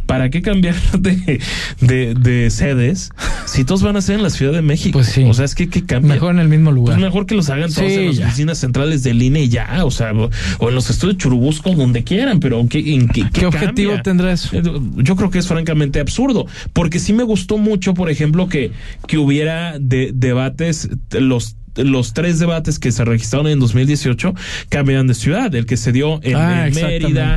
¿Para 0.08 0.30
qué 0.30 0.40
cambiar 0.40 0.74
de, 0.98 1.38
de, 1.82 2.14
de 2.14 2.48
sedes 2.50 3.10
si 3.44 3.64
todos 3.64 3.82
van 3.82 3.94
a 3.96 4.00
ser 4.00 4.16
en 4.16 4.22
la 4.22 4.30
Ciudad 4.30 4.52
de 4.54 4.62
México? 4.62 4.94
Pues 4.98 5.08
sí. 5.08 5.22
O 5.24 5.34
sea, 5.34 5.44
es 5.44 5.54
que, 5.54 5.68
que 5.68 5.84
cambia. 5.84 6.14
Mejor 6.14 6.32
en 6.32 6.40
el 6.40 6.48
mismo 6.48 6.72
lugar. 6.72 6.96
Pues 6.96 7.04
mejor 7.04 7.26
que 7.26 7.34
los 7.34 7.50
hagan 7.50 7.70
todos 7.72 7.86
Sí, 7.92 7.94
en 7.98 8.06
las 8.06 8.16
ya. 8.16 8.26
oficinas 8.26 8.58
centrales 8.58 9.02
del 9.02 9.22
INE 9.22 9.42
y 9.42 9.48
ya, 9.50 9.84
o 9.84 9.90
sea, 9.90 10.12
o, 10.14 10.30
o 10.60 10.68
en 10.70 10.74
los 10.74 10.88
estudios 10.88 11.18
Churubusco, 11.18 11.74
donde 11.74 12.04
quieran, 12.04 12.40
pero 12.40 12.66
¿qué, 12.70 12.78
en 12.94 13.06
qué, 13.08 13.24
¿Qué 13.30 13.44
objetivo 13.44 13.90
cambia? 13.90 14.02
tendrá 14.02 14.32
eso? 14.32 14.56
Eh, 14.56 14.62
Yo 14.96 15.14
creo 15.14 15.30
que 15.30 15.38
es 15.40 15.46
francamente 15.46 16.00
absurdo, 16.00 16.46
porque 16.72 16.98
sí 17.00 17.12
me 17.12 17.22
gustó 17.24 17.58
mucho, 17.58 17.92
por 17.92 18.08
ejemplo, 18.10 18.48
que, 18.48 18.72
que 19.06 19.18
hubiera 19.18 19.78
de, 19.78 20.10
debates, 20.14 20.88
los 21.10 21.57
los 21.78 22.12
tres 22.12 22.38
debates 22.38 22.78
que 22.78 22.92
se 22.92 23.04
registraron 23.04 23.46
en 23.48 23.58
2018 23.58 24.34
cambian 24.68 25.06
de 25.06 25.14
ciudad. 25.14 25.54
El 25.54 25.66
que 25.66 25.76
se 25.76 25.92
dio 25.92 26.20
en, 26.22 26.36
Ah, 26.36 26.66
en 26.68 26.74
Mérida, 26.74 27.34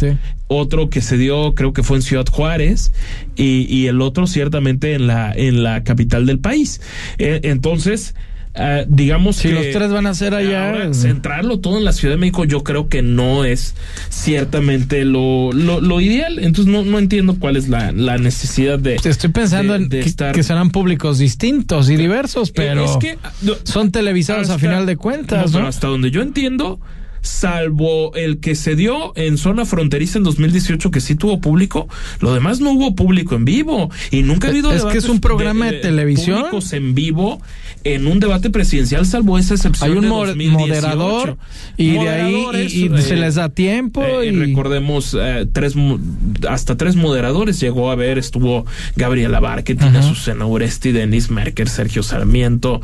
otro 0.47 0.89
que 0.89 1.01
se 1.01 1.17
dio, 1.17 1.53
creo 1.55 1.73
que 1.73 1.83
fue 1.83 1.97
en 1.97 2.03
Ciudad 2.03 2.25
Juárez, 2.29 2.91
y, 3.35 3.65
y 3.73 3.87
el 3.87 4.01
otro 4.01 4.27
ciertamente 4.27 4.93
en 4.93 5.07
la, 5.07 5.33
en 5.33 5.63
la 5.63 5.83
capital 5.83 6.25
del 6.25 6.39
país. 6.39 6.81
Eh, 7.17 7.41
entonces, 7.43 8.15
eh, 8.53 8.85
digamos 8.89 9.37
Si 9.37 9.47
que 9.47 9.53
los 9.53 9.63
tres 9.71 9.91
van 9.91 10.07
a 10.07 10.13
ser 10.13 10.33
allá. 10.33 10.69
ahora 10.71 10.93
centrarlo 10.93 11.59
todo 11.59 11.77
en 11.77 11.85
la 11.85 11.93
Ciudad 11.93 12.15
de 12.15 12.19
México, 12.19 12.43
yo 12.45 12.63
creo 12.63 12.89
que 12.89 13.01
no 13.01 13.45
es 13.45 13.75
ciertamente 14.09 15.05
lo, 15.05 15.51
lo, 15.53 15.81
lo 15.81 16.01
ideal. 16.01 16.39
Entonces 16.39 16.71
no, 16.71 16.83
no 16.83 16.99
entiendo 16.99 17.37
cuál 17.39 17.55
es 17.57 17.67
la, 17.69 17.91
la 17.91 18.17
necesidad 18.17 18.77
de. 18.79 18.95
Estoy 18.95 19.29
pensando 19.31 19.73
de- 19.73 19.79
en 19.83 19.89
de 19.89 19.99
que, 20.01 20.09
estar- 20.09 20.33
que 20.35 20.43
serán 20.43 20.71
públicos 20.71 21.17
distintos 21.17 21.89
y 21.89 21.95
diversos, 21.95 22.51
pero 22.51 22.85
es 22.85 22.97
que, 22.97 23.17
no, 23.41 23.53
son 23.63 23.91
televisados 23.91 24.49
a 24.49 24.59
final 24.59 24.85
de 24.85 24.97
cuentas, 24.97 25.45
no, 25.47 25.51
pero 25.51 25.63
¿no? 25.63 25.69
hasta 25.69 25.87
donde 25.87 26.11
yo 26.11 26.21
entiendo, 26.21 26.79
salvo 27.21 28.13
el 28.15 28.39
que 28.39 28.55
se 28.55 28.75
dio 28.75 29.13
en 29.15 29.37
zona 29.37 29.65
fronteriza 29.65 30.17
en 30.17 30.23
2018 30.23 30.91
que 30.91 30.99
sí 31.01 31.15
tuvo 31.15 31.39
público, 31.39 31.87
lo 32.19 32.33
demás 32.33 32.59
no 32.61 32.71
hubo 32.71 32.95
público 32.95 33.35
en 33.35 33.45
vivo 33.45 33.89
y 34.09 34.23
nunca 34.23 34.47
ha 34.47 34.49
habido 34.51 34.71
Es 34.73 34.83
que 34.85 34.97
es 34.97 35.07
un 35.09 35.21
programa 35.21 35.67
de 35.67 35.79
televisión. 35.79 36.39
públicos 36.39 36.73
en 36.73 36.95
vivo 36.95 37.41
en 37.83 38.07
un 38.07 38.19
debate 38.19 38.49
presidencial 38.49 39.05
salvo 39.05 39.37
esa 39.39 39.55
excepción 39.55 39.89
Hay 39.91 39.95
un 39.97 40.03
de 40.03 40.09
mo- 40.09 40.25
2018. 40.27 40.59
moderador 40.59 41.37
y 41.77 41.91
de 41.93 42.09
ahí 42.09 42.45
y, 42.67 43.01
se 43.01 43.13
eh, 43.15 43.17
les 43.17 43.35
da 43.35 43.49
tiempo 43.49 44.03
eh, 44.03 44.27
y 44.27 44.31
recordemos 44.31 45.17
eh, 45.19 45.47
tres 45.51 45.73
hasta 46.47 46.77
tres 46.77 46.95
moderadores 46.95 47.59
llegó 47.59 47.91
a 47.91 47.95
ver 47.95 48.17
estuvo 48.17 48.65
Gabriela 48.95 49.39
Barque, 49.39 49.75
Tina 49.75 49.99
Ajá. 49.99 50.03
Susana 50.03 50.45
Uresti, 50.45 50.91
Denis 50.91 51.31
Merker, 51.31 51.67
Sergio 51.69 52.03
Sarmiento, 52.03 52.81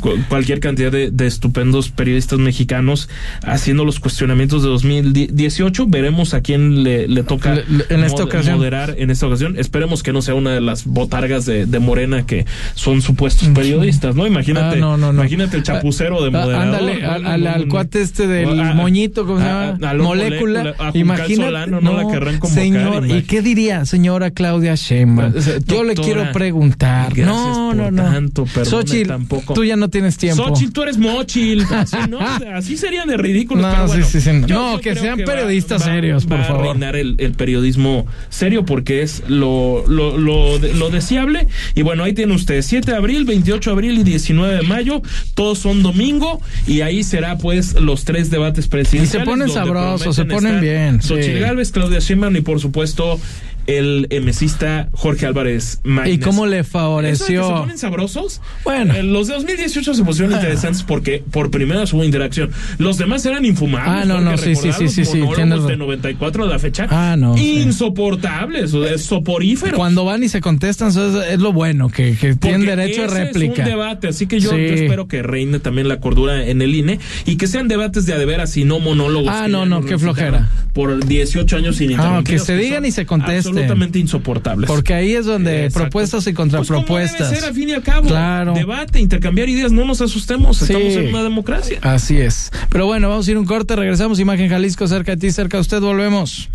cu- 0.00 0.16
cualquier 0.28 0.60
cantidad 0.60 0.92
de, 0.92 1.10
de 1.10 1.26
estupendos 1.26 1.90
periodistas 1.90 2.38
mexicanos 2.38 3.08
haciendo 3.42 3.84
los 3.84 3.98
cuestionamientos 4.00 4.62
de 4.62 4.68
2018. 4.68 5.86
Veremos 5.88 6.34
a 6.34 6.42
quién 6.42 6.82
le, 6.84 7.08
le 7.08 7.22
toca 7.24 7.54
Le- 7.56 7.64
le- 7.68 7.84
en 7.90 8.04
esta 8.04 8.22
mod- 8.22 8.26
ocasión. 8.26 8.56
moderar 8.58 8.94
en 8.98 9.10
esta 9.10 9.26
ocasión. 9.26 9.58
Esperemos 9.58 10.02
que 10.02 10.12
no 10.12 10.22
sea 10.22 10.34
una 10.34 10.52
de 10.52 10.60
las 10.60 10.84
botargas 10.84 11.44
de, 11.46 11.66
de 11.66 11.78
Morena 11.78 12.24
que 12.26 12.46
son 12.74 13.02
supuestos 13.02 13.48
periodistas, 13.48 14.14
¿no? 14.14 14.26
Imagínate, 14.28 14.76
Ah, 14.76 14.80
no, 14.80 14.96
no, 14.96 15.12
no. 15.12 15.20
imagínate 15.20 15.56
el 15.56 15.62
chapucero 15.62 16.22
de 16.22 16.28
Ah, 16.28 16.30
moderador. 16.30 16.62
ándale, 16.74 17.04
al, 17.04 17.26
al- 17.26 17.46
al 17.46 17.68
cuate 17.68 18.00
este 18.02 18.26
del 18.26 18.60
A- 18.60 18.74
moñito, 18.74 19.26
¿cómo 19.26 19.38
se 19.40 19.44
llama? 19.46 19.78
a 19.82 19.94
molécula. 19.94 20.04
molécula, 20.04 20.60
a 20.60 20.64
Juncal 20.92 20.96
Imagínate. 20.96 21.36
Solano, 21.36 21.80
¿no? 21.80 21.92
La 21.96 22.08
querrán 22.08 22.38
convocar, 22.38 22.62
señor, 22.64 23.06
¿y 23.06 23.10
imag- 23.10 23.26
qué 23.26 23.42
diría 23.42 23.84
señora 23.84 24.30
Claudia 24.30 24.74
Sheinbaum? 24.74 25.34
O 25.36 25.40
sea, 25.40 25.58
Yo 25.66 25.84
le 25.84 25.94
quiero 25.94 26.30
preguntar. 26.32 27.16
No, 27.18 27.74
no, 27.74 27.90
no. 27.90 28.02
tanto, 28.04 28.46
Xochitl, 28.46 29.08
tampoco. 29.08 29.54
tú 29.54 29.64
ya 29.64 29.76
no 29.76 29.88
tienes 29.88 30.16
tiempo. 30.16 30.44
Xochitl, 30.48 30.72
tú 30.72 30.82
eres 30.82 30.98
mochil. 30.98 31.64
Así, 31.70 31.96
¿no? 32.08 32.18
Así 32.20 32.76
serían 32.76 33.08
de 33.08 33.16
ridículos. 33.16 33.62
No, 33.64 33.70
pero 33.70 33.82
sí, 33.86 33.88
bueno, 33.92 34.06
sí, 34.06 34.20
sí. 34.20 34.30
yo- 34.46 34.72
No, 34.72 34.80
que 34.80 34.94
sean 34.94 35.20
va- 35.20 35.24
periodistas 35.24 35.82
va- 35.82 35.86
serios, 35.86 36.26
por 36.26 36.38
va 36.40 36.44
favor. 36.44 36.82
a 36.84 36.90
el, 36.90 37.16
el 37.18 37.32
periodismo 37.32 38.06
serio 38.28 38.64
porque 38.64 39.02
es 39.02 39.22
lo, 39.28 39.84
lo, 39.86 40.16
lo, 40.16 40.58
lo 40.58 40.90
deseable. 40.90 41.46
Y 41.74 41.82
bueno, 41.82 42.04
ahí 42.04 42.12
tiene 42.12 42.34
usted 42.34 42.62
7 42.62 42.90
de 42.92 42.96
abril, 42.96 43.24
28 43.24 43.70
de 43.70 43.74
abril 43.74 43.98
y 43.98 44.02
19 44.18 44.56
de 44.56 44.62
mayo. 44.62 45.02
Todos 45.34 45.58
son 45.58 45.82
domingo 45.82 46.40
y 46.66 46.80
ahí 46.80 47.02
será 47.04 47.38
pues 47.38 47.74
los 47.74 48.04
tres 48.04 48.30
debates 48.30 48.68
presidenciales. 48.68 49.14
Y 49.14 49.18
se 49.18 49.24
ponen 49.24 49.48
sabrosos, 49.48 50.14
se 50.14 50.24
ponen 50.24 50.60
bien, 50.60 51.02
sí. 51.02 51.08
Xochitl 51.08 51.38
Gálvez, 51.38 51.72
Claudia 51.72 52.00
Sheinbaum 52.00 52.36
y 52.36 52.40
por 52.40 52.60
supuesto 52.60 53.20
el 53.68 54.06
emesista 54.10 54.88
Jorge 54.92 55.26
Álvarez 55.26 55.80
Maínez. 55.84 56.14
¿Y 56.14 56.18
cómo 56.18 56.46
le 56.46 56.58
¿Eso 56.60 56.62
de 56.62 56.64
que 56.64 56.70
favoreció? 56.70 57.46
se 57.46 57.52
ponen 57.52 57.78
sabrosos? 57.78 58.40
Bueno. 58.64 58.94
Eh, 58.94 59.02
los 59.02 59.28
de 59.28 59.34
2018 59.34 59.94
se 59.94 60.04
pusieron 60.04 60.32
interesantes 60.34 60.82
porque 60.82 61.22
por 61.30 61.50
primera 61.50 61.84
hubo 61.92 62.02
interacción. 62.02 62.50
Los 62.78 62.96
demás 62.98 63.24
eran 63.26 63.44
infumables. 63.44 63.88
Ah, 63.88 64.04
no, 64.06 64.20
no, 64.22 64.36
sí, 64.38 64.56
sí, 64.56 64.72
sí, 64.72 64.88
sí, 64.88 65.04
sí, 65.04 65.20
de 65.20 65.26
razón. 65.66 65.78
94 65.78 66.44
a 66.44 66.46
la 66.46 66.58
fecha. 66.58 66.86
Ah, 66.90 67.14
no, 67.18 67.36
sí. 67.36 67.60
Insoportables, 67.60 68.72
o 68.72 68.84
sea, 68.86 68.96
soporíferos. 68.98 69.74
Cuando 69.76 70.04
van 70.04 70.22
y 70.22 70.28
se 70.28 70.40
contestan, 70.40 70.88
eso 70.88 71.22
es, 71.22 71.32
es 71.34 71.38
lo 71.38 71.52
bueno, 71.52 71.90
que, 71.90 72.16
que 72.16 72.34
tienen 72.36 72.64
derecho 72.64 73.04
a 73.04 73.06
réplica. 73.06 73.52
Es 73.52 73.58
un 73.60 73.64
debate, 73.66 74.08
así 74.08 74.26
que 74.26 74.40
yo, 74.40 74.48
Sí. 74.50 74.56
yo 74.56 74.74
espero 74.74 75.08
que 75.08 75.22
reine 75.22 75.58
también 75.60 75.88
la 75.88 76.00
cordura 76.00 76.46
en 76.46 76.62
el 76.62 76.74
INE 76.74 76.98
y 77.26 77.36
que 77.36 77.46
sean 77.46 77.68
debates 77.68 78.06
de 78.06 78.14
a 78.14 78.18
de 78.18 78.24
veras 78.24 78.56
y 78.56 78.64
no 78.64 78.78
monólogos. 78.80 79.30
Ah, 79.30 79.46
no, 79.46 79.66
no, 79.66 79.82
qué 79.84 79.98
flojera. 79.98 80.48
Por 80.72 81.04
18 81.04 81.56
años 81.56 81.76
Ah, 81.80 81.84
ininterrumpidos. 81.84 82.24
que 82.24 82.38
se 82.38 82.56
digan 82.56 82.84
y 82.86 82.92
se 82.92 83.04
contesten. 83.04 83.57
Absolutamente 83.60 83.98
insoportables. 83.98 84.68
Porque 84.68 84.94
ahí 84.94 85.14
es 85.14 85.26
donde 85.26 85.66
Exacto. 85.66 85.84
propuestas 85.84 86.22
y 86.22 86.32
Pues 86.32 86.36
contrapropuestas. 86.36 87.30
debe 87.30 87.40
ser, 87.40 87.50
a 87.50 87.54
fin 87.54 87.68
y 87.68 87.72
al 87.72 87.82
cabo. 87.82 88.08
Claro. 88.08 88.54
Debate, 88.54 89.00
intercambiar 89.00 89.48
ideas, 89.48 89.72
no 89.72 89.84
nos 89.84 90.00
asustemos, 90.00 90.58
Sí. 90.58 90.64
estamos 90.64 90.92
en 90.94 91.08
una 91.08 91.22
democracia. 91.22 91.78
Así 91.82 92.18
es. 92.18 92.50
Pero 92.70 92.86
bueno, 92.86 93.08
vamos 93.08 93.26
a 93.26 93.30
ir 93.30 93.36
a 93.36 93.40
un 93.40 93.46
corte, 93.46 93.74
regresamos. 93.76 94.18
Imagen 94.20 94.48
Jalisco, 94.48 94.86
cerca 94.86 95.12
de 95.12 95.18
ti, 95.18 95.30
cerca 95.30 95.56
de 95.56 95.60
usted, 95.62 95.80
volvemos. 95.80 96.48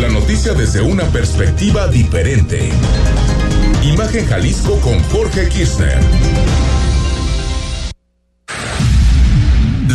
La 0.00 0.08
noticia 0.08 0.52
desde 0.54 0.80
una 0.82 1.04
perspectiva 1.04 1.86
diferente. 1.88 2.68
Imagen 3.84 4.26
Jalisco 4.26 4.78
con 4.80 4.98
Jorge 5.04 5.48
Kirchner. 5.48 5.98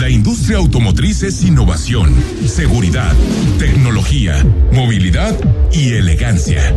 La 0.09 0.15
industria 0.15 0.57
automotriz 0.57 1.21
es 1.21 1.43
innovación, 1.43 2.11
seguridad, 2.47 3.15
tecnología, 3.59 4.43
movilidad 4.73 5.37
y 5.71 5.89
elegancia. 5.89 6.73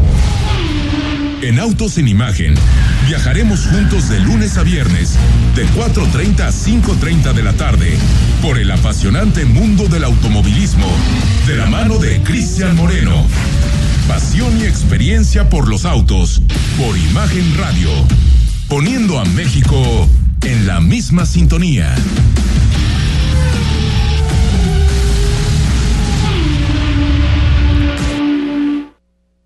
En 1.41 1.59
Autos 1.59 1.97
en 1.97 2.09
Imagen, 2.09 2.55
viajaremos 3.09 3.69
juntos 3.69 4.11
de 4.11 4.21
lunes 4.21 4.59
a 4.59 4.65
viernes, 4.65 5.15
de 5.57 5.67
4.30 5.69 6.41
a 6.41 6.53
5.30 6.53 7.33
de 7.33 7.43
la 7.43 7.55
tarde, 7.55 7.97
por 8.43 8.59
el 8.59 8.71
apasionante 8.71 9.47
mundo 9.47 9.89
del 9.89 10.05
automovilismo, 10.05 10.89
de 11.47 11.57
la 11.57 11.65
mano 11.65 11.97
de 11.97 12.21
Cristian 12.21 12.77
Moreno. 12.77 13.27
Pasión 14.09 14.61
y 14.61 14.65
experiencia 14.65 15.49
por 15.49 15.69
los 15.69 15.87
autos, 15.87 16.43
por 16.77 16.99
Imagen 16.99 17.57
Radio, 17.57 17.89
poniendo 18.69 19.19
a 19.19 19.25
México 19.25 20.07
en 20.43 20.67
la 20.67 20.83
misma 20.83 21.25
sintonía. 21.25 21.95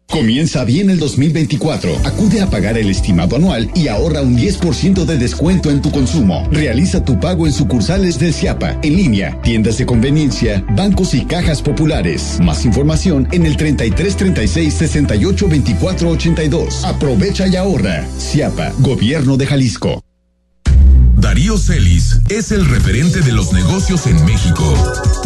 Comienza 0.09 0.65
bien 0.65 0.89
el 0.89 0.99
2024. 0.99 1.91
Acude 2.05 2.41
a 2.41 2.49
pagar 2.49 2.79
el 2.79 2.89
estimado 2.89 3.37
anual 3.37 3.71
y 3.75 3.89
ahorra 3.89 4.23
un 4.23 4.37
10% 4.37 5.05
de 5.05 5.19
descuento 5.19 5.71
en 5.71 5.83
tu 5.83 5.91
consumo. 5.91 6.49
Realiza 6.51 7.05
tu 7.05 7.19
pago 7.21 7.47
en 7.47 7.53
sucursales 7.53 8.19
del 8.19 8.33
CIAPA, 8.33 8.79
en 8.83 8.97
línea, 8.97 9.41
tiendas 9.43 9.79
de 9.79 9.87
conveniencia, 9.87 10.65
bancos 10.71 11.13
y 11.15 11.25
cajas 11.25 11.61
populares. 11.61 12.39
Más 12.41 12.65
información 12.65 13.29
en 13.33 13.45
el 13.47 13.57
33 13.57 14.17
36 14.17 14.75
68 14.75 15.49
24 15.49 16.11
82. 16.11 16.85
Aprovecha 16.85 17.47
y 17.49 17.57
ahorra. 17.57 18.07
CIAPA, 18.19 18.73
Gobierno 18.79 19.37
de 19.37 19.47
Jalisco. 19.47 20.06
Darío 21.27 21.59
Celis 21.59 22.21
es 22.29 22.53
el 22.53 22.65
referente 22.67 23.21
de 23.21 23.33
los 23.33 23.53
negocios 23.53 24.07
en 24.07 24.25
México. 24.25 24.63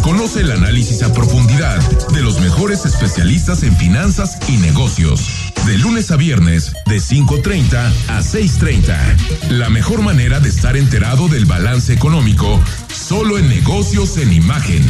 Conoce 0.01 0.41
el 0.41 0.49
análisis 0.49 1.03
a 1.03 1.13
profundidad 1.13 1.79
de 2.09 2.23
los 2.23 2.39
mejores 2.39 2.85
especialistas 2.85 3.61
en 3.61 3.77
finanzas 3.77 4.39
y 4.49 4.57
negocios. 4.57 5.53
De 5.67 5.77
lunes 5.77 6.09
a 6.09 6.15
viernes, 6.15 6.73
de 6.87 6.97
5.30 6.97 7.93
a 8.07 8.19
6.30. 8.19 9.51
La 9.51 9.69
mejor 9.69 10.01
manera 10.01 10.39
de 10.39 10.49
estar 10.49 10.75
enterado 10.75 11.27
del 11.27 11.45
balance 11.45 11.93
económico, 11.93 12.59
solo 12.87 13.37
en 13.37 13.47
negocios 13.47 14.17
en 14.17 14.33
imagen. 14.33 14.83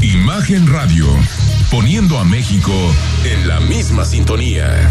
Imagen 0.00 0.68
Radio, 0.68 1.08
poniendo 1.72 2.20
a 2.20 2.24
México 2.24 2.72
en 3.24 3.48
la 3.48 3.58
misma 3.58 4.04
sintonía. 4.04 4.88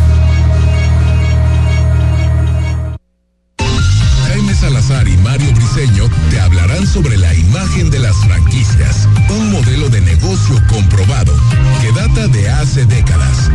Sobre 6.94 7.18
la 7.18 7.34
imagen 7.36 7.92
de 7.92 8.00
las 8.00 8.16
franquicias, 8.18 9.08
un 9.30 9.52
modelo 9.52 9.90
de 9.90 10.02
negocio 10.02 10.56
comprobado 10.68 11.34
que 11.82 11.92
data 11.92 12.28
de 12.28 12.50
hace 12.50 12.86
décadas. 12.86 13.52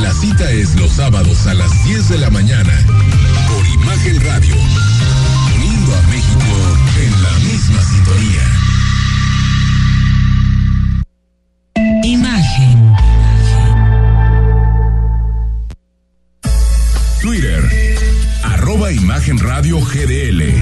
La 0.00 0.12
cita 0.14 0.50
es 0.50 0.74
los 0.76 0.92
sábados 0.92 1.46
a 1.46 1.54
las 1.54 1.70
10 1.84 2.08
de 2.08 2.18
la 2.18 2.30
mañana 2.30 2.72
por 3.48 3.66
Imagen 3.66 4.20
Radio, 4.24 4.54
uniendo 5.54 5.94
a 5.96 6.02
México 6.02 6.44
en 7.02 7.22
la 7.22 7.32
misma 7.40 7.82
sintonía. 7.82 8.44
Imagen. 12.04 12.96
Twitter, 17.20 17.96
arroba 18.44 18.90
Imagen 18.92 19.38
Radio 19.38 19.78
GDL. 19.80 20.57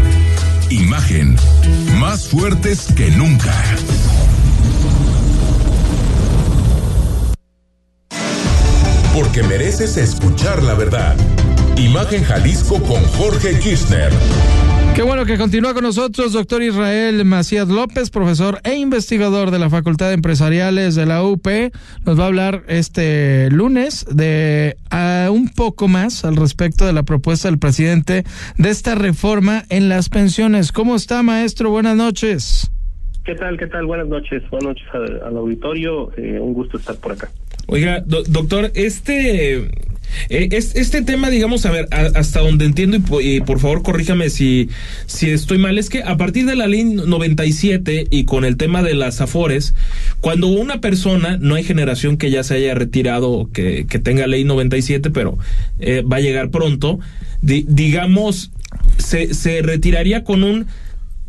Más 2.01 2.27
fuertes 2.27 2.93
que 2.97 3.11
nunca. 3.13 3.55
Porque 9.15 9.45
mereces 9.45 9.99
escuchar 9.99 10.65
la 10.65 10.75
verdad. 10.75 11.17
Imagen 11.79 12.25
Jalisco 12.25 12.81
con 12.83 13.03
Jorge 13.19 13.59
Kirchner. 13.59 14.11
Qué 14.95 15.03
bueno 15.03 15.27
que 15.27 15.37
continúa 15.37 15.75
con 15.75 15.83
nosotros, 15.83 16.33
doctor 16.33 16.63
Israel 16.63 17.23
Macías 17.27 17.69
López, 17.69 18.09
profesor 18.09 18.61
e 18.65 18.77
investigador 18.77 19.51
de 19.51 19.59
la 19.59 19.69
Facultad 19.69 20.09
de 20.09 20.15
Empresariales 20.15 20.95
de 20.95 21.05
la 21.05 21.23
UP. 21.23 21.47
Nos 22.07 22.19
va 22.19 22.25
a 22.25 22.27
hablar 22.29 22.63
este 22.69 23.51
lunes 23.51 24.07
de 24.11 24.79
uh, 24.91 25.31
un 25.31 25.51
poco 25.51 25.87
más 25.87 26.25
al 26.25 26.37
respecto 26.37 26.87
de 26.87 26.95
la 26.95 27.03
propuesta 27.03 27.49
del 27.49 27.59
presidente 27.59 28.25
de 28.57 28.71
esta 28.71 28.95
reforma 28.95 29.65
en 29.69 29.91
las 29.91 30.09
pensiones. 30.09 30.73
¿Cómo 30.73 30.97
está, 30.97 31.23
maestro? 31.23 31.69
Buenas 31.69 31.97
noches. 31.97 32.71
¿Qué 33.27 33.35
tal? 33.35 33.59
¿Qué 33.59 33.67
tal? 33.67 33.85
Buenas 33.85 34.09
noches. 34.09 34.43
Buenas 34.51 34.69
noches 34.69 34.87
al, 34.95 35.23
al 35.23 35.37
auditorio. 35.37 36.11
Eh, 36.17 36.39
un 36.41 36.55
gusto 36.55 36.79
estar 36.79 36.97
por 36.97 37.13
acá. 37.13 37.29
Oiga, 37.67 38.01
do, 38.01 38.23
doctor, 38.23 38.71
este 38.75 39.69
eh, 40.29 40.49
este 40.51 41.03
tema, 41.03 41.31
digamos, 41.31 41.67
a 41.67 41.71
ver, 41.71 41.89
hasta 41.91 42.41
donde 42.41 42.65
entiendo, 42.65 42.99
y, 43.21 43.41
por 43.41 43.61
favor 43.61 43.83
corríjame 43.83 44.31
si, 44.31 44.69
si 45.07 45.31
estoy 45.31 45.59
mal, 45.59 45.79
es 45.79 45.91
que 45.91 46.03
a 46.03 46.17
partir 46.17 46.47
de 46.47 46.57
la 46.57 46.67
ley 46.67 46.85
97 46.85 48.07
y 48.11 48.25
con 48.25 48.45
el 48.45 48.57
tema 48.57 48.83
de 48.83 48.95
las 48.95 49.21
afores, 49.21 49.75
cuando 50.21 50.49
una 50.49 50.81
persona, 50.81 51.39
no 51.41 51.55
hay 51.55 51.65
generación 51.65 52.17
que 52.17 52.31
ya 52.31 52.43
se 52.43 52.55
haya 52.55 52.75
retirado, 52.75 53.51
que, 53.53 53.87
que 53.89 53.99
tenga 53.99 54.27
ley 54.27 54.45
97, 54.45 55.11
pero 55.11 55.39
eh, 55.79 56.03
va 56.03 56.17
a 56.17 56.21
llegar 56.21 56.51
pronto, 56.51 56.99
digamos, 57.43 58.51
se, 58.99 59.35
se 59.35 59.63
retiraría 59.63 60.25
con 60.25 60.43
un 60.43 60.67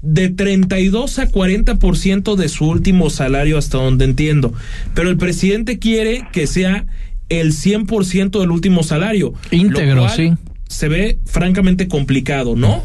de 0.01 0.29
32 0.29 1.19
a 1.19 1.27
40% 1.27 2.35
de 2.35 2.49
su 2.49 2.69
último 2.69 3.09
salario 3.09 3.57
hasta 3.57 3.77
donde 3.77 4.05
entiendo. 4.05 4.53
Pero 4.93 5.09
el 5.09 5.17
presidente 5.17 5.79
quiere 5.79 6.23
que 6.31 6.47
sea 6.47 6.85
el 7.29 7.51
100% 7.51 8.39
del 8.39 8.51
último 8.51 8.83
salario. 8.83 9.33
Íntegro, 9.51 10.07
sí. 10.09 10.33
Se 10.67 10.87
ve 10.87 11.17
francamente 11.25 11.87
complicado, 11.87 12.55
¿no? 12.55 12.83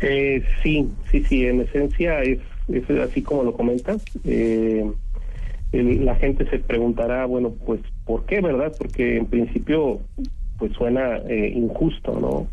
Eh, 0.00 0.42
sí, 0.62 0.88
sí, 1.10 1.24
sí, 1.28 1.46
en 1.46 1.60
esencia 1.60 2.22
es, 2.22 2.40
es 2.72 2.90
así 2.98 3.22
como 3.22 3.44
lo 3.44 3.52
comentas. 3.52 4.02
Eh, 4.24 4.84
la 5.72 6.16
gente 6.16 6.48
se 6.50 6.58
preguntará, 6.58 7.24
bueno, 7.26 7.54
pues, 7.64 7.80
¿por 8.04 8.26
qué, 8.26 8.40
verdad? 8.40 8.74
Porque 8.76 9.16
en 9.16 9.26
principio, 9.26 10.00
pues 10.58 10.72
suena 10.72 11.16
eh, 11.28 11.52
injusto, 11.54 12.18
¿no? 12.20 12.48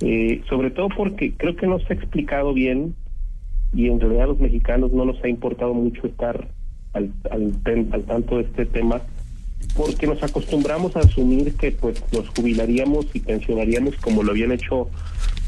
Eh, 0.00 0.42
sobre 0.48 0.70
todo 0.70 0.88
porque 0.94 1.32
creo 1.34 1.56
que 1.56 1.66
no 1.66 1.78
se 1.78 1.92
ha 1.92 1.96
explicado 1.96 2.52
bien 2.52 2.94
y 3.72 3.88
en 3.88 3.98
realidad 3.98 4.24
a 4.24 4.28
los 4.28 4.40
mexicanos 4.40 4.92
no 4.92 5.06
nos 5.06 5.22
ha 5.24 5.28
importado 5.28 5.72
mucho 5.72 6.06
estar 6.06 6.48
al, 6.92 7.12
al, 7.30 7.52
al 7.92 8.02
tanto 8.04 8.36
de 8.36 8.42
este 8.42 8.66
tema 8.66 9.00
porque 9.74 10.06
nos 10.06 10.22
acostumbramos 10.22 10.94
a 10.96 11.00
asumir 11.00 11.54
que 11.56 11.72
pues 11.72 12.02
nos 12.12 12.28
jubilaríamos 12.28 13.06
y 13.14 13.20
pensionaríamos 13.20 13.96
como 13.96 14.22
lo 14.22 14.32
habían 14.32 14.52
hecho 14.52 14.88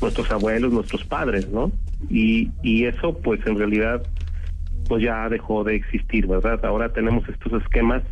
nuestros 0.01 0.31
abuelos, 0.31 0.73
nuestros 0.73 1.05
padres, 1.05 1.49
¿no? 1.51 1.71
Y, 2.09 2.51
y 2.63 2.85
eso 2.85 3.19
pues 3.19 3.41
en 3.47 3.59
realidad 3.59 4.03
pues 4.89 5.03
ya 5.03 5.29
dejó 5.29 5.63
de 5.65 5.77
existir, 5.77 6.27
¿verdad? 6.27 6.65
Ahora 6.65 6.91
tenemos 6.91 7.29
estos 7.29 7.63
esquemas 7.63 8.03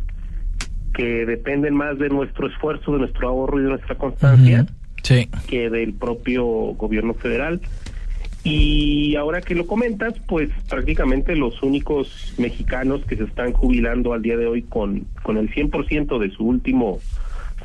que 0.93 1.25
dependen 1.25 1.73
más 1.75 1.97
de 1.97 2.09
nuestro 2.09 2.47
esfuerzo, 2.47 2.93
de 2.93 2.99
nuestro 2.99 3.27
ahorro 3.27 3.59
y 3.59 3.63
de 3.63 3.69
nuestra 3.69 3.95
constancia 3.95 4.67
que 5.47 5.69
del 5.69 5.93
propio 5.93 6.45
gobierno 6.45 7.13
federal. 7.13 7.61
Y 8.43 9.15
ahora 9.15 9.41
que 9.41 9.55
lo 9.55 9.67
comentas, 9.67 10.13
pues 10.27 10.49
prácticamente 10.69 11.35
los 11.35 11.61
únicos 11.63 12.33
mexicanos 12.37 13.03
que 13.05 13.17
se 13.17 13.23
están 13.25 13.51
jubilando 13.51 14.13
al 14.13 14.21
día 14.21 14.37
de 14.37 14.47
hoy 14.47 14.61
con, 14.61 15.05
con 15.23 15.37
el 15.37 15.53
100% 15.53 16.17
de 16.17 16.29
su 16.31 16.45
último 16.45 16.99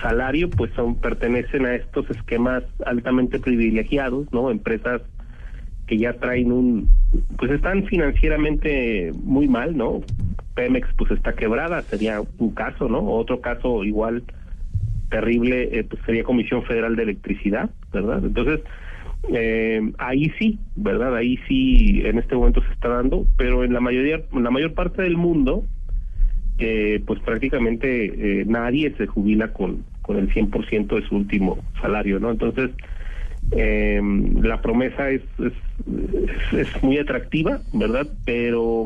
salario, 0.01 0.51
pues 0.51 0.73
son 0.75 0.97
pertenecen 0.97 1.67
a 1.67 1.77
estos 1.77 2.11
esquemas 2.11 2.65
altamente 2.85 3.39
privilegiados, 3.39 4.27
¿no? 4.33 4.51
Empresas 4.51 5.03
que 5.87 5.99
ya 5.99 6.15
traen 6.15 6.53
un 6.53 6.89
pues 7.39 7.51
están 7.53 7.85
financieramente 7.85 9.13
muy 9.23 9.47
mal, 9.49 9.77
¿no? 9.77 10.01
Pemex 10.55 10.89
pues 10.97 11.11
está 11.13 11.35
quebrada, 11.35 11.83
sería 11.83 12.21
un 12.39 12.51
caso, 12.51 12.89
¿no? 12.89 13.05
Otro 13.05 13.41
caso 13.41 13.85
igual 13.85 14.25
terrible 15.13 15.69
eh, 15.71 15.85
pues 15.85 16.03
sería 16.07 16.25
Comisión 16.25 16.65
Federal 16.65 16.97
de 16.97 17.03
Electricidad, 17.05 17.71
¿verdad? 17.93 18.25
Entonces, 18.25 18.61
eh, 19.33 19.93
ahí 19.99 20.33
sí, 20.39 20.59
¿verdad? 20.75 21.15
Ahí 21.15 21.39
sí 21.47 22.01
en 22.05 22.19
este 22.19 22.35
momento 22.35 22.63
se 22.63 22.73
está 22.73 22.89
dando, 22.89 23.27
pero 23.37 23.63
en 23.63 23.75
la 23.75 23.81
mayoría, 23.81 24.23
en 24.33 24.43
la 24.43 24.51
mayor 24.51 24.73
parte 24.73 25.03
del 25.03 25.17
mundo, 25.17 25.65
eh, 26.59 27.03
pues 27.07 27.21
prácticamente 27.21 28.41
eh, 28.41 28.45
nadie 28.47 28.95
se 28.97 29.07
jubila 29.07 29.53
con, 29.53 29.85
con 30.01 30.17
el 30.17 30.33
100% 30.33 30.97
de 30.97 31.07
su 31.07 31.17
último 31.17 31.59
salario, 31.81 32.19
¿no? 32.19 32.31
Entonces, 32.31 32.71
eh, 33.51 34.01
la 34.43 34.63
promesa 34.63 35.11
es, 35.11 35.23
es, 35.39 35.53
es, 36.59 36.83
muy 36.83 36.99
atractiva, 36.99 37.61
¿verdad? 37.75 38.07
Pero 38.25 38.85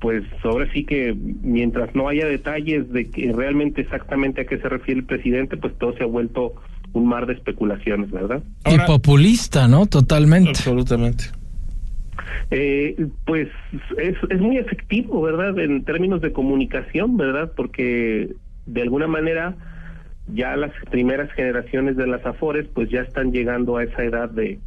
pues 0.00 0.24
ahora 0.44 0.70
sí 0.72 0.84
que 0.84 1.14
mientras 1.14 1.94
no 1.94 2.08
haya 2.08 2.26
detalles 2.26 2.90
de 2.92 3.10
que 3.10 3.32
realmente 3.32 3.80
exactamente 3.80 4.42
a 4.42 4.44
qué 4.44 4.58
se 4.58 4.68
refiere 4.68 5.00
el 5.00 5.06
presidente, 5.06 5.56
pues 5.56 5.76
todo 5.78 5.96
se 5.96 6.04
ha 6.04 6.06
vuelto 6.06 6.54
un 6.92 7.06
mar 7.06 7.26
de 7.26 7.34
especulaciones, 7.34 8.10
¿verdad? 8.10 8.42
y 8.66 8.78
populista, 8.86 9.68
¿no? 9.68 9.86
Totalmente. 9.86 10.50
Absolutamente. 10.50 11.24
Eh, 12.50 13.08
pues 13.26 13.48
es, 13.98 14.16
es 14.30 14.40
muy 14.40 14.56
efectivo, 14.56 15.20
¿verdad? 15.20 15.58
En 15.58 15.84
términos 15.84 16.20
de 16.20 16.32
comunicación, 16.32 17.16
¿verdad? 17.16 17.52
Porque 17.54 18.34
de 18.66 18.82
alguna 18.82 19.06
manera 19.06 19.56
ya 20.32 20.56
las 20.56 20.72
primeras 20.90 21.30
generaciones 21.32 21.96
de 21.96 22.06
las 22.06 22.24
Afores 22.24 22.66
pues 22.72 22.90
ya 22.90 23.00
están 23.00 23.32
llegando 23.32 23.76
a 23.76 23.84
esa 23.84 24.04
edad 24.04 24.28
de, 24.30 24.60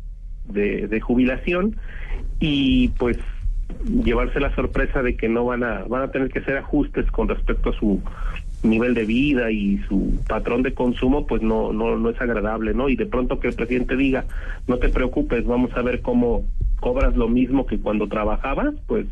de, 0.46 0.88
de 0.88 1.00
jubilación 1.00 1.78
y 2.40 2.90
pues 2.90 3.18
llevarse 4.03 4.39
la 4.39 4.53
sorpresa 4.55 5.01
de 5.01 5.15
que 5.15 5.30
no 5.30 5.45
van 5.45 5.63
a 5.63 5.84
van 5.84 6.03
a 6.03 6.11
tener 6.11 6.30
que 6.30 6.39
hacer 6.39 6.57
ajustes 6.57 7.09
con 7.11 7.28
respecto 7.28 7.69
a 7.69 7.74
su 7.74 8.01
nivel 8.63 8.93
de 8.93 9.05
vida 9.05 9.51
y 9.51 9.80
su 9.88 10.19
patrón 10.28 10.61
de 10.61 10.74
consumo 10.74 11.26
pues 11.26 11.41
no 11.41 11.74
no 11.74 11.97
no 11.97 12.09
es 12.09 12.22
agradable 12.22 12.74
no 12.74 12.89
y 12.89 12.95
de 12.95 13.05
pronto 13.05 13.39
que 13.39 13.47
el 13.47 13.55
presidente 13.55 13.95
diga 13.95 14.26
no 14.67 14.78
te 14.78 14.89
preocupes 14.89 15.45
vamos 15.45 15.72
a 15.76 15.82
ver 15.82 16.01
cómo 16.01 16.43
cobras 16.80 17.15
lo 17.15 17.28
mismo 17.28 17.65
que 17.65 17.80
cuando 17.80 18.07
trabajabas 18.07 18.76
pues 18.88 19.07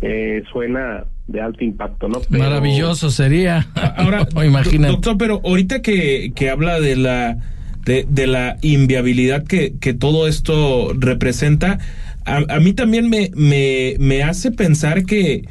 eh, 0.00 0.42
suena 0.52 1.04
de 1.26 1.40
alto 1.40 1.64
impacto 1.64 2.08
no 2.08 2.20
pero... 2.28 2.42
maravilloso 2.42 3.10
sería. 3.10 3.66
Ahora 3.96 4.26
imagínate 4.44 4.92
doctor 4.92 5.16
pero 5.18 5.40
ahorita 5.44 5.82
que 5.82 6.32
que 6.34 6.50
habla 6.50 6.80
de 6.80 6.96
la 6.96 7.38
de, 7.84 8.06
de 8.08 8.26
la 8.26 8.58
inviabilidad 8.62 9.44
que, 9.44 9.74
que 9.80 9.92
todo 9.92 10.28
esto 10.28 10.92
representa 10.96 11.78
a, 12.24 12.60
mí 12.60 12.72
también 12.72 13.08
me, 13.08 13.30
me, 13.34 13.96
me 13.98 14.22
hace 14.22 14.50
pensar 14.50 15.04
que 15.04 15.44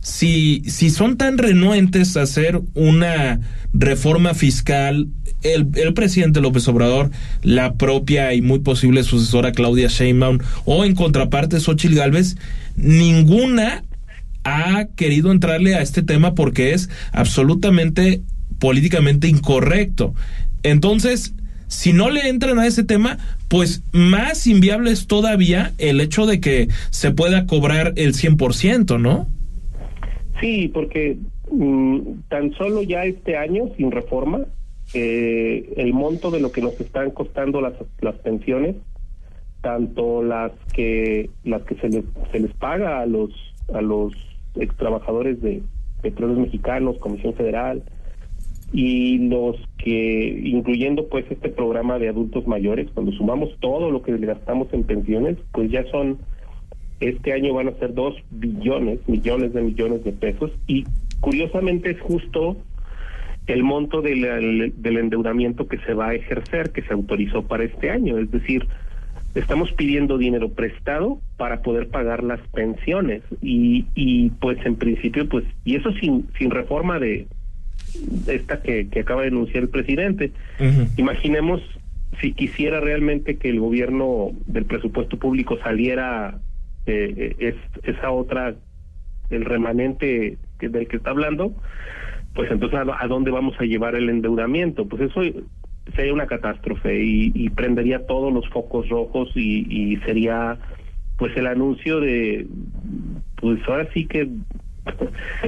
si, 0.00 0.62
si 0.66 0.90
son 0.90 1.16
tan 1.16 1.38
renuentes 1.38 2.16
a 2.16 2.22
hacer 2.22 2.60
una 2.74 3.40
reforma 3.72 4.34
fiscal, 4.34 5.08
el, 5.42 5.68
el, 5.74 5.94
presidente 5.94 6.42
López 6.42 6.68
Obrador, 6.68 7.10
la 7.42 7.74
propia 7.74 8.34
y 8.34 8.42
muy 8.42 8.58
posible 8.58 9.02
sucesora 9.02 9.52
Claudia 9.52 9.88
Sheinbaum 9.88 10.38
o 10.66 10.84
en 10.84 10.94
contraparte 10.94 11.58
Xochitl 11.58 11.94
Gálvez, 11.94 12.36
ninguna 12.76 13.82
ha 14.44 14.84
querido 14.94 15.32
entrarle 15.32 15.74
a 15.74 15.80
este 15.80 16.02
tema 16.02 16.34
porque 16.34 16.74
es 16.74 16.90
absolutamente 17.12 18.22
políticamente 18.58 19.26
incorrecto. 19.26 20.14
Entonces, 20.62 21.32
si 21.74 21.92
no 21.92 22.10
le 22.10 22.28
entran 22.28 22.58
a 22.58 22.66
ese 22.66 22.84
tema, 22.84 23.18
pues 23.48 23.82
más 23.92 24.46
inviable 24.46 24.90
es 24.90 25.06
todavía 25.06 25.72
el 25.78 26.00
hecho 26.00 26.24
de 26.24 26.40
que 26.40 26.68
se 26.90 27.10
pueda 27.10 27.46
cobrar 27.46 27.92
el 27.96 28.14
100%, 28.14 29.00
¿no? 29.00 29.26
Sí, 30.40 30.68
porque 30.72 31.18
mmm, 31.50 32.00
tan 32.28 32.52
solo 32.54 32.82
ya 32.82 33.04
este 33.04 33.36
año, 33.36 33.64
sin 33.76 33.90
reforma, 33.90 34.46
eh, 34.94 35.72
el 35.76 35.92
monto 35.92 36.30
de 36.30 36.40
lo 36.40 36.52
que 36.52 36.62
nos 36.62 36.80
están 36.80 37.10
costando 37.10 37.60
las, 37.60 37.74
las 38.00 38.14
pensiones, 38.16 38.76
tanto 39.60 40.22
las 40.22 40.52
que 40.74 41.30
las 41.42 41.62
que 41.62 41.74
se 41.76 41.88
les, 41.88 42.04
se 42.30 42.38
les 42.38 42.52
paga 42.52 43.00
a 43.00 43.06
los 43.06 43.30
a 43.72 43.80
los 43.80 44.12
ex 44.56 44.76
trabajadores 44.76 45.40
de 45.40 45.62
petróleos 46.02 46.38
mexicanos, 46.38 46.98
Comisión 46.98 47.34
Federal, 47.34 47.82
y 48.74 49.18
los 49.18 49.56
que, 49.78 50.40
incluyendo 50.42 51.06
pues 51.08 51.24
este 51.30 51.48
programa 51.48 52.00
de 52.00 52.08
adultos 52.08 52.44
mayores, 52.48 52.90
cuando 52.92 53.12
sumamos 53.12 53.56
todo 53.60 53.88
lo 53.92 54.02
que 54.02 54.16
gastamos 54.18 54.66
en 54.72 54.82
pensiones, 54.82 55.38
pues 55.52 55.70
ya 55.70 55.88
son, 55.92 56.18
este 56.98 57.32
año 57.32 57.54
van 57.54 57.68
a 57.68 57.78
ser 57.78 57.94
dos 57.94 58.16
billones, 58.32 58.98
millones 59.08 59.52
de 59.52 59.62
millones 59.62 60.02
de 60.02 60.10
pesos, 60.10 60.50
y 60.66 60.84
curiosamente 61.20 61.92
es 61.92 62.00
justo 62.00 62.56
el 63.46 63.62
monto 63.62 64.02
del 64.02 64.74
endeudamiento 64.84 65.68
que 65.68 65.78
se 65.78 65.94
va 65.94 66.08
a 66.08 66.14
ejercer, 66.14 66.70
que 66.70 66.82
se 66.82 66.94
autorizó 66.94 67.46
para 67.46 67.62
este 67.62 67.90
año, 67.90 68.18
es 68.18 68.28
decir, 68.32 68.66
estamos 69.36 69.70
pidiendo 69.74 70.18
dinero 70.18 70.48
prestado 70.48 71.20
para 71.36 71.62
poder 71.62 71.90
pagar 71.90 72.24
las 72.24 72.40
pensiones. 72.48 73.22
Y, 73.40 73.84
y 73.94 74.30
pues 74.30 74.58
en 74.64 74.76
principio 74.76 75.28
pues 75.28 75.44
y 75.64 75.76
eso 75.76 75.92
sin 76.00 76.28
sin 76.38 76.50
reforma 76.50 76.98
de 76.98 77.26
esta 78.26 78.62
que, 78.62 78.88
que 78.88 79.00
acaba 79.00 79.22
de 79.22 79.28
anunciar 79.28 79.64
el 79.64 79.68
presidente. 79.68 80.32
Uh 80.58 80.64
-huh. 80.64 80.88
Imaginemos 80.96 81.60
si 82.20 82.32
quisiera 82.32 82.80
realmente 82.80 83.36
que 83.36 83.48
el 83.48 83.60
gobierno 83.60 84.30
del 84.46 84.64
presupuesto 84.64 85.18
público 85.18 85.58
saliera 85.62 86.40
eh, 86.86 87.36
es, 87.38 87.54
esa 87.82 88.10
otra, 88.10 88.54
el 89.30 89.44
remanente 89.44 90.38
que, 90.58 90.68
del 90.68 90.86
que 90.86 90.96
está 90.96 91.10
hablando, 91.10 91.54
pues 92.34 92.50
entonces 92.50 92.78
¿a, 92.78 93.06
dónde 93.06 93.30
vamos 93.30 93.54
a 93.58 93.64
llevar 93.64 93.94
el 93.94 94.08
endeudamiento? 94.08 94.86
Pues 94.86 95.02
eso 95.02 95.22
sería 95.94 96.12
una 96.12 96.26
catástrofe 96.26 97.02
y, 97.02 97.48
prendería 97.50 98.06
todos 98.06 98.32
los 98.32 98.48
focos 98.48 98.88
rojos 98.88 99.30
y, 99.34 99.66
y 99.68 99.96
sería 99.98 100.58
pues 101.16 101.36
el 101.36 101.46
anuncio 101.46 102.00
de, 102.00 102.46
pues 103.36 103.60
ahora 103.68 103.88
sí 103.94 104.06
que 104.06 104.28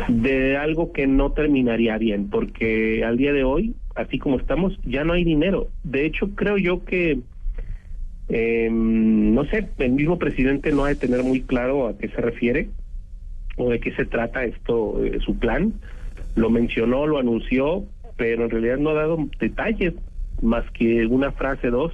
de 0.09 0.57
algo 0.57 0.93
que 0.93 1.07
no 1.07 1.33
terminaría 1.33 1.99
bien, 1.99 2.29
porque 2.31 3.05
al 3.05 3.17
día 3.17 3.33
de 3.33 3.45
hoy, 3.45 3.75
así 3.95 4.19
como 4.19 4.39
estamos, 4.39 4.79
ya 4.85 5.05
no 5.05 5.13
hay 5.13 5.25
dinero. 5.25 5.69
De 5.85 6.07
hecho, 6.07 6.31
creo 6.35 6.59
yo 6.59 6.85
que, 6.85 7.21
eh, 8.29 8.69
no 8.71 9.45
sé, 9.47 9.69
el 9.79 9.93
mismo 9.93 10.19
presidente 10.19 10.73
no 10.73 10.85
ha 10.85 10.89
de 10.89 10.97
tener 10.97 11.23
muy 11.23 11.43
claro 11.43 11.89
a 11.89 11.99
qué 11.99 12.09
se 12.09 12.21
refiere 12.21 12.69
o 13.57 13.71
de 13.71 13.81
qué 13.81 13.93
se 13.93 14.05
trata 14.05 14.45
esto, 14.45 15.05
eh, 15.05 15.19
su 15.25 15.39
plan. 15.39 15.73
Lo 16.35 16.51
mencionó, 16.51 17.07
lo 17.07 17.19
anunció, 17.19 17.85
pero 18.17 18.45
en 18.45 18.51
realidad 18.51 18.79
no 18.79 18.91
ha 18.91 18.95
dado 18.95 19.19
detalles 19.41 19.95
más 20.43 20.71
que 20.73 21.07
una 21.07 21.33
frase, 21.33 21.71
dos, 21.71 21.93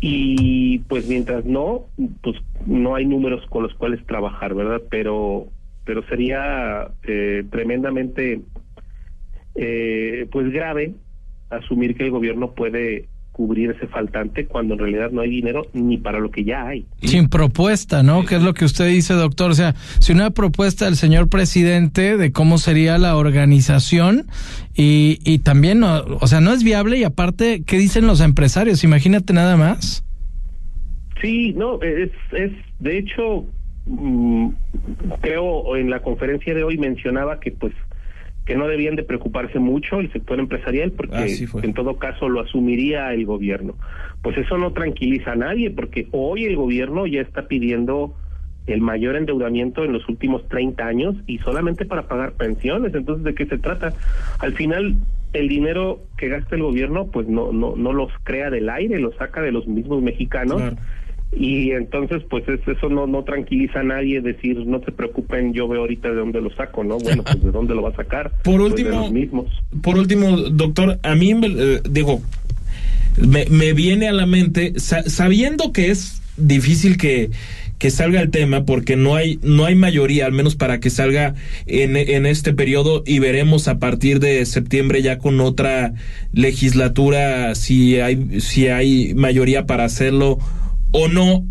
y 0.00 0.78
pues 0.80 1.06
mientras 1.08 1.44
no, 1.44 1.84
pues 2.22 2.36
no 2.66 2.94
hay 2.94 3.04
números 3.04 3.44
con 3.46 3.62
los 3.62 3.74
cuales 3.74 4.04
trabajar, 4.06 4.54
¿verdad? 4.54 4.80
Pero, 4.88 5.48
pero 5.90 6.06
sería 6.06 6.86
eh, 7.02 7.42
tremendamente, 7.50 8.42
eh, 9.56 10.28
pues 10.30 10.52
grave 10.52 10.94
asumir 11.50 11.96
que 11.96 12.04
el 12.04 12.12
gobierno 12.12 12.54
puede 12.54 13.08
cubrir 13.32 13.72
ese 13.72 13.88
faltante 13.88 14.46
cuando 14.46 14.74
en 14.74 14.78
realidad 14.78 15.10
no 15.10 15.22
hay 15.22 15.30
dinero 15.30 15.66
ni 15.72 15.98
para 15.98 16.20
lo 16.20 16.30
que 16.30 16.44
ya 16.44 16.64
hay. 16.64 16.86
Sin 17.02 17.28
propuesta, 17.28 18.04
¿no? 18.04 18.24
¿Qué 18.24 18.36
es 18.36 18.42
lo 18.44 18.54
que 18.54 18.64
usted 18.64 18.86
dice, 18.86 19.14
doctor? 19.14 19.50
O 19.50 19.54
sea, 19.54 19.74
si 19.98 20.12
una 20.12 20.30
propuesta 20.30 20.84
del 20.84 20.94
señor 20.94 21.28
presidente 21.28 22.16
de 22.16 22.30
cómo 22.30 22.58
sería 22.58 22.96
la 22.96 23.16
organización 23.16 24.28
y, 24.76 25.18
y 25.24 25.40
también, 25.40 25.82
o 25.82 26.24
sea, 26.28 26.40
no 26.40 26.52
es 26.52 26.62
viable 26.62 26.98
y 26.98 27.02
aparte, 27.02 27.64
¿qué 27.66 27.78
dicen 27.78 28.06
los 28.06 28.20
empresarios? 28.20 28.84
Imagínate 28.84 29.32
nada 29.32 29.56
más. 29.56 30.04
Sí, 31.20 31.52
no, 31.54 31.82
es, 31.82 32.12
es 32.30 32.52
de 32.78 32.98
hecho, 32.98 33.44
creo 35.20 35.76
en 35.76 35.90
la 35.90 36.00
conferencia 36.00 36.54
de 36.54 36.62
hoy 36.62 36.78
mencionaba 36.78 37.40
que 37.40 37.50
pues 37.52 37.72
que 38.46 38.56
no 38.56 38.66
debían 38.66 38.96
de 38.96 39.04
preocuparse 39.04 39.58
mucho 39.58 40.00
el 40.00 40.12
sector 40.12 40.40
empresarial 40.40 40.92
porque 40.92 41.46
en 41.62 41.74
todo 41.74 41.98
caso 41.98 42.28
lo 42.28 42.40
asumiría 42.40 43.12
el 43.12 43.24
gobierno. 43.24 43.76
Pues 44.22 44.36
eso 44.38 44.58
no 44.58 44.72
tranquiliza 44.72 45.32
a 45.32 45.36
nadie 45.36 45.70
porque 45.70 46.08
hoy 46.10 46.44
el 46.44 46.56
gobierno 46.56 47.06
ya 47.06 47.20
está 47.20 47.46
pidiendo 47.46 48.14
el 48.66 48.80
mayor 48.80 49.16
endeudamiento 49.16 49.84
en 49.84 49.92
los 49.92 50.08
últimos 50.08 50.46
30 50.48 50.84
años 50.84 51.16
y 51.26 51.38
solamente 51.38 51.84
para 51.84 52.08
pagar 52.08 52.32
pensiones. 52.32 52.94
Entonces, 52.94 53.24
¿de 53.24 53.34
qué 53.34 53.46
se 53.46 53.58
trata? 53.58 53.92
Al 54.38 54.54
final, 54.54 54.96
el 55.32 55.48
dinero 55.48 56.00
que 56.16 56.28
gasta 56.28 56.56
el 56.56 56.62
gobierno, 56.62 57.06
pues 57.06 57.28
no, 57.28 57.52
no, 57.52 57.76
no 57.76 57.92
los 57.92 58.10
crea 58.24 58.50
del 58.50 58.68
aire, 58.68 58.98
lo 58.98 59.12
saca 59.12 59.42
de 59.42 59.52
los 59.52 59.66
mismos 59.66 60.02
mexicanos 60.02 60.62
y 61.32 61.70
entonces 61.70 62.22
pues 62.28 62.44
eso 62.48 62.88
no 62.88 63.06
no 63.06 63.22
tranquiliza 63.22 63.80
a 63.80 63.84
nadie 63.84 64.20
decir 64.20 64.66
no 64.66 64.80
se 64.84 64.90
preocupen 64.90 65.52
yo 65.52 65.68
veo 65.68 65.82
ahorita 65.82 66.08
de 66.08 66.16
dónde 66.16 66.40
lo 66.40 66.50
saco 66.54 66.82
no 66.82 66.98
bueno 66.98 67.22
pues 67.22 67.42
de 67.42 67.52
dónde 67.52 67.74
lo 67.74 67.82
va 67.82 67.90
a 67.90 67.96
sacar 67.96 68.32
por 68.42 68.58
pues, 68.58 68.72
último 68.72 69.10
mismos. 69.10 69.46
por 69.80 69.96
último 69.96 70.36
doctor 70.36 70.98
a 71.02 71.14
mí 71.14 71.32
eh, 71.32 71.80
digo 71.88 72.20
me, 73.16 73.46
me 73.46 73.72
viene 73.74 74.08
a 74.08 74.12
la 74.12 74.26
mente 74.26 74.74
sabiendo 74.78 75.72
que 75.72 75.90
es 75.90 76.20
difícil 76.36 76.96
que 76.96 77.30
que 77.78 77.90
salga 77.90 78.20
el 78.20 78.30
tema 78.30 78.64
porque 78.64 78.94
no 78.96 79.14
hay 79.14 79.38
no 79.42 79.64
hay 79.64 79.74
mayoría 79.74 80.26
al 80.26 80.32
menos 80.32 80.54
para 80.56 80.80
que 80.80 80.90
salga 80.90 81.34
en, 81.66 81.96
en 81.96 82.26
este 82.26 82.52
periodo 82.52 83.02
y 83.06 83.20
veremos 83.20 83.68
a 83.68 83.78
partir 83.78 84.20
de 84.20 84.44
septiembre 84.46 85.00
ya 85.00 85.18
con 85.18 85.40
otra 85.40 85.94
legislatura 86.32 87.54
si 87.54 87.98
hay 87.98 88.40
si 88.40 88.68
hay 88.68 89.14
mayoría 89.14 89.64
para 89.64 89.84
hacerlo 89.84 90.38
o 90.92 91.08
no, 91.08 91.46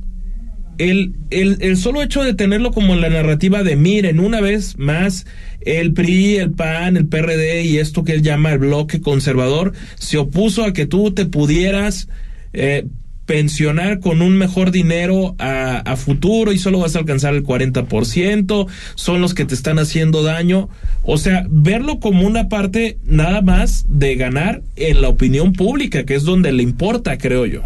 el, 0.77 1.13
el, 1.29 1.57
el, 1.59 1.77
solo 1.77 2.01
hecho 2.01 2.23
de 2.23 2.33
tenerlo 2.33 2.71
como 2.71 2.93
en 2.93 3.01
la 3.01 3.09
narrativa 3.09 3.63
de 3.63 3.75
miren, 3.75 4.19
una 4.19 4.39
vez 4.39 4.77
más, 4.77 5.25
el 5.61 5.93
PRI, 5.93 6.37
el 6.37 6.51
PAN, 6.51 6.95
el 6.95 7.07
PRD 7.07 7.63
y 7.63 7.77
esto 7.77 8.03
que 8.03 8.13
él 8.13 8.21
llama 8.21 8.53
el 8.53 8.59
bloque 8.59 9.01
conservador, 9.01 9.73
se 9.95 10.17
opuso 10.17 10.63
a 10.63 10.73
que 10.73 10.85
tú 10.85 11.11
te 11.11 11.25
pudieras 11.25 12.07
eh, 12.53 12.85
pensionar 13.29 13.99
con 13.99 14.23
un 14.23 14.39
mejor 14.39 14.71
dinero 14.71 15.35
a, 15.37 15.95
futuro 15.97 16.51
y 16.51 16.57
solo 16.57 16.79
vas 16.79 16.95
a 16.95 16.99
alcanzar 16.99 17.35
el 17.35 17.43
40%, 17.43 18.67
son 18.95 19.21
los 19.21 19.35
que 19.35 19.45
te 19.45 19.53
están 19.53 19.77
haciendo 19.77 20.23
daño. 20.23 20.67
O 21.03 21.17
sea, 21.17 21.45
verlo 21.47 21.99
como 21.99 22.25
una 22.25 22.49
parte 22.49 22.97
nada 23.03 23.43
más 23.43 23.85
de 23.87 24.15
ganar 24.15 24.63
en 24.77 25.01
la 25.01 25.09
opinión 25.09 25.53
pública, 25.53 26.05
que 26.05 26.15
es 26.15 26.23
donde 26.23 26.51
le 26.51 26.63
importa, 26.63 27.19
creo 27.19 27.45
yo. 27.45 27.61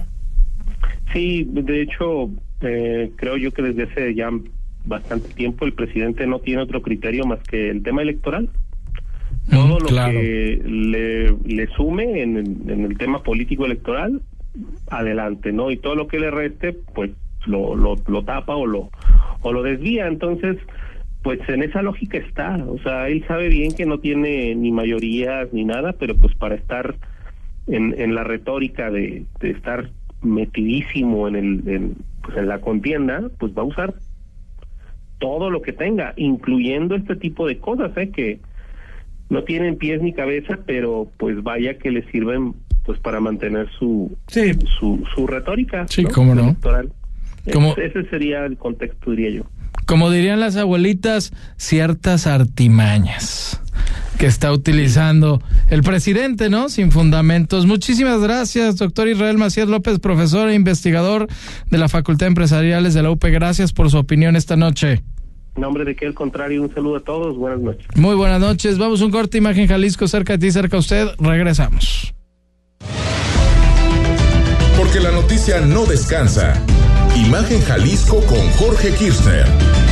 Sí, 1.13 1.47
de 1.47 1.81
hecho, 1.81 2.29
eh, 2.61 3.11
creo 3.15 3.37
yo 3.37 3.51
que 3.51 3.61
desde 3.61 3.83
hace 3.83 4.15
ya 4.15 4.29
bastante 4.85 5.29
tiempo 5.33 5.65
el 5.65 5.73
presidente 5.73 6.25
no 6.27 6.39
tiene 6.39 6.63
otro 6.63 6.81
criterio 6.81 7.25
más 7.25 7.39
que 7.43 7.69
el 7.69 7.83
tema 7.83 8.01
electoral. 8.01 8.49
Todo 9.49 9.79
lo 9.79 9.85
que 9.85 10.61
le, 10.65 11.31
le 11.45 11.67
sume 11.75 12.21
en 12.23 12.37
el, 12.37 12.71
en 12.71 12.85
el 12.85 12.97
tema 12.97 13.21
político 13.23 13.65
electoral, 13.65 14.21
adelante, 14.89 15.51
¿no? 15.51 15.69
Y 15.69 15.77
todo 15.77 15.95
lo 15.95 16.07
que 16.07 16.19
le 16.19 16.31
reste, 16.31 16.73
pues 16.73 17.11
lo, 17.45 17.75
lo, 17.75 17.95
lo 18.07 18.23
tapa 18.23 18.55
o 18.55 18.65
lo, 18.65 18.89
o 19.41 19.53
lo 19.53 19.61
desvía. 19.61 20.07
Entonces, 20.07 20.57
pues 21.21 21.39
en 21.49 21.63
esa 21.63 21.81
lógica 21.81 22.17
está. 22.17 22.55
O 22.67 22.79
sea, 22.79 23.09
él 23.09 23.23
sabe 23.27 23.49
bien 23.49 23.73
que 23.73 23.85
no 23.85 23.99
tiene 23.99 24.55
ni 24.55 24.71
mayorías 24.71 25.51
ni 25.51 25.65
nada, 25.65 25.93
pero 25.93 26.15
pues 26.15 26.33
para 26.35 26.55
estar 26.55 26.95
en, 27.67 27.99
en 27.99 28.15
la 28.15 28.23
retórica 28.23 28.89
de, 28.89 29.25
de 29.39 29.49
estar 29.51 29.89
metidísimo 30.23 31.27
en, 31.27 31.35
el, 31.35 31.63
en, 31.67 31.95
pues 32.21 32.37
en 32.37 32.47
la 32.47 32.59
contienda, 32.59 33.29
pues 33.39 33.53
va 33.53 33.61
a 33.61 33.65
usar 33.65 33.93
todo 35.19 35.49
lo 35.49 35.61
que 35.61 35.73
tenga, 35.73 36.13
incluyendo 36.17 36.95
este 36.95 37.15
tipo 37.15 37.47
de 37.47 37.57
cosas, 37.57 37.95
¿eh? 37.97 38.09
que 38.09 38.39
no 39.29 39.43
tienen 39.43 39.77
pies 39.77 40.01
ni 40.01 40.13
cabeza, 40.13 40.59
pero 40.65 41.07
pues 41.17 41.41
vaya 41.41 41.77
que 41.77 41.91
le 41.91 42.03
sirven 42.11 42.53
pues 42.85 42.99
para 42.99 43.21
mantener 43.21 43.69
su 43.79 44.11
su, 44.27 45.07
su 45.15 45.25
retórica 45.25 45.87
sí, 45.87 46.03
¿cómo 46.03 46.35
no? 46.35 46.57
ese 47.45 48.03
sería 48.09 48.45
el 48.45 48.57
contexto, 48.57 49.11
diría 49.11 49.29
yo. 49.29 49.43
Como 49.85 50.11
dirían 50.11 50.39
las 50.39 50.57
abuelitas, 50.57 51.33
ciertas 51.57 52.27
artimañas 52.27 53.62
que 54.23 54.27
está 54.27 54.53
utilizando 54.53 55.41
el 55.67 55.83
presidente, 55.83 56.49
¿no? 56.49 56.69
Sin 56.69 56.93
fundamentos. 56.93 57.65
Muchísimas 57.65 58.21
gracias, 58.21 58.77
doctor 58.77 59.09
Israel 59.09 59.37
Macías 59.37 59.67
López, 59.67 59.99
profesor 59.99 60.47
e 60.47 60.53
investigador 60.53 61.27
de 61.69 61.77
la 61.77 61.89
Facultad 61.89 62.27
de 62.27 62.29
Empresariales 62.29 62.93
de 62.93 63.03
la 63.03 63.11
UP. 63.11 63.21
Gracias 63.21 63.73
por 63.73 63.89
su 63.89 63.97
opinión 63.97 64.37
esta 64.37 64.55
noche. 64.55 65.03
Nombre 65.57 65.83
de 65.83 65.97
que 65.97 66.05
al 66.05 66.13
contrario, 66.13 66.61
un 66.61 66.73
saludo 66.73 66.95
a 66.95 66.99
todos, 67.01 67.35
buenas 67.35 67.59
noches. 67.59 67.85
Muy 67.95 68.15
buenas 68.15 68.39
noches, 68.39 68.77
vamos 68.77 69.01
un 69.01 69.11
corte, 69.11 69.39
imagen 69.39 69.67
Jalisco, 69.67 70.07
cerca 70.07 70.37
de 70.37 70.39
ti, 70.39 70.51
cerca 70.53 70.77
de 70.77 70.79
usted, 70.79 71.07
regresamos. 71.19 72.13
Porque 74.77 75.01
la 75.01 75.11
noticia 75.11 75.59
no 75.59 75.85
descansa. 75.85 76.53
Imagen 77.17 77.61
Jalisco 77.63 78.21
con 78.21 78.49
Jorge 78.51 78.95
Kirchner. 78.95 79.82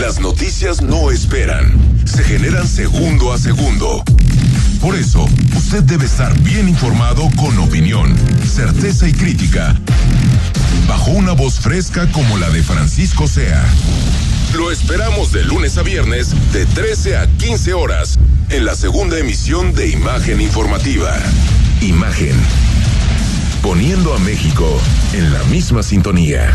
Las 0.00 0.18
noticias 0.18 0.82
no 0.82 1.12
esperan, 1.12 1.72
se 2.04 2.24
generan 2.24 2.66
segundo 2.66 3.32
a 3.32 3.38
segundo. 3.38 4.02
Por 4.80 4.96
eso, 4.96 5.24
usted 5.56 5.84
debe 5.84 6.04
estar 6.04 6.36
bien 6.40 6.68
informado 6.68 7.30
con 7.36 7.56
opinión, 7.58 8.12
certeza 8.44 9.08
y 9.08 9.12
crítica. 9.12 9.74
Bajo 10.88 11.12
una 11.12 11.32
voz 11.32 11.60
fresca 11.60 12.10
como 12.10 12.38
la 12.38 12.50
de 12.50 12.62
Francisco 12.64 13.28
Sea. 13.28 13.64
Lo 14.56 14.72
esperamos 14.72 15.30
de 15.30 15.44
lunes 15.44 15.78
a 15.78 15.82
viernes, 15.82 16.34
de 16.52 16.66
13 16.66 17.16
a 17.16 17.26
15 17.28 17.74
horas, 17.74 18.18
en 18.50 18.64
la 18.64 18.74
segunda 18.74 19.18
emisión 19.18 19.74
de 19.74 19.90
Imagen 19.90 20.40
Informativa. 20.40 21.16
Imagen. 21.80 22.34
Poniendo 23.62 24.12
a 24.12 24.18
México 24.18 24.80
en 25.12 25.32
la 25.32 25.42
misma 25.44 25.84
sintonía. 25.84 26.52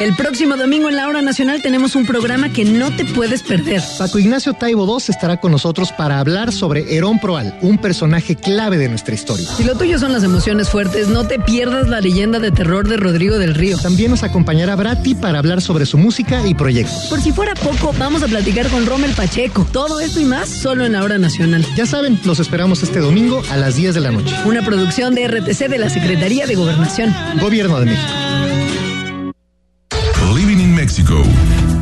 El 0.00 0.16
próximo 0.16 0.56
domingo 0.56 0.88
en 0.88 0.96
la 0.96 1.06
Hora 1.08 1.20
Nacional 1.20 1.60
tenemos 1.60 1.94
un 1.94 2.06
programa 2.06 2.50
que 2.50 2.64
no 2.64 2.90
te 2.90 3.04
puedes 3.04 3.42
perder. 3.42 3.82
Paco 3.98 4.18
Ignacio 4.18 4.54
Taibo 4.54 4.86
II 4.86 5.04
estará 5.08 5.36
con 5.38 5.52
nosotros 5.52 5.92
para 5.92 6.20
hablar 6.20 6.52
sobre 6.52 6.96
Herón 6.96 7.18
Proal, 7.18 7.58
un 7.60 7.76
personaje 7.76 8.34
clave 8.34 8.78
de 8.78 8.88
nuestra 8.88 9.14
historia. 9.14 9.46
Si 9.54 9.62
lo 9.62 9.76
tuyo 9.76 9.98
son 9.98 10.14
las 10.14 10.24
emociones 10.24 10.70
fuertes, 10.70 11.08
no 11.08 11.26
te 11.26 11.38
pierdas 11.38 11.90
la 11.90 12.00
leyenda 12.00 12.38
de 12.38 12.50
terror 12.50 12.88
de 12.88 12.96
Rodrigo 12.96 13.36
del 13.36 13.54
Río. 13.54 13.76
También 13.76 14.10
nos 14.10 14.22
acompañará 14.22 14.74
Brati 14.74 15.14
para 15.14 15.38
hablar 15.38 15.60
sobre 15.60 15.84
su 15.84 15.98
música 15.98 16.46
y 16.46 16.54
proyectos. 16.54 17.08
Por 17.10 17.20
si 17.20 17.32
fuera 17.32 17.54
poco, 17.54 17.92
vamos 17.98 18.22
a 18.22 18.26
platicar 18.26 18.68
con 18.68 18.86
Rommel 18.86 19.12
Pacheco. 19.12 19.66
Todo 19.70 20.00
esto 20.00 20.18
y 20.18 20.24
más 20.24 20.48
solo 20.48 20.86
en 20.86 20.92
la 20.92 21.04
Hora 21.04 21.18
Nacional. 21.18 21.62
Ya 21.76 21.84
saben, 21.84 22.18
los 22.24 22.40
esperamos 22.40 22.82
este 22.82 23.00
domingo 23.00 23.42
a 23.50 23.58
las 23.58 23.76
10 23.76 23.96
de 23.96 24.00
la 24.00 24.12
noche. 24.12 24.34
Una 24.46 24.64
producción 24.64 25.14
de 25.14 25.28
RTC 25.28 25.68
de 25.68 25.78
la 25.78 25.90
Secretaría 25.90 26.46
de 26.46 26.54
Gobernación. 26.54 27.14
Gobierno 27.38 27.78
de 27.80 27.84
México. 27.84 28.29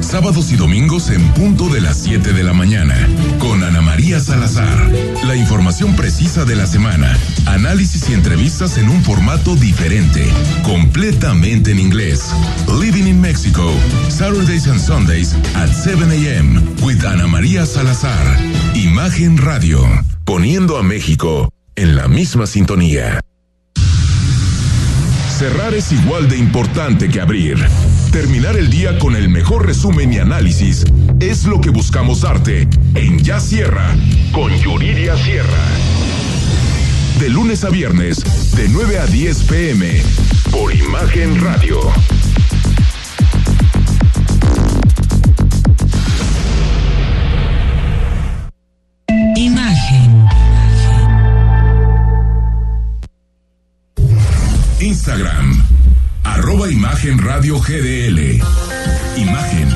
Sábados 0.00 0.52
y 0.52 0.56
domingos 0.56 1.09
en 1.11 1.22
punto 1.32 1.70
de 1.70 1.80
las 1.80 1.96
7 1.96 2.34
de 2.34 2.42
la 2.42 2.52
mañana. 2.52 2.94
Con 3.38 3.64
Ana 3.64 3.80
María 3.80 4.20
Salazar. 4.20 4.90
La 5.26 5.34
información 5.34 5.96
precisa 5.96 6.44
de 6.44 6.54
la 6.54 6.66
semana. 6.66 7.16
Análisis 7.46 8.11
y 8.11 8.12
entrevistas 8.12 8.76
en 8.76 8.90
un 8.90 9.02
formato 9.02 9.56
diferente. 9.56 10.26
Completamente 10.62 11.72
en 11.72 11.78
inglés. 11.78 12.30
Living 12.80 13.06
in 13.06 13.20
Mexico. 13.20 13.72
Saturdays 14.09 14.66
and 14.66 14.80
Sundays 14.80 15.34
at 15.54 15.70
7 15.70 16.11
a.m. 16.11 16.61
With 16.82 17.02
Ana 17.04 17.26
María 17.26 17.64
Salazar. 17.64 18.36
Imagen 18.74 19.38
Radio. 19.38 19.86
Poniendo 20.24 20.76
a 20.76 20.82
México 20.82 21.50
en 21.76 21.96
la 21.96 22.09
misma 22.09 22.46
sintonía. 22.46 23.20
Cerrar 25.39 25.72
es 25.72 25.93
igual 25.93 26.28
de 26.28 26.36
importante 26.36 27.09
que 27.09 27.20
abrir. 27.20 27.64
Terminar 28.11 28.57
el 28.57 28.70
día 28.70 28.99
con 28.99 29.14
el 29.14 29.28
mejor 29.28 29.66
resumen 29.66 30.12
y 30.12 30.18
análisis 30.18 30.84
es 31.20 31.45
lo 31.45 31.61
que 31.61 31.70
buscamos 31.70 32.22
darte 32.22 32.66
en 32.97 33.20
Ya 33.20 33.39
Sierra 33.39 33.95
con 34.32 34.53
Yuridia 34.59 35.16
Sierra. 35.16 35.62
De 37.20 37.28
lunes 37.28 37.62
a 37.62 37.70
viernes, 37.70 38.24
de 38.57 38.68
9 38.68 38.99
a 38.99 39.07
10 39.07 39.43
pm, 39.45 40.03
por 40.51 40.74
Imagen 40.74 41.41
Radio. 41.41 41.82
Instagram, 54.80 55.64
arroba 56.22 56.70
Imagen 56.70 57.18
Radio 57.18 57.58
GDL. 57.58 58.40
Imagen, 59.16 59.68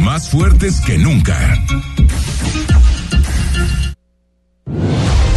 más 0.00 0.30
fuertes 0.30 0.80
que 0.80 0.96
nunca. 0.96 1.36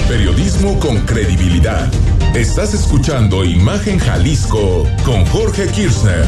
Periodismo 0.08 0.80
con 0.80 1.02
credibilidad. 1.02 1.92
Estás 2.36 2.74
escuchando 2.74 3.44
Imagen 3.44 4.00
Jalisco 4.00 4.88
con 5.04 5.26
Jorge 5.26 5.68
Kirchner. 5.68 6.26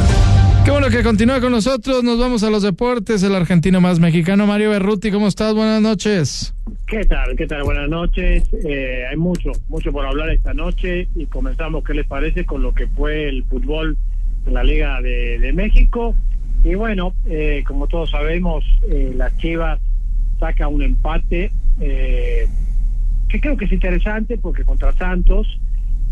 Qué 0.64 0.72
bueno 0.72 0.90
que 0.90 1.04
continúa 1.04 1.42
con 1.42 1.52
nosotros. 1.52 2.04
Nos 2.04 2.18
vamos 2.18 2.44
a 2.44 2.50
los 2.50 2.64
deportes. 2.64 3.22
El 3.24 3.36
argentino 3.36 3.82
más 3.82 4.00
mexicano, 4.00 4.48
Mario 4.48 4.70
Berruti. 4.70 5.12
¿Cómo 5.12 5.28
estás? 5.28 5.54
Buenas 5.54 5.82
noches. 5.82 6.56
¿Qué 6.88 7.04
tal? 7.04 7.36
¿Qué 7.36 7.48
tal? 7.48 7.64
Buenas 7.64 7.90
noches. 7.90 8.44
Eh, 8.66 9.04
hay 9.10 9.18
mucho, 9.18 9.52
mucho 9.68 9.92
por 9.92 10.06
hablar 10.06 10.30
esta 10.30 10.54
noche 10.54 11.08
y 11.16 11.26
comenzamos, 11.26 11.84
¿qué 11.84 11.94
les 11.94 12.08
parece? 12.08 12.46
Con 12.46 12.62
lo 12.62 12.74
que 12.74 12.88
fue 12.88 13.28
el 13.28 13.44
fútbol 13.44 13.98
en 14.46 14.54
la 14.54 14.64
Liga 14.64 15.02
de, 15.02 15.52
México. 15.54 16.16
Y 16.64 16.76
bueno, 16.76 17.14
eh, 17.26 17.64
como 17.68 17.88
todos 17.88 18.12
sabemos, 18.12 18.64
eh, 18.90 19.12
las 19.16 19.36
Chivas 19.38 19.82
saca 20.40 20.68
un 20.68 20.82
empate 20.82 21.52
eh, 21.80 22.48
que 23.30 23.42
creo 23.42 23.58
que 23.58 23.66
es 23.66 23.72
interesante 23.72 24.38
porque 24.38 24.64
contra 24.64 24.94
Santos, 24.94 25.60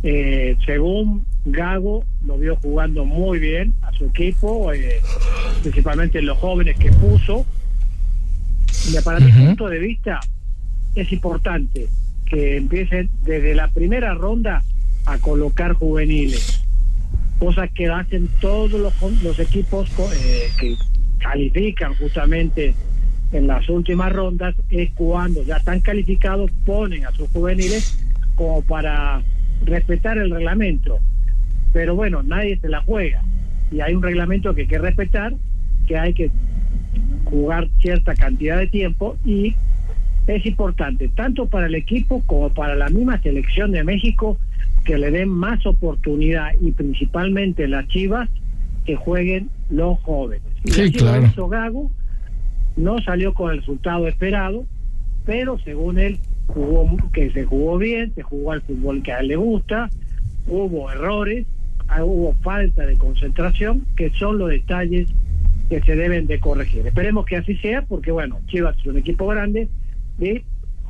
eh, 0.04 0.58
según 0.66 1.26
Gago, 1.46 2.04
lo 2.26 2.38
vio 2.38 2.56
jugando 2.58 3.06
muy 3.06 3.40
bien 3.40 3.74
a 3.82 3.92
su 3.94 4.06
equipo, 4.06 4.72
eh, 4.74 5.02
principalmente 5.62 6.22
los 6.22 6.38
jóvenes 6.38 6.78
que 6.78 6.92
puso. 6.92 7.46
Y 8.90 9.00
para 9.04 9.20
mi 9.20 9.32
punto 9.32 9.68
de 9.68 9.80
vista, 9.80 10.20
es 10.96 11.12
importante 11.12 11.88
que 12.26 12.58
empiecen 12.58 13.10
desde 13.24 13.56
la 13.56 13.68
primera 13.68 14.14
ronda 14.14 14.64
a 15.06 15.18
colocar 15.18 15.74
juveniles, 15.74 16.64
cosa 17.40 17.68
que 17.68 17.90
hacen 17.90 18.30
todos 18.40 18.72
los, 18.72 18.94
los 19.24 19.40
equipos 19.40 19.90
eh, 20.14 20.50
que 20.60 20.78
califican 21.20 21.96
justamente 21.96 22.74
en 23.32 23.48
las 23.48 23.68
últimas 23.70 24.12
rondas, 24.12 24.56
es 24.70 24.92
cuando 24.92 25.44
ya 25.44 25.58
están 25.58 25.80
calificados, 25.80 26.52
ponen 26.66 27.06
a 27.06 27.12
sus 27.12 27.30
juveniles 27.30 27.98
como 28.36 28.62
para 28.62 29.22
respetar 29.64 30.18
el 30.18 30.32
reglamento. 30.32 31.00
Pero 31.74 31.96
bueno, 31.96 32.24
nadie 32.24 32.58
se 32.60 32.70
la 32.70 32.82
juega 32.82 33.24
y 33.72 33.80
hay 33.82 33.94
un 33.94 34.04
reglamento 34.04 34.54
que 34.54 34.62
hay 34.62 34.68
que 34.68 34.78
respetar, 34.80 35.34
que 35.88 35.98
hay 35.98 36.14
que 36.14 36.30
jugar 37.26 37.70
cierta 37.80 38.14
cantidad 38.16 38.58
de 38.58 38.68
tiempo 38.68 39.18
y 39.26 39.56
es 40.28 40.46
importante, 40.46 41.10
tanto 41.10 41.48
para 41.48 41.68
el 41.68 41.76
equipo 41.76 42.22
como 42.26 42.50
para 42.50 42.76
la 42.76 42.90
misma 42.90 43.22
selección 43.22 43.72
de 43.72 43.84
México, 43.84 44.38
que 44.84 44.98
le 44.98 45.12
den 45.12 45.30
más 45.30 45.66
oportunidad 45.66 46.52
y 46.60 46.72
principalmente 46.72 47.68
las 47.68 47.88
Chivas 47.88 48.30
que 48.86 48.96
jueguen 48.96 49.50
los 49.70 50.00
jóvenes. 50.02 50.44
Y 50.64 50.72
Sí, 50.72 50.92
lo 50.92 51.00
claro. 51.00 51.26
hizo 51.26 51.48
Gago, 51.48 51.92
no 52.76 53.00
salió 53.02 53.34
con 53.34 53.52
el 53.52 53.60
resultado 53.60 54.08
esperado, 54.08 54.66
pero 55.26 55.58
según 55.60 56.00
él 56.00 56.20
jugó 56.48 56.98
que 57.14 57.32
se 57.32 57.46
jugó 57.46 57.78
bien, 57.78 58.14
se 58.16 58.24
jugó 58.24 58.52
al 58.52 58.62
fútbol 58.62 59.04
que 59.04 59.14
a 59.14 59.20
él 59.20 59.28
le 59.30 59.36
gusta, 59.36 59.90
hubo 60.48 60.92
errores, 60.92 61.46
hubo 62.00 62.34
falta 62.42 62.86
de 62.86 62.98
concentración, 62.98 63.86
que 63.96 64.10
son 64.12 64.38
los 64.38 64.50
detalles 64.50 65.10
que 65.70 65.82
se 65.82 65.96
deben 65.96 66.28
de 66.28 66.40
corregir. 66.40 66.86
Esperemos 66.86 67.26
que 67.26 67.38
así 67.38 67.56
sea, 67.58 67.82
porque 67.84 68.12
bueno, 68.12 68.40
Chivas 68.48 68.78
es 68.78 68.86
un 68.86 68.98
equipo 68.98 69.28
grande 69.28 69.70
y 70.20 70.42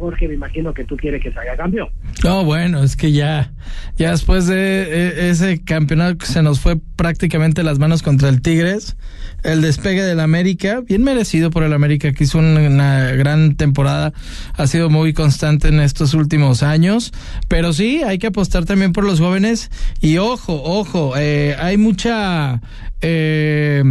Jorge, 0.02 0.28
me 0.28 0.34
imagino 0.34 0.74
que 0.74 0.84
tú 0.84 0.98
quieres 0.98 1.22
que 1.22 1.32
salga 1.32 1.56
campeón. 1.56 1.90
No, 2.24 2.44
bueno, 2.44 2.84
es 2.84 2.96
que 2.96 3.12
ya, 3.12 3.54
ya 3.98 4.10
después 4.10 4.48
de 4.48 4.56
eh, 4.58 5.30
ese 5.30 5.64
campeonato 5.64 6.18
que 6.18 6.26
se 6.26 6.42
nos 6.42 6.60
fue 6.60 6.78
prácticamente 6.96 7.62
las 7.62 7.78
manos 7.78 8.02
contra 8.02 8.28
el 8.28 8.42
Tigres, 8.42 8.98
el 9.44 9.62
despegue 9.62 10.02
del 10.02 10.20
América, 10.20 10.82
bien 10.82 11.04
merecido 11.04 11.52
por 11.52 11.62
el 11.62 11.72
América, 11.72 12.14
que 12.14 12.24
hizo 12.24 12.40
una, 12.40 12.62
una 12.62 13.12
gran 13.12 13.56
temporada, 13.56 14.12
ha 14.54 14.66
sido 14.66 14.90
muy 14.90 15.14
constante 15.14 15.68
en 15.68 15.80
estos 15.80 16.16
últimos 16.16 16.64
años, 16.64 17.14
pero 17.48 17.72
sí, 17.72 18.02
hay 18.04 18.18
que 18.18 18.28
apostar 18.28 18.66
también 18.66 18.94
por 18.94 19.04
los 19.04 19.20
jóvenes 19.20 19.70
y 20.02 20.18
ojo, 20.18 20.64
ojo, 20.64 21.14
eh, 21.16 21.56
hay 21.60 21.78
mucha... 21.78 22.60
Eh, 23.02 23.84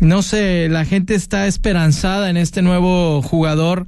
no 0.00 0.22
sé, 0.22 0.68
la 0.68 0.84
gente 0.84 1.14
está 1.14 1.46
esperanzada 1.46 2.30
en 2.30 2.36
este 2.36 2.62
nuevo 2.62 3.20
jugador 3.22 3.86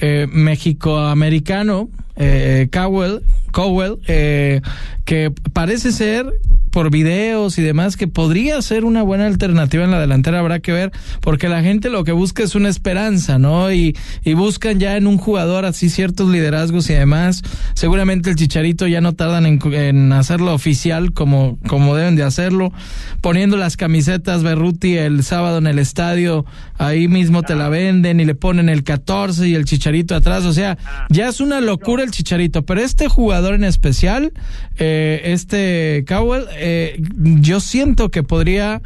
eh, 0.00 0.26
mexicoamericano, 0.30 1.88
eh, 2.16 2.68
Cowell, 2.72 3.22
Cowell 3.52 3.98
eh, 4.06 4.60
que 5.04 5.32
parece 5.52 5.92
ser 5.92 6.26
por 6.72 6.90
videos 6.90 7.58
y 7.58 7.62
demás 7.62 7.96
que 7.96 8.08
podría 8.08 8.60
ser 8.62 8.84
una 8.84 9.02
buena 9.02 9.26
alternativa 9.26 9.84
en 9.84 9.90
la 9.90 10.00
delantera. 10.00 10.40
Habrá 10.40 10.58
que 10.58 10.72
ver 10.72 10.90
porque 11.20 11.48
la 11.48 11.62
gente 11.62 11.90
lo 11.90 12.02
que 12.02 12.12
busca 12.12 12.42
es 12.42 12.54
una 12.54 12.70
esperanza 12.70 13.38
no 13.38 13.70
y, 13.70 13.94
buscan 14.34 14.80
ya 14.80 14.96
en 14.96 15.06
un 15.06 15.18
jugador 15.18 15.66
así 15.66 15.90
ciertos 15.90 16.30
liderazgos 16.30 16.88
y 16.90 16.94
demás. 16.94 17.42
Seguramente 17.74 18.30
el 18.30 18.36
chicharito 18.36 18.86
ya 18.86 19.00
no 19.00 19.12
tardan 19.12 19.44
en, 19.44 19.60
en 19.72 20.12
hacerlo 20.12 20.54
oficial 20.54 21.12
como 21.12 21.58
como 21.68 21.94
deben 21.94 22.16
de 22.16 22.22
hacerlo. 22.22 22.72
Poniendo 23.20 23.56
las 23.56 23.76
camisetas 23.76 24.42
Berruti 24.42 24.96
el 24.96 25.22
sábado 25.22 25.58
en 25.58 25.66
el 25.66 25.78
estadio 25.78 26.46
ahí 26.78 27.06
mismo 27.06 27.42
te 27.42 27.54
la 27.54 27.68
venden 27.68 28.18
y 28.18 28.24
le 28.24 28.34
ponen 28.34 28.68
el 28.70 28.82
14 28.82 29.46
y 29.46 29.54
el 29.54 29.66
chicharito 29.66 30.14
atrás. 30.14 30.44
O 30.44 30.54
sea 30.54 30.78
ya 31.10 31.28
es 31.28 31.40
una 31.40 31.60
locura 31.60 32.01
el 32.02 32.10
chicharito 32.10 32.62
pero 32.62 32.80
este 32.80 33.08
jugador 33.08 33.54
en 33.54 33.64
especial 33.64 34.32
eh, 34.78 35.20
este 35.24 36.04
Cowell 36.06 36.46
eh, 36.52 37.00
yo 37.16 37.60
siento 37.60 38.10
que 38.10 38.22
podría 38.22 38.82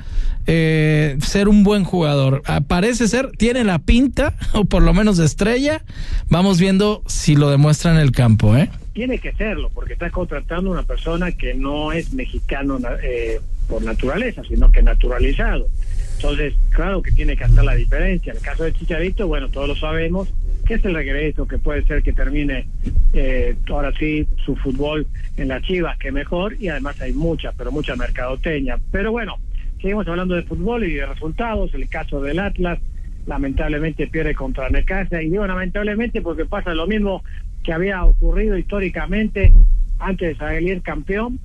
eh, 0.48 1.16
ser 1.20 1.48
un 1.48 1.64
buen 1.64 1.82
jugador. 1.82 2.42
Ah, 2.46 2.60
parece 2.60 3.08
ser, 3.08 3.32
tiene 3.32 3.64
la 3.64 3.80
pinta, 3.80 4.34
o 4.54 4.64
por 4.64 4.82
lo 4.82 4.94
menos 4.94 5.16
de 5.16 5.26
estrella. 5.26 5.82
Vamos 6.28 6.60
viendo 6.60 7.02
si 7.06 7.34
lo 7.34 7.50
demuestra 7.50 7.92
en 7.92 7.98
el 7.98 8.12
campo, 8.12 8.56
¿eh? 8.56 8.70
Tiene 8.92 9.18
que 9.18 9.32
serlo, 9.32 9.70
porque 9.74 9.94
estás 9.94 10.12
contratando 10.12 10.70
a 10.70 10.74
una 10.74 10.82
persona 10.84 11.32
que 11.32 11.54
no 11.54 11.92
es 11.92 12.12
mexicano 12.14 12.78
eh, 13.02 13.40
por 13.68 13.82
naturaleza, 13.82 14.42
sino 14.48 14.70
que 14.70 14.82
naturalizado. 14.82 15.66
Entonces, 16.14 16.54
claro 16.70 17.02
que 17.02 17.12
tiene 17.12 17.36
que 17.36 17.44
hacer 17.44 17.62
la 17.62 17.74
diferencia. 17.74 18.30
En 18.30 18.38
el 18.38 18.42
caso 18.42 18.64
de 18.64 18.72
Chicharito, 18.72 19.26
bueno, 19.26 19.50
todos 19.50 19.68
lo 19.68 19.76
sabemos, 19.76 20.32
que 20.66 20.74
es 20.74 20.84
el 20.84 20.94
regreso, 20.94 21.46
que 21.46 21.58
puede 21.58 21.84
ser 21.84 22.02
que 22.02 22.12
termine 22.12 22.66
eh, 23.12 23.54
ahora 23.70 23.92
sí 23.98 24.26
su 24.44 24.56
fútbol 24.56 25.06
en 25.36 25.48
las 25.48 25.62
Chivas, 25.62 25.96
que 25.98 26.10
mejor, 26.12 26.54
y 26.60 26.68
además 26.68 27.00
hay 27.00 27.12
mucha, 27.12 27.52
pero 27.52 27.70
mucha 27.72 27.94
mercadoteña. 27.96 28.76
Pero 28.90 29.12
bueno, 29.12 29.36
seguimos 29.80 30.06
hablando 30.08 30.34
de 30.34 30.42
fútbol 30.42 30.84
y 30.84 30.94
de 30.94 31.06
resultados. 31.06 31.72
El 31.74 31.88
caso 31.88 32.20
del 32.20 32.38
Atlas, 32.40 32.78
lamentablemente 33.26 34.06
pierde 34.06 34.34
contra 34.34 34.68
Necaxa. 34.68 35.22
Y 35.22 35.30
digo 35.30 35.46
lamentablemente 35.46 36.20
porque 36.22 36.44
pasa 36.46 36.74
lo 36.74 36.86
mismo 36.86 37.22
que 37.62 37.72
había 37.72 38.04
ocurrido 38.04 38.56
históricamente 38.56 39.52
antes 39.98 40.30
de 40.30 40.36
salir 40.36 40.82
campeón, 40.82 41.38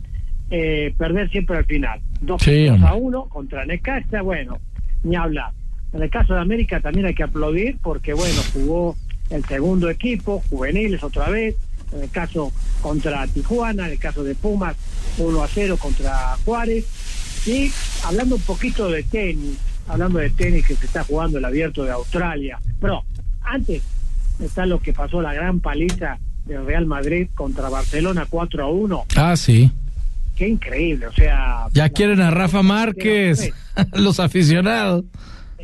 eh, 0.50 0.94
perder 0.98 1.30
siempre 1.30 1.58
al 1.58 1.66
final. 1.66 2.00
Dos 2.22 2.42
Sí, 2.44 2.68
puntos 2.68 2.76
hombre. 2.76 2.90
a 2.90 2.94
uno 2.96 3.26
contra 3.30 3.66
Necaxa, 3.66 4.22
bueno, 4.22 4.58
ni 5.04 5.16
hablar. 5.16 5.52
En 5.94 6.02
el 6.04 6.10
caso 6.10 6.34
de 6.34 6.40
América 6.42 6.80
también 6.80 7.06
hay 7.08 7.14
que 7.14 7.24
aplaudir 7.24 7.78
porque, 7.82 8.14
bueno, 8.14 8.42
jugó 8.54 8.96
el 9.32 9.46
segundo 9.46 9.90
equipo, 9.90 10.44
juveniles 10.50 11.04
otra 11.04 11.30
vez, 11.30 11.56
en 11.94 12.04
el 12.04 12.10
caso 12.10 12.52
contra 12.82 13.28
Tijuana, 13.28 13.88
en 13.88 13.94
el 13.94 14.00
caso 14.00 14.24
de 14.24 14.36
Pumas, 14.36 14.76
1 15.18 15.44
a 15.44 15.48
0 15.48 15.78
contra 15.78 16.38
Juárez. 16.46 16.86
Y 17.46 17.72
hablando 18.06 18.36
un 18.36 18.42
poquito 18.42 18.90
de 18.90 19.04
tenis, 19.04 19.58
hablando 19.88 20.20
de 20.20 20.30
tenis 20.30 20.66
que 20.66 20.76
se 20.76 20.86
está 20.86 21.04
jugando 21.04 21.38
el 21.38 21.46
abierto 21.46 21.84
de 21.84 21.92
Australia, 21.92 22.60
pero 22.80 23.04
antes 23.42 23.82
está 24.40 24.66
lo 24.66 24.80
que 24.80 24.94
pasó, 24.94 25.22
la 25.22 25.34
gran 25.34 25.60
paliza 25.60 26.20
del 26.46 26.66
Real 26.66 26.86
Madrid 26.86 27.28
contra 27.34 27.70
Barcelona 27.70 28.26
4 28.30 28.64
a 28.64 28.70
1. 28.70 29.06
Ah, 29.16 29.36
sí. 29.36 29.72
Qué 30.36 30.48
increíble, 30.48 31.08
o 31.08 31.14
sea, 31.14 31.68
Ya 31.74 31.90
quieren 31.90 32.22
a 32.22 32.32
Rafa 32.32 32.64
Márquez, 32.64 33.52
los 33.94 34.20
aficionados. 34.20 35.06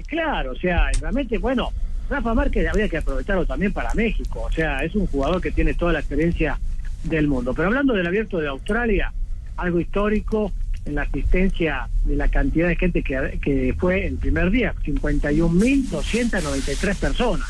Claro, 0.07 0.51
o 0.51 0.55
sea, 0.55 0.91
realmente, 1.01 1.37
bueno, 1.37 1.71
Rafa 2.09 2.33
Márquez 2.33 2.65
habría 2.67 2.87
que 2.87 2.97
aprovecharlo 2.97 3.45
también 3.45 3.73
para 3.73 3.93
México, 3.93 4.47
o 4.49 4.51
sea, 4.51 4.83
es 4.83 4.95
un 4.95 5.07
jugador 5.07 5.41
que 5.41 5.51
tiene 5.51 5.73
toda 5.73 5.91
la 5.93 5.99
experiencia 5.99 6.59
del 7.03 7.27
mundo. 7.27 7.53
Pero 7.53 7.67
hablando 7.67 7.93
del 7.93 8.07
abierto 8.07 8.39
de 8.39 8.47
Australia, 8.47 9.11
algo 9.57 9.79
histórico 9.79 10.51
en 10.85 10.95
la 10.95 11.03
asistencia 11.03 11.87
de 12.05 12.15
la 12.15 12.29
cantidad 12.29 12.67
de 12.67 12.75
gente 12.75 13.03
que, 13.03 13.75
fue 13.77 14.07
el 14.07 14.15
primer 14.15 14.49
día, 14.51 14.73
51.293 14.85 16.95
personas. 16.95 17.47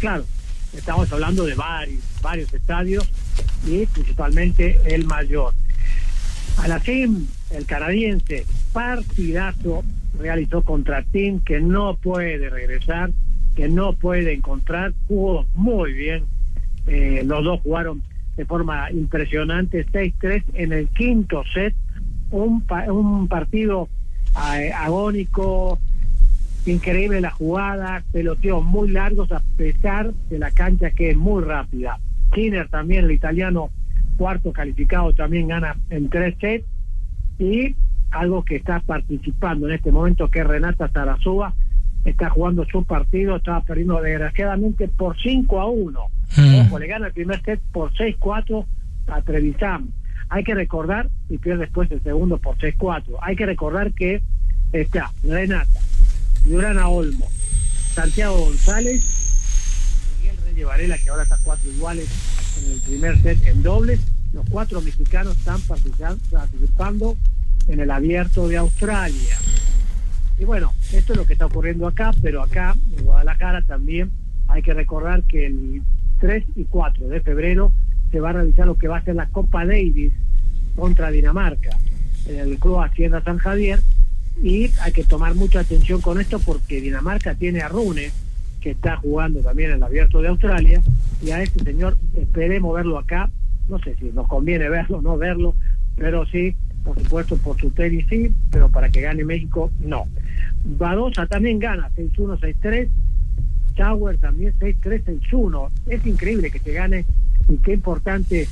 Claro, 0.00 0.24
estamos 0.74 1.12
hablando 1.12 1.44
de 1.44 1.54
varios, 1.54 2.02
varios 2.22 2.52
estadios 2.54 3.06
y 3.66 3.84
principalmente 3.86 4.80
el 4.86 5.04
mayor. 5.04 5.52
Alasim, 6.56 7.26
el 7.50 7.66
canadiense, 7.66 8.46
partidazo 8.72 9.84
realizó 10.18 10.62
contra 10.62 11.02
Tim 11.02 11.40
que 11.40 11.60
no 11.60 11.96
puede 11.96 12.48
regresar, 12.48 13.10
que 13.58 13.68
no 13.68 13.92
puede 13.92 14.32
encontrar, 14.34 14.92
jugó 15.08 15.44
muy 15.56 15.92
bien. 15.92 16.26
Eh, 16.86 17.24
los 17.26 17.42
dos 17.42 17.60
jugaron 17.60 18.00
de 18.36 18.44
forma 18.44 18.88
impresionante, 18.92 19.84
6-3 19.84 20.44
en 20.54 20.72
el 20.72 20.86
quinto 20.90 21.42
set, 21.52 21.74
un, 22.30 22.60
pa- 22.60 22.84
un 22.92 23.26
partido 23.26 23.88
eh, 24.54 24.70
agónico, 24.72 25.80
increíble 26.66 27.20
la 27.20 27.32
jugada, 27.32 28.04
peloteos 28.12 28.64
muy 28.64 28.90
largos 28.92 29.32
a 29.32 29.42
pesar 29.56 30.12
de 30.30 30.38
la 30.38 30.52
cancha 30.52 30.92
que 30.92 31.10
es 31.10 31.16
muy 31.16 31.42
rápida. 31.42 31.98
Kinner 32.32 32.68
también, 32.68 33.06
el 33.06 33.10
italiano 33.10 33.70
cuarto 34.16 34.52
calificado, 34.52 35.12
también 35.14 35.48
gana 35.48 35.74
en 35.90 36.08
tres 36.10 36.36
sets 36.40 36.64
y 37.40 37.74
algo 38.12 38.44
que 38.44 38.54
está 38.54 38.78
participando 38.78 39.66
en 39.66 39.74
este 39.74 39.90
momento 39.90 40.28
que 40.30 40.38
es 40.38 40.46
Renata 40.46 40.86
Tarazúa 40.86 41.54
está 42.10 42.30
jugando 42.30 42.64
su 42.66 42.84
partido, 42.84 43.36
estaba 43.36 43.60
perdiendo 43.62 44.00
desgraciadamente 44.00 44.88
por 44.88 45.16
5 45.20 45.60
a 45.60 45.66
1. 45.66 46.00
Ojo, 46.66 46.78
le 46.78 46.86
gana 46.86 47.06
el 47.08 47.12
primer 47.12 47.42
set 47.42 47.60
por 47.72 47.92
6-4 47.94 48.64
a 49.08 49.22
Trevisan. 49.22 49.88
Hay 50.28 50.44
que 50.44 50.54
recordar, 50.54 51.08
y 51.30 51.38
pierde 51.38 51.60
después 51.64 51.90
el 51.90 52.02
segundo 52.02 52.38
por 52.38 52.56
6-4. 52.58 53.16
Hay 53.22 53.34
que 53.36 53.46
recordar 53.46 53.92
que 53.92 54.20
está 54.72 55.10
Renata, 55.24 55.80
Durana 56.44 56.88
Olmo, 56.88 57.26
Santiago 57.94 58.36
González, 58.44 59.02
Miguel 60.20 60.36
Reyes 60.44 60.66
Varela, 60.66 60.98
que 60.98 61.10
ahora 61.10 61.22
está 61.22 61.38
cuatro 61.42 61.70
iguales 61.70 62.08
en 62.62 62.72
el 62.72 62.80
primer 62.80 63.18
set 63.22 63.44
en 63.46 63.62
dobles. 63.62 64.00
Los 64.34 64.44
cuatro 64.50 64.80
mexicanos 64.82 65.36
están 65.38 65.58
participan- 65.62 66.18
participando 66.30 67.16
en 67.68 67.80
el 67.80 67.90
abierto 67.90 68.46
de 68.48 68.58
Australia. 68.58 69.36
Y 70.38 70.44
bueno, 70.44 70.72
esto 70.92 71.12
es 71.12 71.18
lo 71.18 71.26
que 71.26 71.32
está 71.32 71.46
ocurriendo 71.46 71.86
acá, 71.86 72.12
pero 72.22 72.42
acá 72.42 72.76
en 72.96 73.04
Guadalajara 73.04 73.62
también 73.62 74.10
hay 74.46 74.62
que 74.62 74.72
recordar 74.72 75.22
que 75.24 75.46
el 75.46 75.82
3 76.20 76.44
y 76.56 76.64
4 76.64 77.08
de 77.08 77.20
febrero 77.20 77.72
se 78.10 78.20
va 78.20 78.30
a 78.30 78.34
realizar 78.34 78.66
lo 78.66 78.76
que 78.76 78.88
va 78.88 78.98
a 78.98 79.04
ser 79.04 79.16
la 79.16 79.28
Copa 79.28 79.66
Davis 79.66 80.12
contra 80.76 81.10
Dinamarca 81.10 81.70
en 82.26 82.38
el 82.38 82.58
Club 82.58 82.80
Hacienda 82.80 83.22
San 83.22 83.38
Javier 83.38 83.80
y 84.42 84.70
hay 84.80 84.92
que 84.92 85.04
tomar 85.04 85.34
mucha 85.34 85.60
atención 85.60 86.00
con 86.00 86.20
esto 86.20 86.38
porque 86.38 86.80
Dinamarca 86.80 87.34
tiene 87.34 87.60
a 87.60 87.68
Rune 87.68 88.10
que 88.60 88.70
está 88.70 88.96
jugando 88.96 89.40
también 89.40 89.70
en 89.70 89.76
el 89.76 89.82
Abierto 89.82 90.22
de 90.22 90.28
Australia 90.28 90.80
y 91.22 91.30
a 91.30 91.42
este 91.42 91.62
señor 91.64 91.96
esperemos 92.14 92.74
verlo 92.74 92.98
acá. 92.98 93.30
No 93.68 93.78
sé 93.80 93.96
si 93.96 94.06
nos 94.06 94.26
conviene 94.28 94.68
verlo 94.68 94.98
o 94.98 95.02
no 95.02 95.18
verlo 95.18 95.54
pero 95.96 96.24
sí 96.26 96.54
por 96.84 96.98
supuesto 97.02 97.36
por 97.36 97.60
su 97.60 97.70
tenis 97.70 98.06
sí 98.08 98.32
pero 98.50 98.70
para 98.70 98.88
que 98.88 99.00
gane 99.00 99.24
México 99.24 99.70
no 99.80 100.06
Badosa 100.76 101.26
también 101.26 101.58
gana 101.58 101.90
6-1 101.96 102.38
6-3 102.38 102.88
Tower 103.76 104.18
también 104.18 104.52
6-3 104.58 105.04
6-1 105.30 105.70
es 105.86 106.06
increíble 106.06 106.50
que 106.50 106.58
se 106.58 106.72
gane 106.72 107.04
y 107.48 107.56
qué 107.58 107.72
importante 107.74 108.46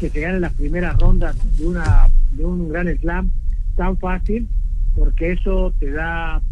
que 0.00 0.08
se 0.10 0.20
gane 0.20 0.40
las 0.40 0.52
primeras 0.54 0.98
rondas 0.98 1.36
de 1.58 1.66
una 1.66 2.08
de 2.32 2.44
un 2.44 2.68
gran 2.68 2.88
slam 2.98 3.30
tan 3.76 3.96
fácil 3.96 4.48
porque 4.96 5.32
eso 5.32 5.72
te 5.78 5.90
da 5.92 6.42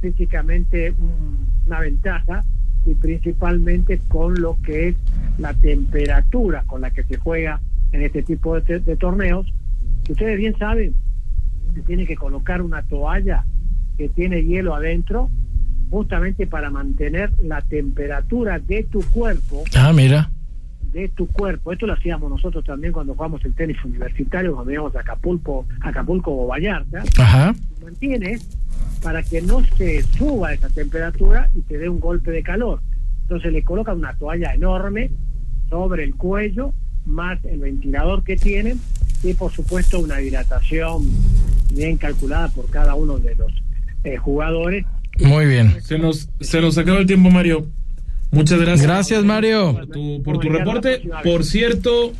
físicamente 0.00 0.92
un- 0.92 1.46
una 1.66 1.80
ventaja 1.80 2.44
y 2.86 2.94
principalmente 2.94 3.98
con 4.08 4.40
lo 4.40 4.56
que 4.62 4.88
es 4.88 4.96
la 5.38 5.52
temperatura 5.52 6.62
con 6.66 6.80
la 6.80 6.90
que 6.90 7.04
se 7.04 7.18
juega 7.18 7.60
en 7.92 8.02
este 8.02 8.22
tipo 8.22 8.58
de, 8.58 8.78
de 8.80 8.96
torneos. 8.96 9.52
Que 10.04 10.12
ustedes 10.12 10.38
bien 10.38 10.56
saben 10.58 10.94
se 11.74 11.82
tiene 11.82 12.06
que 12.06 12.16
colocar 12.16 12.62
una 12.62 12.82
toalla 12.82 13.44
que 14.00 14.08
tiene 14.08 14.42
hielo 14.42 14.74
adentro 14.74 15.28
justamente 15.90 16.46
para 16.46 16.70
mantener 16.70 17.30
la 17.42 17.60
temperatura 17.60 18.58
de 18.58 18.84
tu 18.84 19.02
cuerpo 19.10 19.62
Ah, 19.76 19.92
mira. 19.92 20.30
de 20.90 21.08
tu 21.10 21.26
cuerpo. 21.26 21.70
Esto 21.70 21.86
lo 21.86 21.92
hacíamos 21.92 22.30
nosotros 22.30 22.64
también 22.64 22.94
cuando 22.94 23.12
jugamos 23.14 23.44
el 23.44 23.52
tenis 23.52 23.76
universitario, 23.84 24.54
cuando 24.54 24.72
íbamos 24.72 24.96
a 24.96 25.00
Acapulco, 25.00 25.66
Acapulco 25.82 26.30
o 26.34 26.46
Vallarta. 26.46 27.02
Ajá. 27.18 27.54
Mantienes 27.84 28.48
para 29.02 29.22
que 29.22 29.42
no 29.42 29.62
se 29.76 30.02
suba 30.16 30.54
esa 30.54 30.70
temperatura 30.70 31.50
y 31.54 31.60
te 31.60 31.76
dé 31.76 31.90
un 31.90 32.00
golpe 32.00 32.30
de 32.30 32.42
calor. 32.42 32.80
Entonces 33.24 33.52
le 33.52 33.62
colocan 33.64 33.98
una 33.98 34.14
toalla 34.14 34.54
enorme 34.54 35.10
sobre 35.68 36.04
el 36.04 36.14
cuello, 36.14 36.72
más 37.04 37.38
el 37.44 37.58
ventilador 37.60 38.24
que 38.24 38.36
tienen 38.38 38.80
y 39.22 39.34
por 39.34 39.52
supuesto 39.52 40.00
una 40.00 40.22
hidratación 40.22 41.02
bien 41.74 41.98
calculada 41.98 42.48
por 42.48 42.68
cada 42.70 42.94
uno 42.94 43.18
de 43.18 43.34
los 43.36 43.52
eh, 44.04 44.16
jugadores. 44.16 44.84
Muy 45.18 45.46
bien. 45.46 45.82
Se 45.82 45.98
nos, 45.98 46.28
se 46.40 46.60
nos 46.60 46.78
acaba 46.78 46.98
el 46.98 47.06
tiempo, 47.06 47.30
Mario. 47.30 47.66
Muchas 48.30 48.60
gracias. 48.60 48.86
Gracias, 48.86 49.24
Mario. 49.24 49.74
Por 49.74 49.86
tu, 49.88 50.22
por 50.22 50.38
tu 50.38 50.48
reporte. 50.48 51.02
Por 51.24 51.44
cierto, 51.44 52.12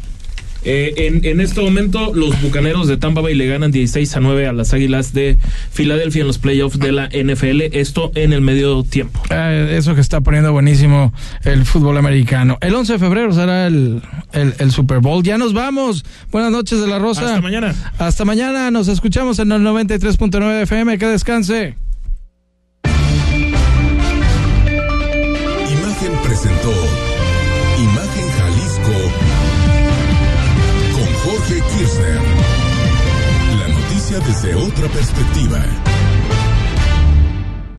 eh, 0.65 0.93
en, 0.97 1.25
en 1.25 1.41
este 1.41 1.61
momento 1.61 2.13
los 2.15 2.41
bucaneros 2.43 2.87
de 2.89 2.97
Tampa 2.97 3.21
Bay 3.21 3.35
le 3.35 3.47
ganan 3.47 3.71
16 3.71 4.17
a 4.17 4.21
9 4.21 4.47
a 4.47 4.53
las 4.53 4.73
Águilas 4.75 5.13
de 5.13 5.39
Filadelfia 5.73 6.21
en 6.21 6.27
los 6.27 6.39
playoffs 6.39 6.79
de 6.79 6.93
la 6.93 7.09
NFL. 7.09 7.63
Esto 7.73 8.13
en 8.15 8.33
el 8.33 8.41
medio 8.41 8.83
tiempo. 8.83 9.23
Eh, 9.31 9.75
eso 9.79 9.95
que 9.95 10.01
está 10.01 10.21
poniendo 10.21 10.53
buenísimo 10.53 11.13
el 11.45 11.65
fútbol 11.65 11.97
americano. 11.97 12.59
El 12.61 12.75
11 12.75 12.95
de 12.95 12.99
febrero 12.99 13.33
será 13.33 13.67
el, 13.67 14.03
el, 14.33 14.55
el 14.59 14.71
Super 14.71 14.99
Bowl. 15.01 15.23
Ya 15.23 15.39
nos 15.39 15.53
vamos. 15.55 16.05
Buenas 16.31 16.51
noches 16.53 16.81
de 16.81 16.87
la 16.87 16.99
Rosa. 16.99 17.27
Hasta 17.27 17.41
mañana. 17.41 17.75
Hasta 17.99 18.25
mañana. 18.25 18.71
Nos 18.71 18.89
escuchamos 18.89 19.39
en 19.39 19.53
el 19.53 19.63
93.9 19.63 20.63
FM. 20.63 20.99
Que 20.99 21.07
descanse. 21.07 21.77
Imagen 25.71 26.13
presentó 26.25 26.90
desde 34.27 34.55
otra 34.55 34.89
perspectiva. 34.89 35.90